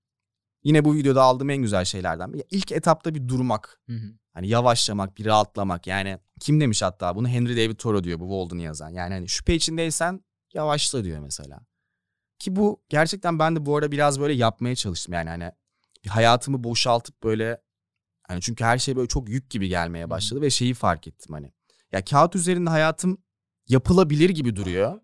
yine 0.65 0.85
bu 0.85 0.95
videoda 0.95 1.23
aldığım 1.23 1.51
en 1.51 1.63
güzel 1.63 1.85
şeylerden 1.85 2.33
biri. 2.33 2.45
İlk 2.51 2.73
etapta 2.73 3.15
bir 3.15 3.29
durmak. 3.29 3.81
Hı 3.89 3.97
hı. 3.97 4.13
Hani 4.33 4.49
yavaşlamak, 4.49 5.19
bir 5.19 5.25
rahatlamak. 5.25 5.87
Yani 5.87 6.19
kim 6.41 6.61
demiş 6.61 6.83
hatta 6.83 7.17
bunu 7.17 7.29
Henry 7.29 7.57
David 7.57 7.77
Thoreau 7.77 8.05
diyor 8.05 8.21
bu 8.21 8.25
Walden'ı 8.25 8.63
yazan. 8.63 8.89
Yani 8.89 9.15
hani 9.15 9.29
şüphe 9.29 9.55
içindeysen 9.55 10.25
yavaşla 10.55 11.05
diyor 11.05 11.19
mesela. 11.19 11.61
Ki 12.39 12.57
bu 12.57 12.83
gerçekten 12.89 13.39
ben 13.39 13.57
de 13.57 13.67
bu 13.67 13.77
arada 13.77 13.93
biraz 13.93 14.21
böyle 14.21 14.33
yapmaya 14.33 14.75
çalıştım. 14.75 15.15
Yani 15.15 15.29
hani 15.29 15.53
bir 16.05 16.09
hayatımı 16.09 16.65
boşaltıp 16.65 17.23
böyle 17.23 17.61
hani 18.23 18.41
çünkü 18.41 18.65
her 18.65 18.79
şey 18.79 18.97
böyle 18.97 19.09
çok 19.09 19.29
yük 19.29 19.51
gibi 19.51 19.69
gelmeye 19.69 20.11
başladı 20.11 20.41
ve 20.41 20.51
şeyi 20.51 20.75
fark 20.75 21.07
ettim 21.07 21.35
hani. 21.35 21.53
Ya 21.93 22.05
kağıt 22.05 22.37
üzerinde 22.37 22.71
hayatım 22.71 23.19
yapılabilir 23.69 24.31
gibi 24.31 24.57
duruyor. 24.57 25.01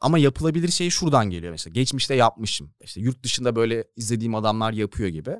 Ama 0.00 0.18
yapılabilir 0.18 0.68
şey 0.68 0.90
şuradan 0.90 1.30
geliyor 1.30 1.52
mesela. 1.52 1.72
Geçmişte 1.72 2.14
yapmışım. 2.14 2.70
İşte 2.84 3.00
yurt 3.00 3.22
dışında 3.22 3.56
böyle 3.56 3.84
izlediğim 3.96 4.34
adamlar 4.34 4.72
yapıyor 4.72 5.08
gibi. 5.08 5.36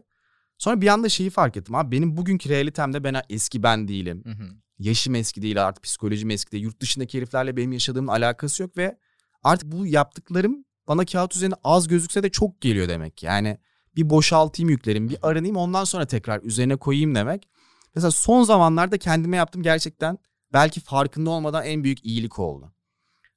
Sonra 0.59 0.81
bir 0.81 0.89
anda 0.89 1.09
şeyi 1.09 1.31
fark 1.31 1.57
ettim 1.57 1.75
abi 1.75 1.97
benim 1.97 2.17
bugünkü 2.17 2.49
realitemde 2.49 3.05
ben 3.05 3.23
eski 3.31 3.63
ben 3.63 3.89
değilim. 3.89 4.23
Hı 4.25 4.31
hı. 4.31 4.49
Yaşım 4.79 5.15
eski 5.15 5.43
değil 5.43 5.67
artık 5.67 5.85
psikolojim 5.85 6.31
eski 6.31 6.53
değil. 6.53 6.65
Yurt 6.65 6.81
dışındaki 6.81 7.19
heriflerle 7.19 7.57
benim 7.57 7.73
yaşadığımın 7.73 8.13
alakası 8.13 8.63
yok 8.63 8.77
ve 8.77 8.99
artık 9.43 9.73
bu 9.73 9.87
yaptıklarım 9.87 10.65
bana 10.89 11.05
kağıt 11.05 11.37
üzerinde 11.37 11.57
az 11.65 11.89
gözükse 11.89 12.23
de 12.23 12.31
çok 12.31 12.61
geliyor 12.61 12.89
demek. 12.89 13.23
Yani 13.23 13.59
bir 13.97 14.11
boşaltayım 14.11 14.71
yüklerimi, 14.71 15.11
bir 15.11 15.19
aranayım 15.23 15.57
ondan 15.57 15.85
sonra 15.85 16.07
tekrar 16.07 16.43
üzerine 16.43 16.77
koyayım 16.77 17.15
demek. 17.15 17.49
Mesela 17.95 18.11
son 18.11 18.43
zamanlarda 18.43 18.99
kendime 18.99 19.37
yaptım 19.37 19.63
gerçekten 19.63 20.19
belki 20.53 20.81
farkında 20.81 21.31
olmadan 21.31 21.65
en 21.65 21.85
büyük 21.85 22.05
iyilik 22.05 22.39
oldu. 22.39 22.73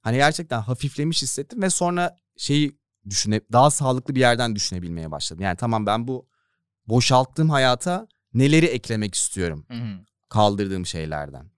Hani 0.02 0.18
gerçekten 0.18 0.62
hafiflemiş 0.62 1.22
hissettim 1.22 1.62
ve 1.62 1.70
sonra 1.70 2.18
şeyi 2.38 2.80
düşüne 3.10 3.42
daha 3.52 3.72
sağlıklı 3.72 4.16
bir 4.16 4.20
yerden 4.20 4.56
düşünebilmeye 4.56 5.12
başladım. 5.12 5.44
Yani 5.44 5.58
tamam 5.58 5.86
ben 5.86 6.08
bu 6.08 6.28
boşalttığım 6.88 7.50
hayata 7.50 8.08
neleri 8.34 8.66
eklemek 8.66 9.16
istiyorum 9.16 9.66
Hı 9.68 9.74
hı. 9.74 10.00
kaldırdığım 10.30 10.86
şeylerden. 10.86 11.52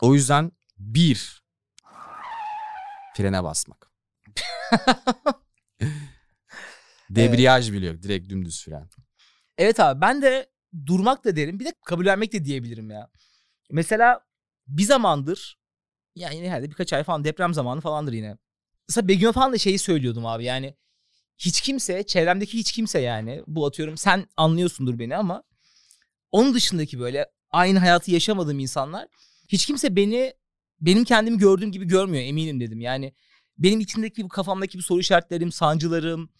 O 0.00 0.14
yüzden 0.14 0.52
bir 0.78 1.42
frene 3.16 3.44
basmak. 3.44 3.90
Debriyaj 7.10 7.72
bile 7.72 7.86
yok. 7.86 8.02
Direkt 8.02 8.28
dümdüz 8.28 8.64
fren. 8.64 8.88
Evet 9.58 9.80
abi 9.80 10.00
ben 10.00 10.22
de 10.22 10.50
durmak 10.86 11.24
da 11.24 11.36
derim 11.36 11.60
bir 11.60 11.64
de 11.64 11.72
kabullenmek 11.86 12.32
de 12.32 12.44
diyebilirim 12.44 12.90
ya. 12.90 13.10
Mesela 13.70 14.20
bir 14.66 14.82
zamandır 14.82 15.58
yani 16.14 16.50
herhalde 16.50 16.70
birkaç 16.70 16.92
ay 16.92 17.04
falan 17.04 17.24
deprem 17.24 17.54
zamanı 17.54 17.80
falandır 17.80 18.12
yine. 18.12 18.36
Mesela 18.88 19.08
Begüm 19.08 19.32
falan 19.32 19.52
da 19.52 19.58
şeyi 19.58 19.78
söylüyordum 19.78 20.26
abi 20.26 20.44
yani 20.44 20.74
hiç 21.38 21.60
kimse 21.60 22.02
çevremdeki 22.02 22.58
hiç 22.58 22.72
kimse 22.72 23.00
yani 23.00 23.42
bu 23.46 23.66
atıyorum 23.66 23.96
sen 23.96 24.26
anlıyorsundur 24.36 24.98
beni 24.98 25.16
ama 25.16 25.42
onun 26.32 26.54
dışındaki 26.54 26.98
böyle 27.00 27.26
aynı 27.50 27.78
hayatı 27.78 28.10
yaşamadığım 28.10 28.58
insanlar 28.58 29.08
hiç 29.48 29.66
kimse 29.66 29.96
beni 29.96 30.34
benim 30.80 31.04
kendimi 31.04 31.38
gördüğüm 31.38 31.72
gibi 31.72 31.84
görmüyor 31.84 32.24
eminim 32.24 32.60
dedim. 32.60 32.80
Yani 32.80 33.14
benim 33.58 33.80
içindeki 33.80 34.24
bu 34.24 34.28
kafamdaki 34.28 34.78
bu 34.78 34.82
soru 34.82 35.00
işaretlerim, 35.00 35.52
sancılarım, 35.52 36.30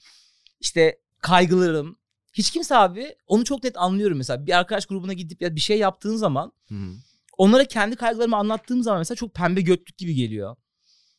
işte 0.61 0.99
kaygılarım 1.21 1.99
hiç 2.33 2.51
kimse 2.51 2.77
abi 2.77 3.17
onu 3.27 3.45
çok 3.45 3.65
net 3.65 3.77
anlıyorum 3.77 4.19
mesela. 4.19 4.47
Bir 4.47 4.59
arkadaş 4.59 4.87
grubuna 4.87 5.13
gidip 5.13 5.43
ya 5.43 5.57
bir 5.57 5.61
şey 5.61 5.79
yaptığın 5.79 6.17
zaman 6.17 6.53
Hı 6.69 6.75
hı. 6.75 6.95
Onlara 7.39 7.65
kendi 7.65 7.97
kaygılarımı 7.97 8.37
anlattığım 8.37 8.83
zaman 8.83 9.01
mesela 9.01 9.17
çok 9.17 9.35
pembe 9.35 9.61
götlük 9.61 9.99
gibi 9.99 10.15
geliyor. 10.15 10.57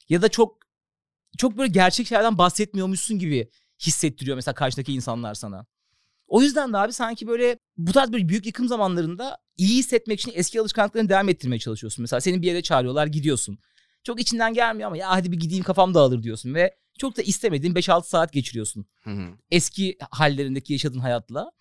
Ya 0.09 0.21
da 0.21 0.29
çok 0.29 0.57
çok 1.37 1.57
böyle 1.57 1.71
gerçek 1.71 2.07
şeylerden 2.07 2.37
bahsetmiyormuşsun 2.37 3.19
gibi 3.19 3.49
hissettiriyor 3.79 4.35
mesela 4.35 4.55
karşıdaki 4.55 4.93
insanlar 4.93 5.33
sana. 5.33 5.65
O 6.27 6.41
yüzden 6.41 6.73
de 6.73 6.77
abi 6.77 6.93
sanki 6.93 7.27
böyle 7.27 7.59
bu 7.77 7.91
tarz 7.91 8.11
böyle 8.13 8.29
büyük 8.29 8.45
yıkım 8.45 8.67
zamanlarında 8.67 9.37
iyi 9.57 9.77
hissetmek 9.77 10.19
için 10.19 10.31
eski 10.35 10.61
alışkanlıklarını 10.61 11.09
devam 11.09 11.29
ettirmeye 11.29 11.59
çalışıyorsun. 11.59 12.03
Mesela 12.03 12.21
seni 12.21 12.41
bir 12.41 12.47
yere 12.47 12.61
çağırıyorlar 12.61 13.07
gidiyorsun. 13.07 13.59
Çok 14.03 14.21
içinden 14.21 14.53
gelmiyor 14.53 14.87
ama 14.87 14.97
ya 14.97 15.09
hadi 15.09 15.31
bir 15.31 15.39
gideyim 15.39 15.63
kafam 15.63 15.93
dağılır 15.93 16.23
diyorsun 16.23 16.53
ve 16.53 16.75
çok 16.99 17.17
da 17.17 17.21
istemediğin 17.21 17.73
5-6 17.73 18.07
saat 18.07 18.33
geçiriyorsun 18.33 18.85
Hı 19.03 19.09
hı. 19.09 19.27
eski 19.51 19.97
hallerindeki 20.11 20.73
yaşadığın 20.73 20.99
hayatla. 20.99 21.51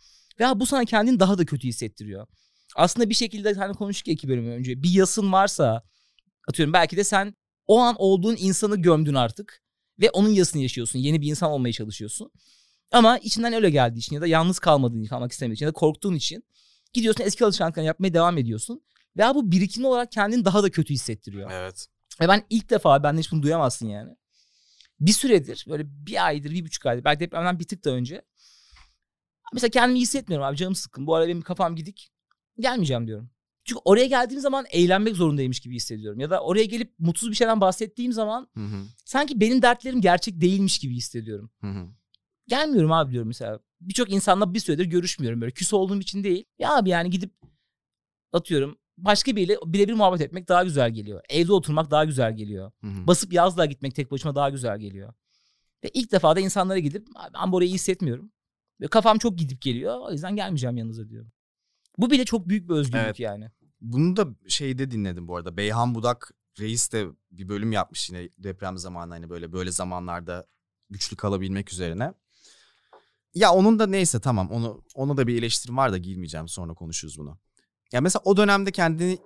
Ve 0.41 0.45
bu 0.55 0.67
sana 0.67 0.85
kendini 0.85 1.21
daha 1.21 1.39
da 1.39 1.45
kötü 1.45 1.69
hissettiriyor. 1.69 2.27
Aslında 2.75 3.09
bir 3.11 3.15
şekilde 3.15 3.55
hani 3.55 3.75
konuştuk 3.75 4.09
ya 4.09 4.15
iki 4.15 4.29
bölüm 4.29 4.47
önce. 4.47 4.83
Bir 4.83 4.91
yasın 4.91 5.33
varsa 5.33 5.83
atıyorum 6.49 6.73
belki 6.73 6.97
de 6.97 7.05
sen 7.05 7.35
o 7.67 7.81
an 7.81 7.97
olduğun 7.99 8.37
insanı 8.39 8.77
gömdün 8.77 9.15
artık. 9.15 9.63
Ve 10.01 10.11
onun 10.11 10.29
yasını 10.29 10.63
yaşıyorsun. 10.63 10.99
Yeni 10.99 11.21
bir 11.21 11.27
insan 11.27 11.51
olmaya 11.51 11.73
çalışıyorsun. 11.73 12.31
Ama 12.93 13.19
içinden 13.19 13.53
öyle 13.53 13.71
geldiği 13.71 13.99
için 13.99 14.15
ya 14.15 14.21
da 14.21 14.27
yalnız 14.27 14.59
kalmadığın 14.59 15.01
için, 15.01 15.09
kalmak 15.09 15.33
istemediğin 15.33 15.55
için 15.55 15.67
ya 15.67 15.69
da 15.69 15.73
korktuğun 15.73 16.15
için 16.15 16.45
gidiyorsun 16.93 17.25
eski 17.25 17.45
alışkanlıklarını 17.45 17.87
yapmaya 17.87 18.15
devam 18.15 18.39
ediyorsun. 18.39 18.83
Ve 19.17 19.23
bu 19.35 19.53
birikimli 19.53 19.87
olarak 19.87 20.13
kendini 20.13 20.45
daha 20.45 20.63
da 20.63 20.71
kötü 20.71 20.95
hissettiriyor. 20.95 21.51
Evet. 21.51 21.87
Ve 22.21 22.29
ben 22.29 22.47
ilk 22.51 22.71
defa 22.71 23.03
ben 23.03 23.17
de 23.17 23.21
hiç 23.21 23.33
bunu 23.33 23.43
duyamazsın 23.43 23.89
yani. 23.89 24.11
Bir 25.01 25.13
süredir 25.13 25.65
böyle 25.69 25.85
bir 25.87 26.27
aydır 26.27 26.51
bir 26.51 26.65
buçuk 26.65 26.87
aydır 26.87 27.05
belki 27.05 27.21
depremden 27.21 27.59
bir 27.59 27.65
tık 27.65 27.85
da 27.85 27.91
önce 27.91 28.23
Mesela 29.53 29.71
kendimi 29.71 29.99
iyi 29.99 30.03
hissetmiyorum 30.03 30.47
abi 30.47 30.57
canım 30.57 30.75
sıkkın. 30.75 31.07
Bu 31.07 31.15
ara 31.15 31.29
benim 31.29 31.43
kafam 31.43 31.77
gidik. 31.77 32.11
Gelmeyeceğim 32.59 33.07
diyorum. 33.07 33.31
Çünkü 33.65 33.81
oraya 33.85 34.07
geldiğim 34.07 34.41
zaman 34.41 34.65
eğlenmek 34.71 35.17
zorundaymış 35.17 35.61
gibi 35.61 35.75
hissediyorum. 35.75 36.21
Ya 36.21 36.31
da 36.31 36.41
oraya 36.41 36.65
gelip 36.65 36.95
mutsuz 36.99 37.31
bir 37.31 37.35
şeyden 37.37 37.61
bahsettiğim 37.61 38.13
zaman 38.13 38.49
Hı 38.55 38.61
hı. 38.65 38.85
sanki 39.05 39.41
benim 39.41 39.63
dertlerim 39.63 40.01
gerçek 40.01 40.41
değilmiş 40.41 40.79
gibi 40.79 40.95
hissediyorum. 40.95 41.51
Hı 41.61 41.67
hı. 41.67 41.87
Gelmiyorum 42.49 42.93
abi 42.93 43.13
diyorum 43.13 43.29
mesela. 43.29 43.61
Birçok 43.81 44.11
insanla 44.13 44.55
bir 44.55 44.61
süredir 44.61 44.85
görüşmüyorum 44.85 45.41
böyle. 45.41 45.53
Küs 45.53 45.73
olduğum 45.73 46.01
için 46.01 46.25
değil. 46.25 46.45
Ya 46.59 46.77
abi 46.77 46.89
yani 46.91 47.11
gidip 47.11 47.33
atıyorum 48.33 48.79
başka 48.99 49.37
biriyle 49.37 49.57
birebir 49.67 49.93
muhabbet 49.93 50.21
etmek 50.21 50.49
daha 50.49 50.65
güzel 50.65 50.91
geliyor. 50.91 51.21
Evde 51.29 51.53
oturmak 51.53 51.91
daha 51.91 52.05
güzel 52.05 52.37
geliyor. 52.37 52.73
Hı 52.81 52.87
hı. 52.87 53.07
Basıp 53.07 53.33
yazlığa 53.33 53.67
gitmek 53.67 53.95
tek 53.95 54.11
başıma 54.11 54.35
daha 54.35 54.51
güzel 54.51 54.79
geliyor. 54.79 55.15
Ve 55.85 55.91
ilk 55.95 56.13
defa 56.13 56.37
da 56.37 56.41
insanlara 56.41 56.79
gidip 56.79 57.07
"Abi 57.15 57.35
ben 57.35 57.53
burayı 57.53 57.71
iyi 57.71 57.75
hissetmiyorum. 57.75 58.33
Ve 58.81 58.87
kafam 58.87 59.19
çok 59.19 59.39
gidip 59.39 59.63
geliyor. 59.63 59.99
O 60.01 60.13
yüzden 60.13 60.37
gelmeyeceğim 60.37 60.77
yanınıza 60.77 61.09
diyorum. 61.09 61.33
Bu 61.99 62.11
bile 62.11 62.25
çok 62.25 62.49
büyük 62.49 62.69
bir 62.69 62.75
özgürlük 62.75 63.05
Evet. 63.05 63.21
yani. 63.21 63.51
Bunu 63.81 64.17
da 64.17 64.27
şeyde 64.49 64.91
dinledim 64.91 65.29
bu 65.29 65.37
arada. 65.37 65.57
Beyhan 65.57 65.95
Budak 65.95 66.31
Reis 66.61 66.93
de 66.93 67.07
bir 67.31 67.49
bölüm 67.49 67.73
yapmış 67.73 68.11
yine 68.11 68.29
deprem 68.39 68.79
zamanı 68.79 69.13
hani 69.13 69.31
böyle 69.31 69.53
böyle 69.53 69.71
zamanlarda 69.71 70.47
güçlü 70.91 71.17
kalabilmek 71.17 71.73
üzerine. 71.73 72.13
Ya 73.35 73.53
onun 73.53 73.79
da 73.79 73.87
neyse 73.87 74.21
tamam 74.21 74.51
onu 74.51 74.85
ona 74.95 75.17
da 75.17 75.27
bir 75.27 75.39
eleştirim 75.39 75.77
var 75.77 75.93
da 75.93 75.99
girmeyeceğim 75.99 76.49
sonra 76.49 76.75
konuşuruz 76.75 77.19
bunu. 77.19 77.39
Ya 77.93 78.01
mesela 78.01 78.23
o 78.25 78.37
dönemde 78.37 78.71
kendini 78.73 79.19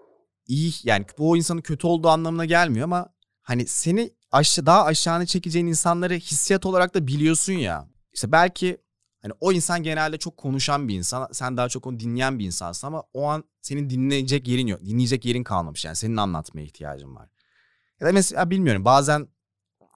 iyi 0.46 0.72
yani 0.84 1.06
bu 1.18 1.30
o 1.30 1.36
insanın 1.36 1.60
kötü 1.60 1.86
olduğu 1.86 2.08
anlamına 2.08 2.44
gelmiyor 2.44 2.84
ama 2.84 3.14
hani 3.42 3.66
seni 3.66 4.10
aşağı 4.30 4.66
daha 4.66 4.84
aşağını 4.84 5.26
çekeceğin 5.26 5.66
insanları 5.66 6.14
hissiyat 6.14 6.66
olarak 6.66 6.94
da 6.94 7.06
biliyorsun 7.06 7.52
ya. 7.52 7.88
İşte 8.12 8.32
belki 8.32 8.78
hani 9.22 9.32
o 9.40 9.52
insan 9.52 9.82
genelde 9.82 10.18
çok 10.18 10.36
konuşan 10.36 10.88
bir 10.88 10.94
insan. 10.94 11.28
Sen 11.32 11.56
daha 11.56 11.68
çok 11.68 11.86
onu 11.86 12.00
dinleyen 12.00 12.38
bir 12.38 12.44
insansın 12.44 12.86
ama 12.86 13.02
o 13.14 13.24
an 13.24 13.44
senin 13.62 13.90
dinleyecek 13.90 14.48
yerin 14.48 14.66
yok. 14.66 14.80
Dinleyecek 14.80 15.24
yerin 15.24 15.44
kalmamış 15.44 15.84
yani 15.84 15.96
senin 15.96 16.16
anlatmaya 16.16 16.64
ihtiyacın 16.64 17.16
var. 17.16 17.28
Ya 18.00 18.06
da 18.06 18.12
mesela 18.12 18.50
bilmiyorum 18.50 18.84
bazen 18.84 19.28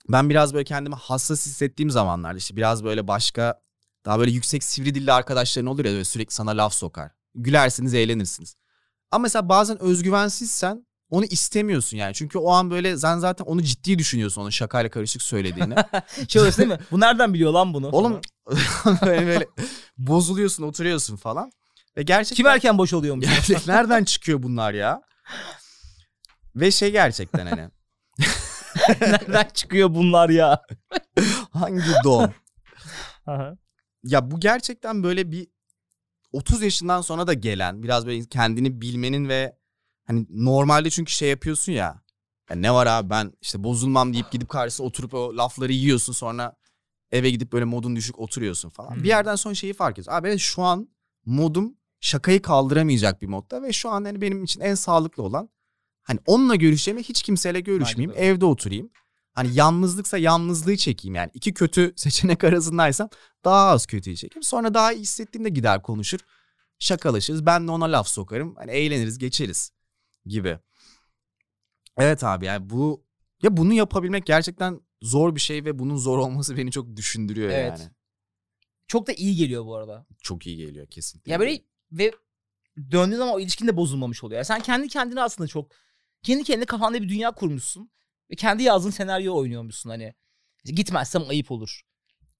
ben 0.08 0.30
biraz 0.30 0.54
böyle 0.54 0.64
kendimi 0.64 0.94
hassas 0.94 1.46
hissettiğim 1.46 1.90
zamanlarda 1.90 2.38
işte 2.38 2.56
biraz 2.56 2.84
böyle 2.84 3.08
başka 3.08 3.62
daha 4.04 4.18
böyle 4.18 4.30
yüksek 4.30 4.64
sivri 4.64 4.94
dilli 4.94 5.12
arkadaşların 5.12 5.66
olur 5.66 5.84
ya 5.84 5.92
böyle 5.92 6.04
sürekli 6.04 6.34
sana 6.34 6.50
laf 6.50 6.74
sokar. 6.74 7.10
Gülersiniz, 7.34 7.94
eğlenirsiniz. 7.94 8.56
Ama 9.10 9.22
mesela 9.22 9.48
bazen 9.48 9.82
özgüvensizsen 9.82 10.86
onu 11.12 11.24
istemiyorsun 11.24 11.96
yani. 11.96 12.14
Çünkü 12.14 12.38
o 12.38 12.50
an 12.50 12.70
böyle 12.70 12.98
sen 12.98 13.18
zaten 13.18 13.44
onu 13.44 13.62
ciddi 13.62 13.98
düşünüyorsun 13.98 14.42
onun 14.42 14.50
şakayla 14.50 14.90
karışık 14.90 15.22
söylediğini. 15.22 15.74
Şey 16.28 16.42
olsun 16.42 16.58
değil 16.58 16.68
mi? 16.68 16.78
Bu 16.90 17.00
nereden 17.00 17.34
biliyor 17.34 17.52
lan 17.52 17.74
bunu? 17.74 17.88
Oğlum 17.88 18.20
böyle, 19.06 19.26
böyle 19.26 19.46
bozuluyorsun, 19.98 20.62
oturuyorsun 20.62 21.16
falan. 21.16 21.52
Ve 21.96 22.02
gerçekten 22.02 22.36
Kim 22.36 22.46
erken 22.46 22.78
boş 22.78 22.92
oluyormuş? 22.92 23.26
Gerçek- 23.26 23.66
nereden 23.66 24.04
çıkıyor 24.04 24.42
bunlar 24.42 24.74
ya? 24.74 25.02
Ve 26.56 26.70
şey 26.70 26.92
gerçekten 26.92 27.46
hani 27.46 27.70
nereden 29.00 29.48
çıkıyor 29.54 29.94
bunlar 29.94 30.28
ya? 30.30 30.62
hangi? 31.52 31.82
Aha. 33.26 33.56
Ya 34.04 34.30
bu 34.30 34.40
gerçekten 34.40 35.02
böyle 35.02 35.32
bir 35.32 35.48
30 36.32 36.62
yaşından 36.62 37.00
sonra 37.00 37.26
da 37.26 37.32
gelen 37.32 37.82
biraz 37.82 38.06
böyle 38.06 38.24
kendini 38.24 38.80
bilmenin 38.80 39.28
ve 39.28 39.61
hani 40.06 40.26
normalde 40.30 40.90
çünkü 40.90 41.12
şey 41.12 41.30
yapıyorsun 41.30 41.72
ya. 41.72 42.02
ya 42.50 42.56
ne 42.56 42.74
var 42.74 42.86
abi 42.86 43.10
ben 43.10 43.32
işte 43.42 43.64
bozulmam 43.64 44.12
deyip 44.12 44.30
gidip 44.30 44.48
karşısına 44.48 44.86
oturup 44.86 45.14
o 45.14 45.36
lafları 45.36 45.72
yiyorsun 45.72 46.12
sonra 46.12 46.56
eve 47.12 47.30
gidip 47.30 47.52
böyle 47.52 47.64
modun 47.64 47.96
düşük 47.96 48.18
oturuyorsun 48.18 48.70
falan. 48.70 48.94
Hmm. 48.94 49.02
Bir 49.02 49.08
yerden 49.08 49.36
sonra 49.36 49.54
şeyi 49.54 49.72
fark 49.72 49.98
ediyorsun. 49.98 50.12
Abi 50.12 50.28
ben 50.28 50.36
şu 50.36 50.62
an 50.62 50.88
modum 51.24 51.76
şakayı 52.00 52.42
kaldıramayacak 52.42 53.22
bir 53.22 53.26
modda 53.26 53.62
ve 53.62 53.72
şu 53.72 53.90
an 53.90 54.04
hani 54.04 54.20
benim 54.20 54.44
için 54.44 54.60
en 54.60 54.74
sağlıklı 54.74 55.22
olan 55.22 55.48
hani 56.02 56.20
onunla 56.26 56.54
görüşeceğime 56.54 57.02
hiç 57.02 57.22
kimseyle 57.22 57.60
görüşmeyeyim. 57.60 58.16
De. 58.16 58.26
Evde 58.26 58.44
oturayım. 58.44 58.90
Hani 59.34 59.54
yalnızlıksa 59.54 60.18
yalnızlığı 60.18 60.76
çekeyim 60.76 61.14
yani. 61.14 61.30
iki 61.34 61.54
kötü 61.54 61.92
seçenek 61.96 62.44
arasındaysam 62.44 63.08
daha 63.44 63.68
az 63.68 63.86
kötüyü 63.86 64.16
çekeyim. 64.16 64.42
Sonra 64.42 64.74
daha 64.74 64.92
iyi 64.92 65.00
hissettiğimde 65.00 65.48
gider 65.48 65.82
konuşur. 65.82 66.18
Şakalaşırız. 66.78 67.46
Ben 67.46 67.68
de 67.68 67.70
ona 67.70 67.84
laf 67.84 68.08
sokarım. 68.08 68.54
Hani 68.56 68.70
eğleniriz, 68.70 69.18
geçeriz 69.18 69.72
gibi. 70.26 70.58
Evet 71.96 72.24
abi 72.24 72.46
yani 72.46 72.70
bu 72.70 73.04
ya 73.42 73.56
bunu 73.56 73.72
yapabilmek 73.72 74.26
gerçekten 74.26 74.80
zor 75.02 75.34
bir 75.34 75.40
şey 75.40 75.64
ve 75.64 75.78
bunun 75.78 75.96
zor 75.96 76.18
olması 76.18 76.56
beni 76.56 76.70
çok 76.70 76.96
düşündürüyor 76.96 77.50
Evet. 77.50 77.78
yani. 77.78 77.90
Çok 78.86 79.06
da 79.06 79.12
iyi 79.12 79.36
geliyor 79.36 79.66
bu 79.66 79.76
arada. 79.76 80.06
Çok 80.22 80.46
iyi 80.46 80.56
geliyor 80.56 80.86
kesinlikle. 80.86 81.32
Ya 81.32 81.40
böyle 81.40 81.62
ve 81.92 82.12
döndüğün 82.90 83.16
zaman 83.16 83.34
o 83.34 83.40
ilişkin 83.40 83.66
de 83.68 83.76
bozulmamış 83.76 84.24
oluyor. 84.24 84.36
Yani 84.38 84.44
sen 84.44 84.60
kendi 84.60 84.88
kendine 84.88 85.22
aslında 85.22 85.48
çok 85.48 85.72
kendi 86.22 86.44
kendine 86.44 86.66
kafanda 86.66 87.02
bir 87.02 87.08
dünya 87.08 87.30
kurmuşsun 87.30 87.90
ve 88.30 88.34
kendi 88.34 88.62
yazdığın 88.62 88.90
senaryo 88.90 89.36
oynuyormuşsun 89.36 89.90
hani. 89.90 90.14
Gitmezsem 90.64 91.28
ayıp 91.28 91.50
olur. 91.50 91.82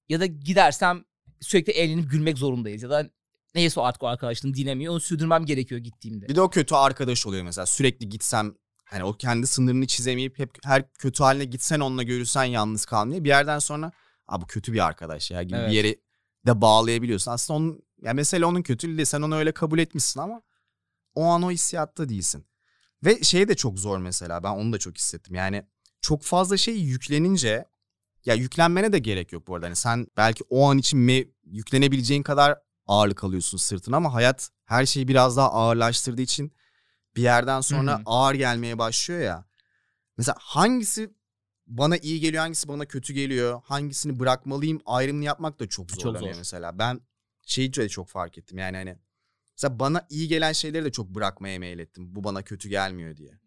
Ya 0.09 0.21
da 0.21 0.27
gidersem 0.27 1.05
sürekli 1.40 1.73
eğlenip 1.73 2.11
gülmek 2.11 2.38
zorundayız 2.38 2.83
ya 2.83 2.90
da 2.90 3.11
neyse 3.55 3.81
o 3.81 3.83
artık 3.83 4.03
o 4.03 4.07
arkadaşlığın 4.07 4.55
dinamiği 4.55 4.91
onu 4.91 5.01
sürdürmem 5.01 5.47
gerekiyor 5.47 5.81
gittiğimde. 5.81 6.29
Bir 6.29 6.37
de 6.37 6.41
o 6.41 6.51
kötü 6.51 6.75
arkadaş 6.75 7.27
oluyor 7.27 7.43
mesela. 7.45 7.67
Sürekli 7.67 8.09
gitsem 8.09 8.55
hani 8.85 9.05
o 9.05 9.12
kendi 9.12 9.47
sınırını 9.47 9.87
çizemeyip 9.87 10.38
hep 10.38 10.51
her 10.65 10.93
kötü 10.93 11.23
haline 11.23 11.45
gitsen 11.45 11.81
onunla 11.81 12.03
görürsen 12.03 12.45
yalnız 12.45 12.85
kalmıyor. 12.85 13.25
Bir 13.25 13.29
yerden 13.29 13.59
sonra 13.59 13.93
Aa, 14.29 14.41
bu 14.41 14.47
kötü 14.47 14.73
bir 14.73 14.87
arkadaş 14.87 15.31
ya 15.31 15.43
gibi 15.43 15.59
Evet. 15.59 15.71
bir 15.71 15.75
yere 15.77 15.97
de 16.47 16.61
bağlayabiliyorsun. 16.61 17.31
Aslında 17.33 17.57
onun 17.59 17.83
ya 18.03 18.15
mesela 18.15 18.47
onun 18.47 18.62
kötülüğü 18.62 18.99
de 18.99 19.05
sen 19.05 19.23
onu 19.23 19.37
öyle 19.37 19.53
kabul 19.53 19.79
etmişsin 19.79 20.21
ama 20.21 20.43
o 21.15 21.25
an 21.25 21.43
o 21.43 21.51
hissiyatta 21.51 22.09
değilsin. 22.09 22.47
Ve 23.05 23.23
şey 23.23 23.49
de 23.49 23.55
çok 23.55 23.79
zor 23.79 23.99
mesela 23.99 24.43
ben 24.43 24.51
onu 24.51 24.73
da 24.73 24.79
çok 24.79 24.97
hissettim. 24.97 25.35
Yani 25.35 25.62
çok 26.01 26.23
fazla 26.23 26.57
şey 26.57 26.77
yüklenince 26.81 27.65
ya 28.25 28.35
yüklenmene 28.35 28.93
de 28.93 28.99
gerek 28.99 29.33
yok 29.33 29.47
bu 29.49 29.55
arada. 29.55 29.67
Hani 29.67 29.77
sen 29.77 30.07
belki 30.17 30.45
o 30.51 30.71
an 30.71 30.79
için 30.79 30.99
me- 31.09 31.29
yüklenebileceğin 31.45 32.23
kadar 32.23 32.59
ağırlık 32.93 33.25
alıyorsun 33.25 33.59
sırtına 33.59 33.97
ama 33.97 34.15
hayat 34.15 34.51
her 34.65 34.87
şeyi 34.87 35.09
biraz 35.09 35.37
daha 35.37 35.53
ağırlaştırdığı 35.53 36.23
için 36.23 36.53
bir 37.17 37.23
yerden 37.23 37.61
sonra 37.61 37.93
Hı 37.93 37.97
hı. 37.97 38.03
ağır 38.07 38.35
gelmeye 38.35 38.79
başlıyor 38.79 39.21
ya. 39.21 39.45
Mesela 40.17 40.37
hangisi 40.41 41.11
bana 41.67 41.97
iyi 41.97 42.21
geliyor, 42.21 42.43
hangisi 42.43 42.69
bana 42.69 42.87
kötü 42.87 43.13
geliyor, 43.13 43.61
hangisini 43.65 44.21
bırakmalıyım 44.21 44.81
ayrımını 44.87 45.25
yapmak 45.25 45.61
da 45.61 45.69
çok 45.69 45.89
Çok 45.89 46.03
zorlanıyor 46.03 46.33
zor. 46.33 46.39
mesela. 46.39 46.79
Ben 46.79 47.01
şeyi 47.47 47.75
de 47.75 47.89
çok 47.89 48.09
fark 48.09 48.39
ettim 48.39 48.59
yani 48.59 48.77
hani 48.77 48.97
mesela 49.57 49.79
bana 49.79 50.07
iyi 50.11 50.29
gelen 50.29 50.53
şeyleri 50.53 50.85
de 50.85 50.93
çok 50.93 51.09
bırakmaya 51.09 51.59
meylettim. 51.59 52.15
Bu 52.17 52.25
bana 52.25 52.43
kötü 52.43 52.69
gelmiyor 52.69 53.17
diye. 53.17 53.41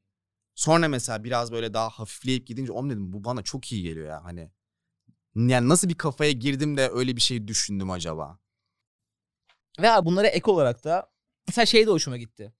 Sonra 0.56 0.88
mesela 0.88 1.24
biraz 1.24 1.52
böyle 1.52 1.74
daha 1.74 1.90
hafifleyip 1.90 2.48
gidince 2.48 2.72
om 2.72 2.90
dedim 2.90 3.14
bu 3.14 3.24
bana 3.24 3.42
çok 3.42 3.72
iyi 3.72 3.84
geliyor 3.84 4.08
ya 4.08 4.24
hani. 4.24 4.52
Yani 5.36 5.70
nasıl 5.70 5.90
bir 5.90 5.96
kafaya 5.96 6.32
girdim 6.32 6.78
de 6.78 6.90
öyle 6.90 7.16
bir 7.16 7.22
şey 7.22 7.48
düşündüm 7.48 7.92
acaba? 7.92 8.40
Ve 9.82 9.88
bunlara 10.06 10.28
ek 10.28 10.52
olarak 10.52 10.84
da 10.84 11.10
mesela 11.48 11.66
şey 11.66 11.88
de 11.88 11.92
hoşuma 11.92 12.18
gitti. 12.18 12.54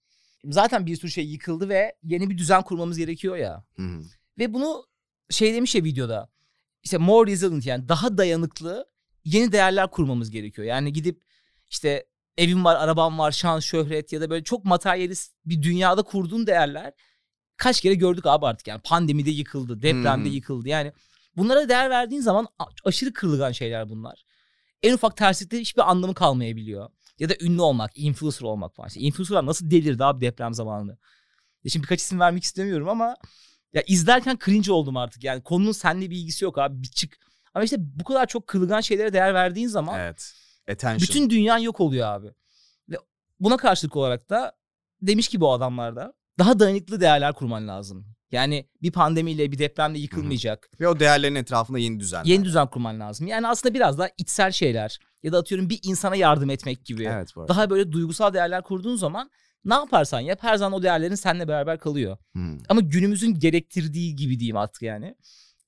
Zaten 0.44 0.86
bir 0.86 0.96
sürü 0.96 1.10
şey 1.10 1.26
yıkıldı 1.26 1.68
ve 1.68 1.94
yeni 2.02 2.30
bir 2.30 2.38
düzen 2.38 2.62
kurmamız 2.62 2.98
gerekiyor 2.98 3.36
ya. 3.36 3.64
Hı 3.76 3.82
hı. 3.82 4.02
Ve 4.38 4.54
bunu 4.54 4.86
şey 5.30 5.54
demiş 5.54 5.74
ya 5.74 5.84
videoda. 5.84 6.28
İşte 6.82 6.98
more 6.98 7.30
resilient 7.30 7.66
yani 7.66 7.88
daha 7.88 8.18
dayanıklı 8.18 8.86
yeni 9.24 9.52
değerler 9.52 9.90
kurmamız 9.90 10.30
gerekiyor. 10.30 10.66
Yani 10.66 10.92
gidip 10.92 11.22
işte 11.70 12.06
evim 12.38 12.64
var, 12.64 12.76
arabam 12.76 13.18
var, 13.18 13.32
şans, 13.32 13.64
şöhret 13.64 14.12
ya 14.12 14.20
da 14.20 14.30
böyle 14.30 14.44
çok 14.44 14.64
materyalist 14.64 15.32
bir 15.44 15.62
dünyada 15.62 16.02
kurduğun 16.02 16.46
değerler 16.46 16.92
kaç 17.56 17.80
kere 17.80 17.94
gördük 17.94 18.26
abi 18.26 18.46
artık 18.46 18.66
yani 18.68 18.80
pandemide 18.84 19.30
yıkıldı, 19.30 19.82
depremde 19.82 20.28
Hmm. 20.28 20.34
yıkıldı. 20.34 20.68
Yani 20.68 20.92
bunlara 21.36 21.68
değer 21.68 21.90
verdiğin 21.90 22.20
zaman 22.22 22.48
aşırı 22.84 23.12
kırılgan 23.12 23.52
şeyler 23.52 23.88
bunlar. 23.88 24.24
En 24.82 24.94
ufak 24.94 25.16
terslikte 25.16 25.60
hiçbir 25.60 25.90
anlamı 25.90 26.14
kalmayabiliyor. 26.14 26.88
Ya 27.18 27.28
da 27.28 27.34
ünlü 27.40 27.60
olmak, 27.60 27.98
influencer 27.98 28.42
olmak 28.46 28.74
falan. 28.74 28.88
İşte 28.88 29.00
influencerlar 29.00 29.46
nasıl 29.46 29.70
delirdi 29.70 30.04
abi 30.04 30.20
deprem 30.20 30.54
zamanında. 30.54 30.98
Ya 31.64 31.70
şimdi 31.70 31.82
birkaç 31.82 32.00
isim 32.00 32.20
vermek 32.20 32.44
istemiyorum 32.44 32.88
ama 32.88 33.16
ya 33.72 33.82
izlerken 33.86 34.38
cringe 34.44 34.72
oldum 34.72 34.96
artık. 34.96 35.24
Yani 35.24 35.42
konunun 35.42 35.72
seninle 35.72 36.10
bir 36.10 36.16
ilgisi 36.16 36.44
yok 36.44 36.58
abi 36.58 36.82
bir 36.82 36.88
çık. 36.88 37.18
Ama 37.54 37.64
işte 37.64 37.76
bu 37.78 38.04
kadar 38.04 38.26
çok 38.26 38.46
kırılgan 38.46 38.80
şeylere 38.80 39.12
değer 39.12 39.34
verdiğin 39.34 39.68
zaman 39.68 40.00
Evet. 40.00 40.32
Attention. 40.70 41.00
bütün 41.00 41.30
dünyan 41.30 41.58
yok 41.58 41.80
oluyor 41.80 42.08
abi. 42.08 42.26
Ve 42.88 42.96
buna 43.40 43.56
karşılık 43.56 43.96
olarak 43.96 44.30
da 44.30 44.52
demiş 45.02 45.28
ki 45.28 45.40
bu 45.40 45.52
adamlar 45.52 45.96
da 45.96 46.12
daha 46.38 46.58
dayanıklı 46.58 47.00
değerler 47.00 47.32
kurman 47.32 47.68
lazım. 47.68 48.15
Yani 48.32 48.68
bir 48.82 48.92
pandemiyle 48.92 49.52
bir 49.52 49.58
depremle 49.58 49.98
yıkılmayacak. 49.98 50.70
Ve 50.80 50.88
o 50.88 51.00
değerlerin 51.00 51.34
etrafında 51.34 51.78
yeni 51.78 52.00
düzenler. 52.00 52.24
Yeni 52.24 52.44
düzen 52.44 52.66
kurman 52.66 53.00
lazım. 53.00 53.26
Yani 53.26 53.48
aslında 53.48 53.74
biraz 53.74 53.98
daha 53.98 54.08
içsel 54.18 54.52
şeyler 54.52 54.98
ya 55.22 55.32
da 55.32 55.38
atıyorum 55.38 55.70
bir 55.70 55.80
insana 55.82 56.16
yardım 56.16 56.50
etmek 56.50 56.84
gibi. 56.84 57.04
Evet. 57.04 57.34
Daha 57.48 57.70
böyle 57.70 57.92
duygusal 57.92 58.34
değerler 58.34 58.62
kurduğun 58.62 58.96
zaman 58.96 59.30
ne 59.64 59.74
yaparsan 59.74 60.20
yap 60.20 60.38
her 60.42 60.56
zaman 60.56 60.72
o 60.72 60.82
değerlerin 60.82 61.14
seninle 61.14 61.48
beraber 61.48 61.78
kalıyor. 61.78 62.16
Hı. 62.36 62.58
Ama 62.68 62.80
günümüzün 62.80 63.34
gerektirdiği 63.34 64.16
gibi 64.16 64.38
diyeyim 64.40 64.56
artık 64.56 64.82
yani. 64.82 65.14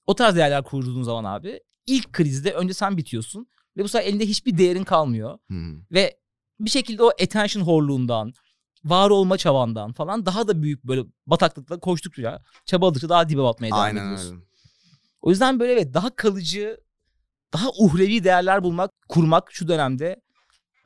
O 0.07 0.15
tarz 0.15 0.37
değerler 0.37 0.65
kurduğun 0.65 1.03
zaman 1.03 1.25
abi 1.25 1.61
ilk 1.87 2.13
krizde 2.13 2.53
önce 2.53 2.75
sen 2.75 2.97
bitiyorsun. 2.97 3.47
Ve 3.77 3.85
bu 3.85 3.89
sefer 3.89 4.07
elinde 4.07 4.27
hiçbir 4.27 4.59
değerin 4.59 4.85
kalmıyor. 4.85 5.39
Hı 5.51 5.55
hı. 5.55 5.77
Ve 5.93 6.19
bir 6.61 6.71
şekilde 6.71 7.03
o 7.03 7.09
attention 7.09 7.63
horluğundan, 7.63 8.33
var 8.85 9.11
olma 9.11 9.39
çabandan 9.39 9.93
falan 9.93 10.27
daha 10.27 10.49
da 10.49 10.63
büyük 10.63 10.85
böyle 10.85 11.03
bataklıkla 11.27 11.81
koştukça, 11.81 12.43
çabaladıkça 12.65 13.09
daha 13.09 13.29
dibe 13.29 13.43
batmaya 13.43 13.71
devam 13.71 13.83
Aynen 13.83 14.05
ediyorsun. 14.05 14.35
öyle. 14.37 14.45
O 15.23 15.31
yüzden 15.31 15.61
böyle 15.61 15.73
evet 15.73 15.95
daha 15.95 16.17
kalıcı, 16.17 16.81
daha 17.53 17.69
uhrevi 17.79 18.25
değerler 18.25 18.63
bulmak, 18.63 18.91
kurmak 19.09 19.53
şu 19.53 19.69
dönemde 19.69 20.21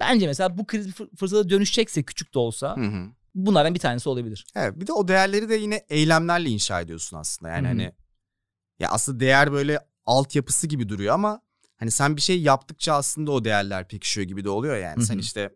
bence 0.00 0.26
mesela 0.26 0.58
bu 0.58 0.66
kriz 0.66 0.86
fır- 0.88 1.16
fırsata 1.16 1.48
dönüşecekse 1.50 2.02
küçük 2.02 2.34
de 2.34 2.38
olsa 2.38 2.76
Hı 2.76 2.80
hı. 2.86 3.10
bunlardan 3.34 3.74
bir 3.74 3.80
tanesi 3.80 4.08
olabilir. 4.08 4.44
Evet 4.56 4.80
bir 4.80 4.86
de 4.86 4.92
o 4.92 5.08
değerleri 5.08 5.48
de 5.48 5.54
yine 5.54 5.84
eylemlerle 5.88 6.48
inşa 6.48 6.80
ediyorsun 6.80 7.16
aslında. 7.16 7.50
Yani 7.50 7.66
Hı 7.68 7.70
hı. 7.72 7.74
hani 7.76 7.92
ya 8.78 8.90
aslında 8.90 9.20
değer 9.20 9.52
böyle 9.52 9.78
altyapısı 10.06 10.66
gibi 10.66 10.88
duruyor 10.88 11.14
ama 11.14 11.40
hani 11.76 11.90
sen 11.90 12.16
bir 12.16 12.20
şey 12.20 12.42
yaptıkça 12.42 12.94
aslında 12.94 13.32
o 13.32 13.44
değerler 13.44 13.88
pekişiyor 13.88 14.26
gibi 14.26 14.44
de 14.44 14.48
oluyor 14.50 14.76
yani. 14.76 15.00
Hı 15.00 15.06
Sen 15.06 15.14
hı. 15.16 15.20
işte 15.20 15.54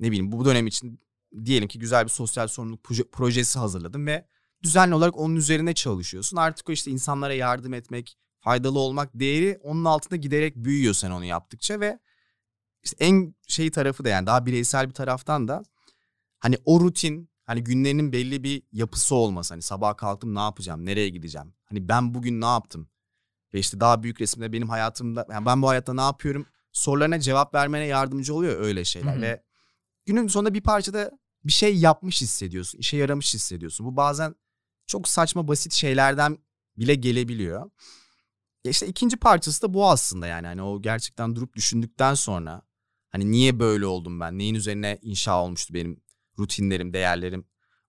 ne 0.00 0.06
bileyim 0.06 0.32
bu 0.32 0.44
dönem 0.44 0.66
için 0.66 1.00
diyelim 1.44 1.68
ki 1.68 1.78
güzel 1.78 2.04
bir 2.04 2.10
sosyal 2.10 2.48
sorumluluk 2.48 2.84
proje- 2.84 3.10
projesi 3.10 3.58
hazırladın 3.58 4.06
ve 4.06 4.26
düzenli 4.62 4.94
olarak 4.94 5.18
onun 5.18 5.36
üzerine 5.36 5.74
çalışıyorsun. 5.74 6.36
Artık 6.36 6.68
o 6.68 6.72
işte 6.72 6.90
insanlara 6.90 7.34
yardım 7.34 7.74
etmek, 7.74 8.16
faydalı 8.40 8.78
olmak 8.78 9.10
değeri 9.14 9.58
onun 9.62 9.84
altında 9.84 10.16
giderek 10.16 10.56
büyüyor 10.56 10.94
sen 10.94 11.10
onu 11.10 11.24
yaptıkça 11.24 11.80
ve 11.80 11.98
işte 12.82 13.04
en 13.04 13.34
şey 13.48 13.70
tarafı 13.70 14.04
da 14.04 14.08
yani 14.08 14.26
daha 14.26 14.46
bireysel 14.46 14.88
bir 14.88 14.94
taraftan 14.94 15.48
da 15.48 15.62
hani 16.38 16.58
o 16.64 16.80
rutin 16.80 17.30
hani 17.44 17.64
günlerinin 17.64 18.12
belli 18.12 18.44
bir 18.44 18.62
yapısı 18.72 19.14
olması. 19.14 19.54
Hani 19.54 19.62
sabah 19.62 19.96
kalktım 19.96 20.34
ne 20.34 20.40
yapacağım, 20.40 20.86
nereye 20.86 21.08
gideceğim? 21.08 21.54
Hani 21.64 21.88
ben 21.88 22.14
bugün 22.14 22.40
ne 22.40 22.46
yaptım? 22.46 22.88
Ve 23.54 23.58
işte 23.58 23.80
daha 23.80 24.02
büyük 24.02 24.20
resimde 24.20 24.52
benim 24.52 24.68
hayatımda 24.68 25.26
yani 25.30 25.46
ben 25.46 25.62
bu 25.62 25.68
hayatta 25.68 25.94
ne 25.94 26.00
yapıyorum? 26.00 26.46
Sorularına 26.72 27.20
cevap 27.20 27.54
vermene 27.54 27.86
yardımcı 27.86 28.34
oluyor 28.34 28.60
öyle 28.60 28.84
şeyler 28.84 29.12
Hı 29.12 29.18
hı. 29.18 29.22
ve 29.22 29.42
günün 30.06 30.26
sonunda 30.26 30.54
bir 30.54 30.60
parçada 30.60 31.10
bir 31.44 31.52
şey 31.52 31.76
yapmış 31.76 32.20
hissediyorsun, 32.20 32.78
işe 32.78 32.96
yaramış 32.96 33.34
hissediyorsun. 33.34 33.86
Bu 33.86 33.96
bazen 33.96 34.34
çok 34.86 35.08
saçma 35.08 35.48
basit 35.48 35.72
şeylerden 35.72 36.38
bile 36.76 36.94
gelebiliyor. 36.94 37.70
Ya 38.64 38.70
işte 38.70 38.86
ikinci 38.86 39.16
parçası 39.16 39.62
da 39.62 39.74
bu 39.74 39.90
aslında 39.90 40.26
yani 40.26 40.46
hani 40.46 40.62
o 40.62 40.82
gerçekten 40.82 41.36
durup 41.36 41.56
düşündükten 41.56 42.14
sonra 42.14 42.62
hani 43.10 43.30
niye 43.30 43.60
böyle 43.60 43.86
oldum 43.86 44.20
ben? 44.20 44.38
Neyin 44.38 44.54
üzerine 44.54 44.98
inşa 45.02 45.42
olmuştu 45.42 45.74
benim 45.74 46.00
rutinlerim, 46.38 46.92
değerlerim? 46.92 47.44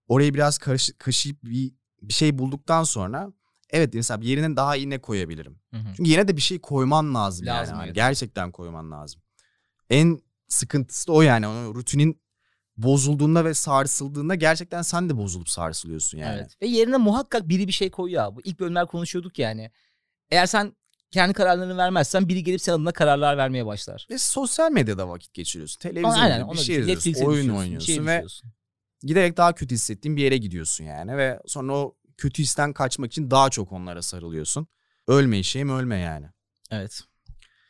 Orayı 0.08 0.34
biraz 0.34 0.58
karış, 0.58 0.92
kaşıyıp 0.98 1.44
bir, 1.44 1.74
bir 2.02 2.14
şey 2.14 2.38
bulduktan 2.38 2.84
sonra 2.84 3.34
evet 3.70 3.94
mesela 3.94 4.22
bir 4.22 4.28
yerine 4.28 4.56
daha 4.56 4.76
iyi 4.76 4.90
ne 4.90 5.02
koyabilirim? 5.02 5.60
Çünkü 5.96 6.12
yine 6.12 6.28
de 6.28 6.38
bir 6.38 6.42
şey 6.42 6.60
koyman 6.60 7.16
lazım, 7.16 7.46
Lazım, 7.46 7.74
yani. 7.74 7.78
Hani 7.78 7.86
evet. 7.86 7.96
Gerçekten 7.96 8.52
koyman 8.52 8.92
lazım. 8.92 9.22
En 9.90 10.22
sıkıntısı 10.54 11.08
da 11.08 11.12
o 11.12 11.22
yani. 11.22 11.48
O 11.48 11.76
rutinin 11.76 12.22
bozulduğunda 12.78 13.46
ve 13.46 13.54
sarsıldığında 13.54 14.36
gerçekten 14.36 14.82
sen 14.82 15.10
de 15.10 15.18
bozulup 15.18 15.50
sarsılıyorsun 15.50 16.18
yani. 16.18 16.40
Evet. 16.40 16.62
Ve 16.62 16.68
yerine 16.68 16.98
muhakkak 16.98 17.50
biri 17.50 17.68
bir 17.68 17.72
şey 17.72 17.92
koyuyor 17.92 18.24
abi. 18.24 18.42
İlk 18.44 18.60
bölümler 18.60 18.88
konuşuyorduk 18.88 19.40
yani. 19.40 19.72
Eğer 20.30 20.46
sen 20.46 20.76
kendi 21.12 21.34
kararlarını 21.34 21.78
vermezsen 21.78 22.30
biri 22.30 22.44
gelip 22.44 22.62
senin 22.62 22.76
adına 22.76 22.92
kararlar 22.92 23.38
vermeye 23.38 23.66
başlar. 23.66 24.08
Ve 24.10 24.18
sosyal 24.18 24.72
medyada 24.72 25.10
vakit 25.10 25.34
geçiriyorsun. 25.34 25.80
Televizyon 25.80 26.12
Aynen, 26.12 26.52
bir 26.52 26.58
şey 26.58 26.80
izliyorsun, 26.80 27.26
oyun 27.26 27.50
oynuyorsun 27.50 28.06
ve 28.06 28.26
giderek 29.02 29.38
daha 29.38 29.56
kötü 29.56 29.76
hissettiğin 29.76 30.18
bir 30.18 30.24
yere 30.24 30.38
gidiyorsun 30.38 30.84
yani. 30.84 31.18
Ve 31.18 31.40
sonra 31.48 31.74
o 31.74 31.96
kötü 32.18 32.44
histen 32.44 32.74
kaçmak 32.74 33.12
için 33.12 33.32
daha 33.32 33.50
çok 33.50 33.72
onlara 33.72 34.02
sarılıyorsun. 34.02 34.68
Ölme 35.08 35.40
işeyim 35.40 35.70
ölme 35.70 35.98
yani. 35.98 36.28
Evet. 36.72 37.02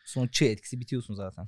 Sonra 0.06 0.32
çığ 0.32 0.46
etkisi 0.46 0.80
bitiyorsun 0.80 1.14
zaten. 1.14 1.48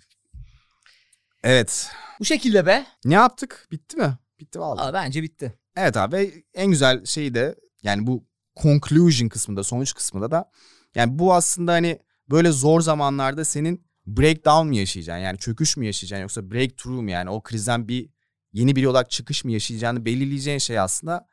Evet. 1.43 1.91
Bu 2.19 2.25
şekilde 2.25 2.65
be. 2.65 2.85
Ne 3.05 3.13
yaptık? 3.13 3.67
Bitti 3.71 3.97
mi? 3.97 4.17
Bitti 4.39 4.59
vallahi. 4.59 4.85
Aa, 4.85 4.93
bence 4.93 5.23
bitti. 5.23 5.53
Evet 5.75 5.97
abi 5.97 6.45
en 6.53 6.71
güzel 6.71 7.05
şey 7.05 7.33
de 7.33 7.55
yani 7.83 8.07
bu 8.07 8.25
conclusion 8.61 9.29
kısmında 9.29 9.63
sonuç 9.63 9.93
kısmında 9.93 10.31
da 10.31 10.51
yani 10.95 11.19
bu 11.19 11.33
aslında 11.33 11.71
hani 11.71 11.99
böyle 12.29 12.51
zor 12.51 12.81
zamanlarda 12.81 13.45
senin 13.45 13.87
breakdown 14.07 14.67
mı 14.67 14.75
yaşayacaksın 14.75 15.23
yani 15.23 15.37
çöküş 15.37 15.77
mü 15.77 15.85
yaşayacaksın 15.85 16.21
yoksa 16.21 16.51
breakthrough 16.51 17.01
mu 17.01 17.11
yani 17.11 17.29
o 17.29 17.41
krizden 17.43 17.87
bir 17.87 18.09
yeni 18.53 18.75
bir 18.75 18.81
yola 18.81 19.07
çıkış 19.07 19.45
mı 19.45 19.51
yaşayacağını 19.51 20.05
belirleyeceğin 20.05 20.57
şey 20.57 20.79
aslında 20.79 21.27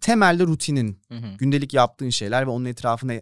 temelde 0.00 0.42
rutinin 0.42 1.02
Hı 1.08 1.14
hı. 1.14 1.36
gündelik 1.38 1.74
yaptığın 1.74 2.10
şeyler 2.10 2.46
ve 2.46 2.50
onun 2.50 2.64
etrafına 2.64 3.20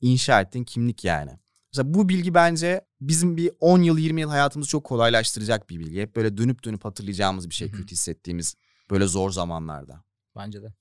inşa 0.00 0.40
ettiğin 0.40 0.64
kimlik 0.64 1.04
yani. 1.04 1.30
Mesela 1.74 1.94
bu 1.94 2.08
bilgi 2.08 2.34
bence 2.34 2.86
bizim 3.00 3.36
bir 3.36 3.50
10 3.60 3.82
yıl 3.82 3.98
20 3.98 4.20
yıl 4.20 4.30
hayatımızı 4.30 4.70
çok 4.70 4.84
kolaylaştıracak 4.84 5.70
bir 5.70 5.78
bilgi. 5.78 6.00
Hep 6.00 6.16
böyle 6.16 6.36
dönüp 6.36 6.64
dönüp 6.64 6.84
hatırlayacağımız 6.84 7.48
bir 7.50 7.54
şey 7.54 7.70
kötü 7.70 7.92
hissettiğimiz 7.92 8.54
böyle 8.90 9.06
zor 9.06 9.30
zamanlarda. 9.30 10.04
Bence 10.36 10.62
de. 10.62 10.74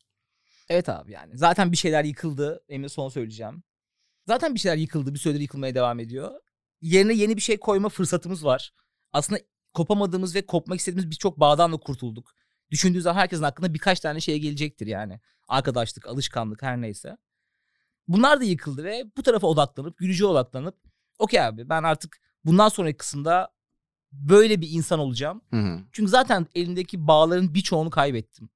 Evet 0.69 0.89
abi 0.89 1.11
yani. 1.11 1.37
Zaten 1.37 1.71
bir 1.71 1.77
şeyler 1.77 2.03
yıkıldı. 2.03 2.63
Benim 2.69 2.83
de 2.83 2.89
son 2.89 3.09
söyleyeceğim. 3.09 3.63
Zaten 4.27 4.55
bir 4.55 4.59
şeyler 4.59 4.77
yıkıldı. 4.77 5.13
Bir 5.13 5.19
süredir 5.19 5.39
yıkılmaya 5.39 5.75
devam 5.75 5.99
ediyor. 5.99 6.31
Yerine 6.81 7.13
yeni 7.13 7.35
bir 7.35 7.41
şey 7.41 7.57
koyma 7.57 7.89
fırsatımız 7.89 8.45
var. 8.45 8.73
Aslında 9.13 9.39
kopamadığımız 9.73 10.35
ve 10.35 10.45
kopmak 10.45 10.79
istediğimiz 10.79 11.11
birçok 11.11 11.39
bağdan 11.39 11.73
da 11.73 11.77
kurtulduk. 11.77 12.31
Düşündüğü 12.71 13.01
zaman 13.01 13.19
herkesin 13.19 13.43
aklına 13.43 13.73
birkaç 13.73 13.99
tane 13.99 14.19
şey 14.19 14.39
gelecektir 14.39 14.87
yani. 14.87 15.19
Arkadaşlık, 15.47 16.07
alışkanlık 16.07 16.61
her 16.61 16.81
neyse. 16.81 17.17
Bunlar 18.07 18.39
da 18.39 18.43
yıkıldı 18.43 18.83
ve 18.83 19.03
bu 19.17 19.23
tarafa 19.23 19.47
odaklanıp, 19.47 19.97
gülücüye 19.97 20.29
odaklanıp 20.29 20.75
okey 21.19 21.41
abi 21.41 21.69
ben 21.69 21.83
artık 21.83 22.17
bundan 22.45 22.69
sonraki 22.69 22.97
kısımda 22.97 23.49
böyle 24.11 24.61
bir 24.61 24.69
insan 24.71 24.99
olacağım. 24.99 25.41
Hı 25.51 25.59
hı. 25.59 25.79
Çünkü 25.91 26.09
zaten 26.09 26.47
elimdeki 26.55 27.07
bağların 27.07 27.53
birçoğunu 27.53 27.89
kaybettim. 27.89 28.49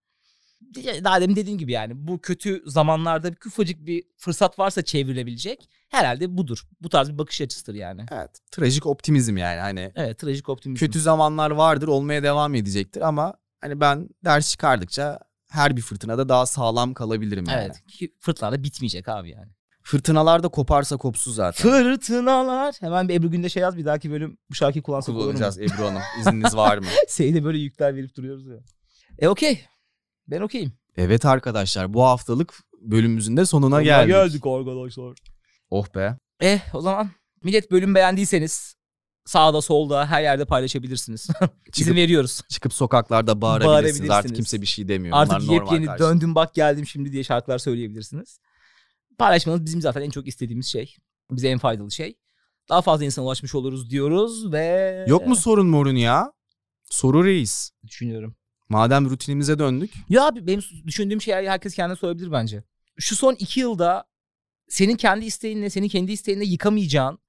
Daha 1.03 1.21
demin 1.21 1.35
dediğim 1.35 1.59
gibi 1.59 1.71
yani 1.71 1.93
bu 1.95 2.21
kötü 2.21 2.63
zamanlarda 2.65 3.31
bir 3.31 3.37
ufacık 3.47 3.85
bir 3.85 4.03
fırsat 4.17 4.59
varsa 4.59 4.81
çevrilebilecek 4.81 5.69
herhalde 5.89 6.37
budur. 6.37 6.63
Bu 6.81 6.89
tarz 6.89 7.09
bir 7.09 7.17
bakış 7.17 7.41
açısıdır 7.41 7.73
yani. 7.73 8.05
Evet. 8.11 8.39
Trajik 8.51 8.85
optimizm 8.85 9.37
yani 9.37 9.59
hani 9.59 9.91
Evet 9.95 10.19
trajik 10.19 10.49
optimizm. 10.49 10.85
kötü 10.85 11.01
zamanlar 11.01 11.51
vardır 11.51 11.87
olmaya 11.87 12.23
devam 12.23 12.55
edecektir 12.55 13.01
ama 13.01 13.33
hani 13.61 13.79
ben 13.79 14.09
ders 14.25 14.51
çıkardıkça 14.51 15.19
her 15.47 15.77
bir 15.77 15.81
fırtınada 15.81 16.29
daha 16.29 16.45
sağlam 16.45 16.93
kalabilirim 16.93 17.45
yani. 17.49 17.61
Evet 17.65 17.85
ki 17.87 18.13
fırtınalar 18.19 18.63
bitmeyecek 18.63 19.09
abi 19.09 19.29
yani. 19.29 19.51
Fırtınalar 19.83 20.43
da 20.43 20.47
koparsa 20.47 20.97
kopsu 20.97 21.31
zaten. 21.31 21.69
Fırtınalar. 21.69 22.75
Hemen 22.79 23.09
bir 23.09 23.13
Ebru 23.15 23.31
Günde 23.31 23.49
şey 23.49 23.61
yaz 23.61 23.77
bir 23.77 23.85
dahaki 23.85 24.11
bölüm 24.11 24.37
bu 24.49 24.55
şarkıyı 24.55 24.83
kullansak 24.83 25.15
olur 25.15 25.17
mu? 25.25 25.31
Kullanacağız 25.31 25.59
Ebru 25.59 25.85
Hanım. 25.85 26.01
İzniniz 26.19 26.55
var 26.55 26.77
mı? 26.77 26.85
Seyde 27.07 27.43
böyle 27.43 27.57
yükler 27.57 27.95
verip 27.95 28.15
duruyoruz 28.15 28.47
ya. 28.47 28.57
E 29.19 29.27
okey. 29.27 29.65
Ben 30.27 30.41
okeyim. 30.41 30.73
Evet 30.97 31.25
arkadaşlar 31.25 31.93
bu 31.93 32.03
haftalık 32.03 32.53
bölümümüzün 32.81 33.37
de 33.37 33.45
sonuna 33.45 33.69
Sonuna 33.69 33.83
geldik. 33.83 34.07
geldik 34.15 34.45
arkadaşlar. 34.47 35.17
Oh 35.69 35.95
be. 35.95 36.17
Eh 36.39 36.59
o 36.75 36.81
zaman 36.81 37.11
millet 37.43 37.71
bölüm 37.71 37.95
beğendiyseniz 37.95 38.75
sağda 39.27 39.61
solda 39.61 40.05
her 40.07 40.21
yerde 40.21 40.45
paylaşabilirsiniz. 40.45 41.21
İzin 41.41 41.71
Çıkıp, 41.71 41.95
veriyoruz. 41.95 42.41
çıkıp 42.49 42.73
sokaklarda 42.73 43.41
bağırabilirsiniz. 43.41 43.73
Bağırabilirsiniz. 43.73 44.09
Artık 44.09 44.35
kimse 44.35 44.61
bir 44.61 44.65
şey 44.65 44.87
demiyor. 44.87 45.17
Artık 45.17 45.39
Bunlar 45.39 45.53
yepyeni 45.53 45.85
karşılıyor. 45.85 46.13
döndüm 46.13 46.35
bak 46.35 46.53
geldim 46.53 46.85
şimdi 46.85 47.11
diye 47.11 47.23
şarkılar 47.23 47.57
söyleyebilirsiniz. 47.59 48.39
Paylaşmanız 49.17 49.65
bizim 49.65 49.81
zaten 49.81 50.01
en 50.01 50.09
çok 50.09 50.27
istediğimiz 50.27 50.65
şey. 50.67 50.95
Bize 51.31 51.47
en 51.49 51.57
faydalı 51.57 51.91
şey. 51.91 52.17
Daha 52.69 52.81
fazla 52.81 53.05
insana 53.05 53.25
ulaşmış 53.25 53.55
oluruz 53.55 53.89
diyoruz 53.89 54.51
ve... 54.51 55.05
Yok 55.07 55.27
mu 55.27 55.35
sorun 55.35 55.67
morun 55.67 55.95
ya? 55.95 56.33
Soru 56.83 57.25
reis. 57.25 57.71
Düşünüyorum. 57.87 58.35
Madem 58.69 59.09
rutinimize 59.09 59.59
döndük. 59.59 59.93
Ya 60.09 60.27
abi 60.27 60.47
benim 60.47 60.61
düşündüğüm 60.87 61.21
şey 61.21 61.33
herkes 61.33 61.75
kendine 61.75 61.95
sorabilir 61.95 62.31
bence. 62.31 62.63
Şu 62.99 63.15
son 63.15 63.33
iki 63.33 63.59
yılda 63.59 64.05
senin 64.69 64.95
kendi 64.95 65.25
isteğinle, 65.25 65.69
senin 65.69 65.87
kendi 65.87 66.11
isteğinle 66.11 66.45
yıkamayacağın, 66.45 67.19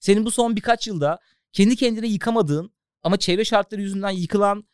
senin 0.00 0.24
bu 0.24 0.30
son 0.30 0.56
birkaç 0.56 0.86
yılda 0.86 1.18
kendi 1.52 1.76
kendine 1.76 2.06
yıkamadığın 2.06 2.72
ama 3.02 3.16
çevre 3.16 3.44
şartları 3.44 3.80
yüzünden 3.80 4.10
yıkılan 4.10 4.64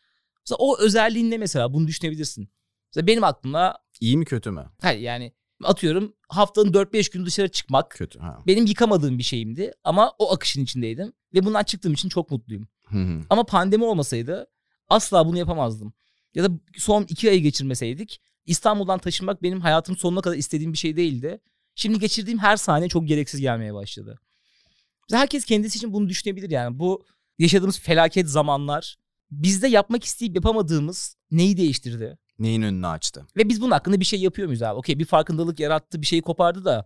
mesela 0.45 0.57
o 0.59 0.79
özelliğinle 0.79 1.37
mesela 1.37 1.73
bunu 1.73 1.87
düşünebilirsin. 1.87 2.49
Mesela 2.89 3.07
benim 3.07 3.23
aklıma 3.23 3.77
iyi 3.99 4.17
mi 4.17 4.25
kötü 4.25 4.51
mü? 4.51 4.65
hayır 4.81 4.99
yani 4.99 5.33
atıyorum 5.63 6.13
haftanın 6.29 6.73
4-5 6.73 7.11
gün 7.11 7.25
dışarı 7.25 7.47
çıkmak 7.49 7.91
Kötü. 7.91 8.19
Ha. 8.19 8.39
benim 8.47 8.65
yıkamadığım 8.65 9.17
bir 9.17 9.23
şeyimdi 9.23 9.73
ama 9.83 10.13
o 10.19 10.33
akışın 10.33 10.63
içindeydim 10.63 11.13
ve 11.33 11.45
bundan 11.45 11.63
çıktığım 11.63 11.93
için 11.93 12.09
çok 12.09 12.31
mutluyum. 12.31 12.67
Hı 12.85 12.97
hı. 12.97 13.21
Ama 13.29 13.43
pandemi 13.43 13.83
olmasaydı 13.83 14.47
asla 14.89 15.25
bunu 15.27 15.37
yapamazdım. 15.37 15.93
Ya 16.35 16.43
da 16.43 16.49
son 16.77 17.03
iki 17.09 17.29
ayı 17.29 17.41
geçirmeseydik 17.41 18.21
İstanbul'dan 18.45 18.99
taşınmak 18.99 19.43
benim 19.43 19.61
hayatım 19.61 19.97
sonuna 19.97 20.21
kadar 20.21 20.35
istediğim 20.35 20.73
bir 20.73 20.77
şey 20.77 20.97
değildi. 20.97 21.39
Şimdi 21.75 21.99
geçirdiğim 21.99 22.39
her 22.39 22.57
saniye 22.57 22.89
çok 22.89 23.07
gereksiz 23.07 23.41
gelmeye 23.41 23.73
başladı. 23.73 24.19
Herkes 25.11 25.45
kendisi 25.45 25.77
için 25.77 25.93
bunu 25.93 26.09
düşünebilir 26.09 26.49
yani. 26.49 26.79
Bu 26.79 27.05
yaşadığımız 27.39 27.79
felaket 27.79 28.29
zamanlar 28.29 28.95
bizde 29.31 29.67
yapmak 29.67 30.03
isteyip 30.03 30.35
yapamadığımız 30.35 31.15
neyi 31.31 31.57
değiştirdi? 31.57 32.17
Neyin 32.39 32.61
önünü 32.61 32.87
açtı? 32.87 33.27
Ve 33.37 33.49
biz 33.49 33.61
bunun 33.61 33.71
hakkında 33.71 33.99
bir 33.99 34.05
şey 34.05 34.19
yapıyor 34.21 34.47
muyuz 34.47 34.61
abi? 34.61 34.77
Okey 34.77 34.99
bir 34.99 35.05
farkındalık 35.05 35.59
yarattı, 35.59 36.01
bir 36.01 36.07
şeyi 36.07 36.21
kopardı 36.21 36.65
da 36.65 36.85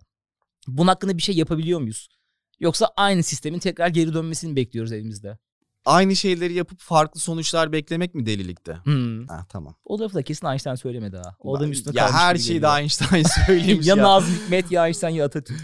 bunun 0.67 0.88
hakkında 0.88 1.17
bir 1.17 1.22
şey 1.22 1.36
yapabiliyor 1.36 1.80
muyuz? 1.80 2.09
Yoksa 2.59 2.89
aynı 2.97 3.24
sistemin 3.24 3.59
tekrar 3.59 3.88
geri 3.88 4.13
dönmesini 4.13 4.55
bekliyoruz 4.55 4.91
evimizde. 4.91 5.38
Aynı 5.86 6.15
şeyleri 6.15 6.53
yapıp 6.53 6.80
farklı 6.80 7.19
sonuçlar 7.19 7.72
beklemek 7.72 8.15
mi 8.15 8.26
delilikte? 8.26 8.74
Hmm. 8.84 9.28
Ha 9.28 9.45
tamam. 9.49 9.76
O 9.86 9.99
lafı 9.99 10.15
da 10.15 10.24
kesin 10.24 10.47
Einstein 10.47 10.76
söylemedi 10.76 11.17
ha. 11.17 11.36
O 11.39 11.57
adamın 11.57 11.72
üstüne 11.72 11.99
ya 11.99 12.13
her 12.13 12.36
şeyi 12.36 12.61
de 12.61 12.67
Einstein 12.67 13.26
söylemiş 13.45 13.88
ya 13.88 13.95
ya. 13.95 14.03
Nazım 14.03 14.36
Hikmet 14.36 14.72
ya 14.72 14.88
Einstein 14.88 15.15
ya 15.15 15.26
Atatürk. 15.26 15.61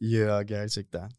Ya 0.00 0.42
gerçekten. 0.42 1.10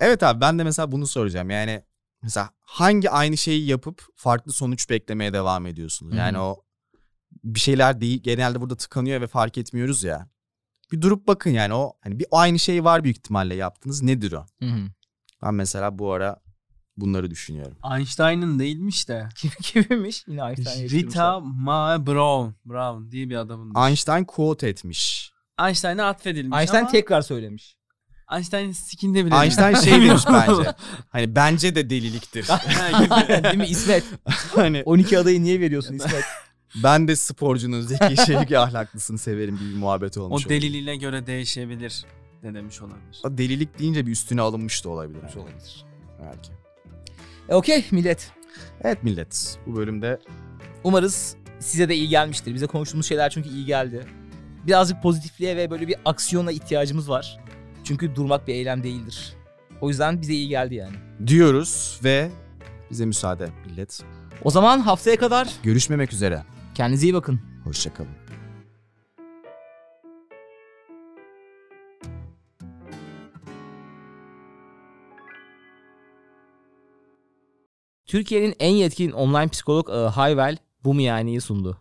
Evet 0.00 0.22
abi 0.22 0.40
ben 0.40 0.58
de 0.58 0.64
mesela 0.64 0.92
bunu 0.92 1.06
soracağım. 1.06 1.50
Yani 1.50 1.82
mesela 2.22 2.50
hangi 2.60 3.10
aynı 3.10 3.36
şeyi 3.36 3.66
yapıp 3.66 4.02
farklı 4.16 4.52
sonuç 4.52 4.90
beklemeye 4.90 5.32
devam 5.32 5.66
ediyorsunuz? 5.66 6.16
Yani 6.16 6.38
o 6.38 6.64
bir 7.44 7.60
şeyler 7.60 8.00
değil 8.00 8.22
genelde 8.22 8.60
burada 8.60 8.76
tıkanıyor 8.76 9.20
ve 9.20 9.26
fark 9.26 9.58
etmiyoruz 9.58 10.04
ya. 10.04 10.28
Bir 10.92 11.00
durup 11.00 11.26
bakın 11.26 11.50
yani 11.50 11.74
o 11.74 11.92
hani 12.00 12.18
bir 12.18 12.26
aynı 12.30 12.58
şey 12.58 12.84
var 12.84 13.04
büyük 13.04 13.16
ihtimalle 13.16 13.54
yaptınız. 13.54 14.02
Nedir 14.02 14.32
o? 14.32 14.46
Hı 14.62 14.66
hı. 14.66 14.80
Ben 15.42 15.54
mesela 15.54 15.98
bu 15.98 16.12
ara 16.12 16.40
bunları 16.96 17.30
düşünüyorum. 17.30 17.78
Einstein'ın 17.92 18.58
değilmiş 18.58 19.08
de. 19.08 19.28
Kim, 19.36 19.50
kimmiş? 19.62 20.24
Yine 20.28 20.42
Einstein 20.48 20.88
Rita 20.88 21.40
Ma 21.40 22.06
Brown. 22.06 22.50
Brown 22.64 23.10
diye 23.10 23.30
bir 23.30 23.36
adamın. 23.36 23.86
Einstein 23.86 24.24
quote 24.24 24.68
etmiş. 24.68 25.32
Einstein'a 25.60 26.08
atfedilmiş 26.08 26.58
Einstein 26.58 26.80
ama 26.80 26.90
tekrar 26.90 27.22
söylemiş. 27.22 27.79
Einstein 28.32 28.72
sikinde 28.72 29.26
bile 29.26 29.34
Einstein 29.34 29.74
değil. 29.74 29.84
şey 29.84 30.02
demiş 30.08 30.22
bence. 30.32 30.74
Hani 31.08 31.36
bence 31.36 31.74
de 31.74 31.90
deliliktir. 31.90 32.48
Değil 33.44 33.56
mi 33.56 33.66
İsmet? 33.66 34.04
hani 34.54 34.82
12 34.84 35.18
adayı 35.18 35.42
niye 35.42 35.60
veriyorsun 35.60 35.94
İsmet? 35.94 36.24
ben 36.82 37.08
de 37.08 37.16
sporcunun 37.16 37.80
zeki 37.80 38.26
şevki 38.26 38.58
ahlaklısını 38.58 39.18
severim 39.18 39.58
gibi 39.58 39.70
bir 39.70 39.76
muhabbet 39.76 40.18
o 40.18 40.22
olmuş. 40.22 40.42
oldu. 40.44 40.50
deliliğine 40.50 40.96
göre 40.96 41.26
değişebilir 41.26 42.04
de 42.42 42.54
demiş 42.54 42.82
olabilir. 42.82 43.20
O 43.24 43.38
delilik 43.38 43.78
deyince 43.78 44.06
bir 44.06 44.12
üstüne 44.12 44.40
alınmış 44.40 44.84
da 44.84 44.88
olabilir. 44.88 45.18
Olmuş 45.18 45.36
olabilir. 45.36 45.84
Belki. 46.22 46.50
E, 47.48 47.54
Okey 47.54 47.84
millet. 47.90 48.30
Evet 48.82 49.02
millet 49.04 49.58
bu 49.66 49.76
bölümde 49.76 50.18
Umarız 50.84 51.36
size 51.58 51.88
de 51.88 51.94
iyi 51.94 52.08
gelmiştir. 52.08 52.54
Bize 52.54 52.66
konuştuğumuz 52.66 53.06
şeyler 53.06 53.30
çünkü 53.30 53.48
iyi 53.48 53.64
geldi. 53.66 54.06
Birazcık 54.66 55.02
pozitifliğe 55.02 55.56
ve 55.56 55.70
böyle 55.70 55.88
bir 55.88 55.96
aksiyona 56.04 56.52
ihtiyacımız 56.52 57.08
var. 57.08 57.38
Çünkü 57.84 58.16
durmak 58.16 58.48
bir 58.48 58.54
eylem 58.54 58.82
değildir. 58.82 59.34
O 59.80 59.88
yüzden 59.88 60.20
bize 60.22 60.32
iyi 60.32 60.48
geldi 60.48 60.74
yani. 60.74 60.96
diyoruz 61.26 62.00
ve 62.04 62.30
bize 62.90 63.06
müsaade 63.06 63.48
millet. 63.66 64.02
O 64.44 64.50
zaman 64.50 64.78
haftaya 64.80 65.16
kadar 65.16 65.48
Görüşmemek 65.62 66.12
üzere. 66.12 66.42
kendinize 66.74 67.06
iyi 67.06 67.14
bakın. 67.14 67.40
Hoşçakalın. 67.64 68.10
Türkiye'nin 78.06 78.54
en 78.60 78.70
yetkin 78.74 79.10
online 79.10 79.48
psikolog 79.48 79.90
ağı 79.90 80.06
Hayvel 80.06 80.56
bu 80.84 80.94
miyaniyi 80.94 81.40
sundu. 81.40 81.80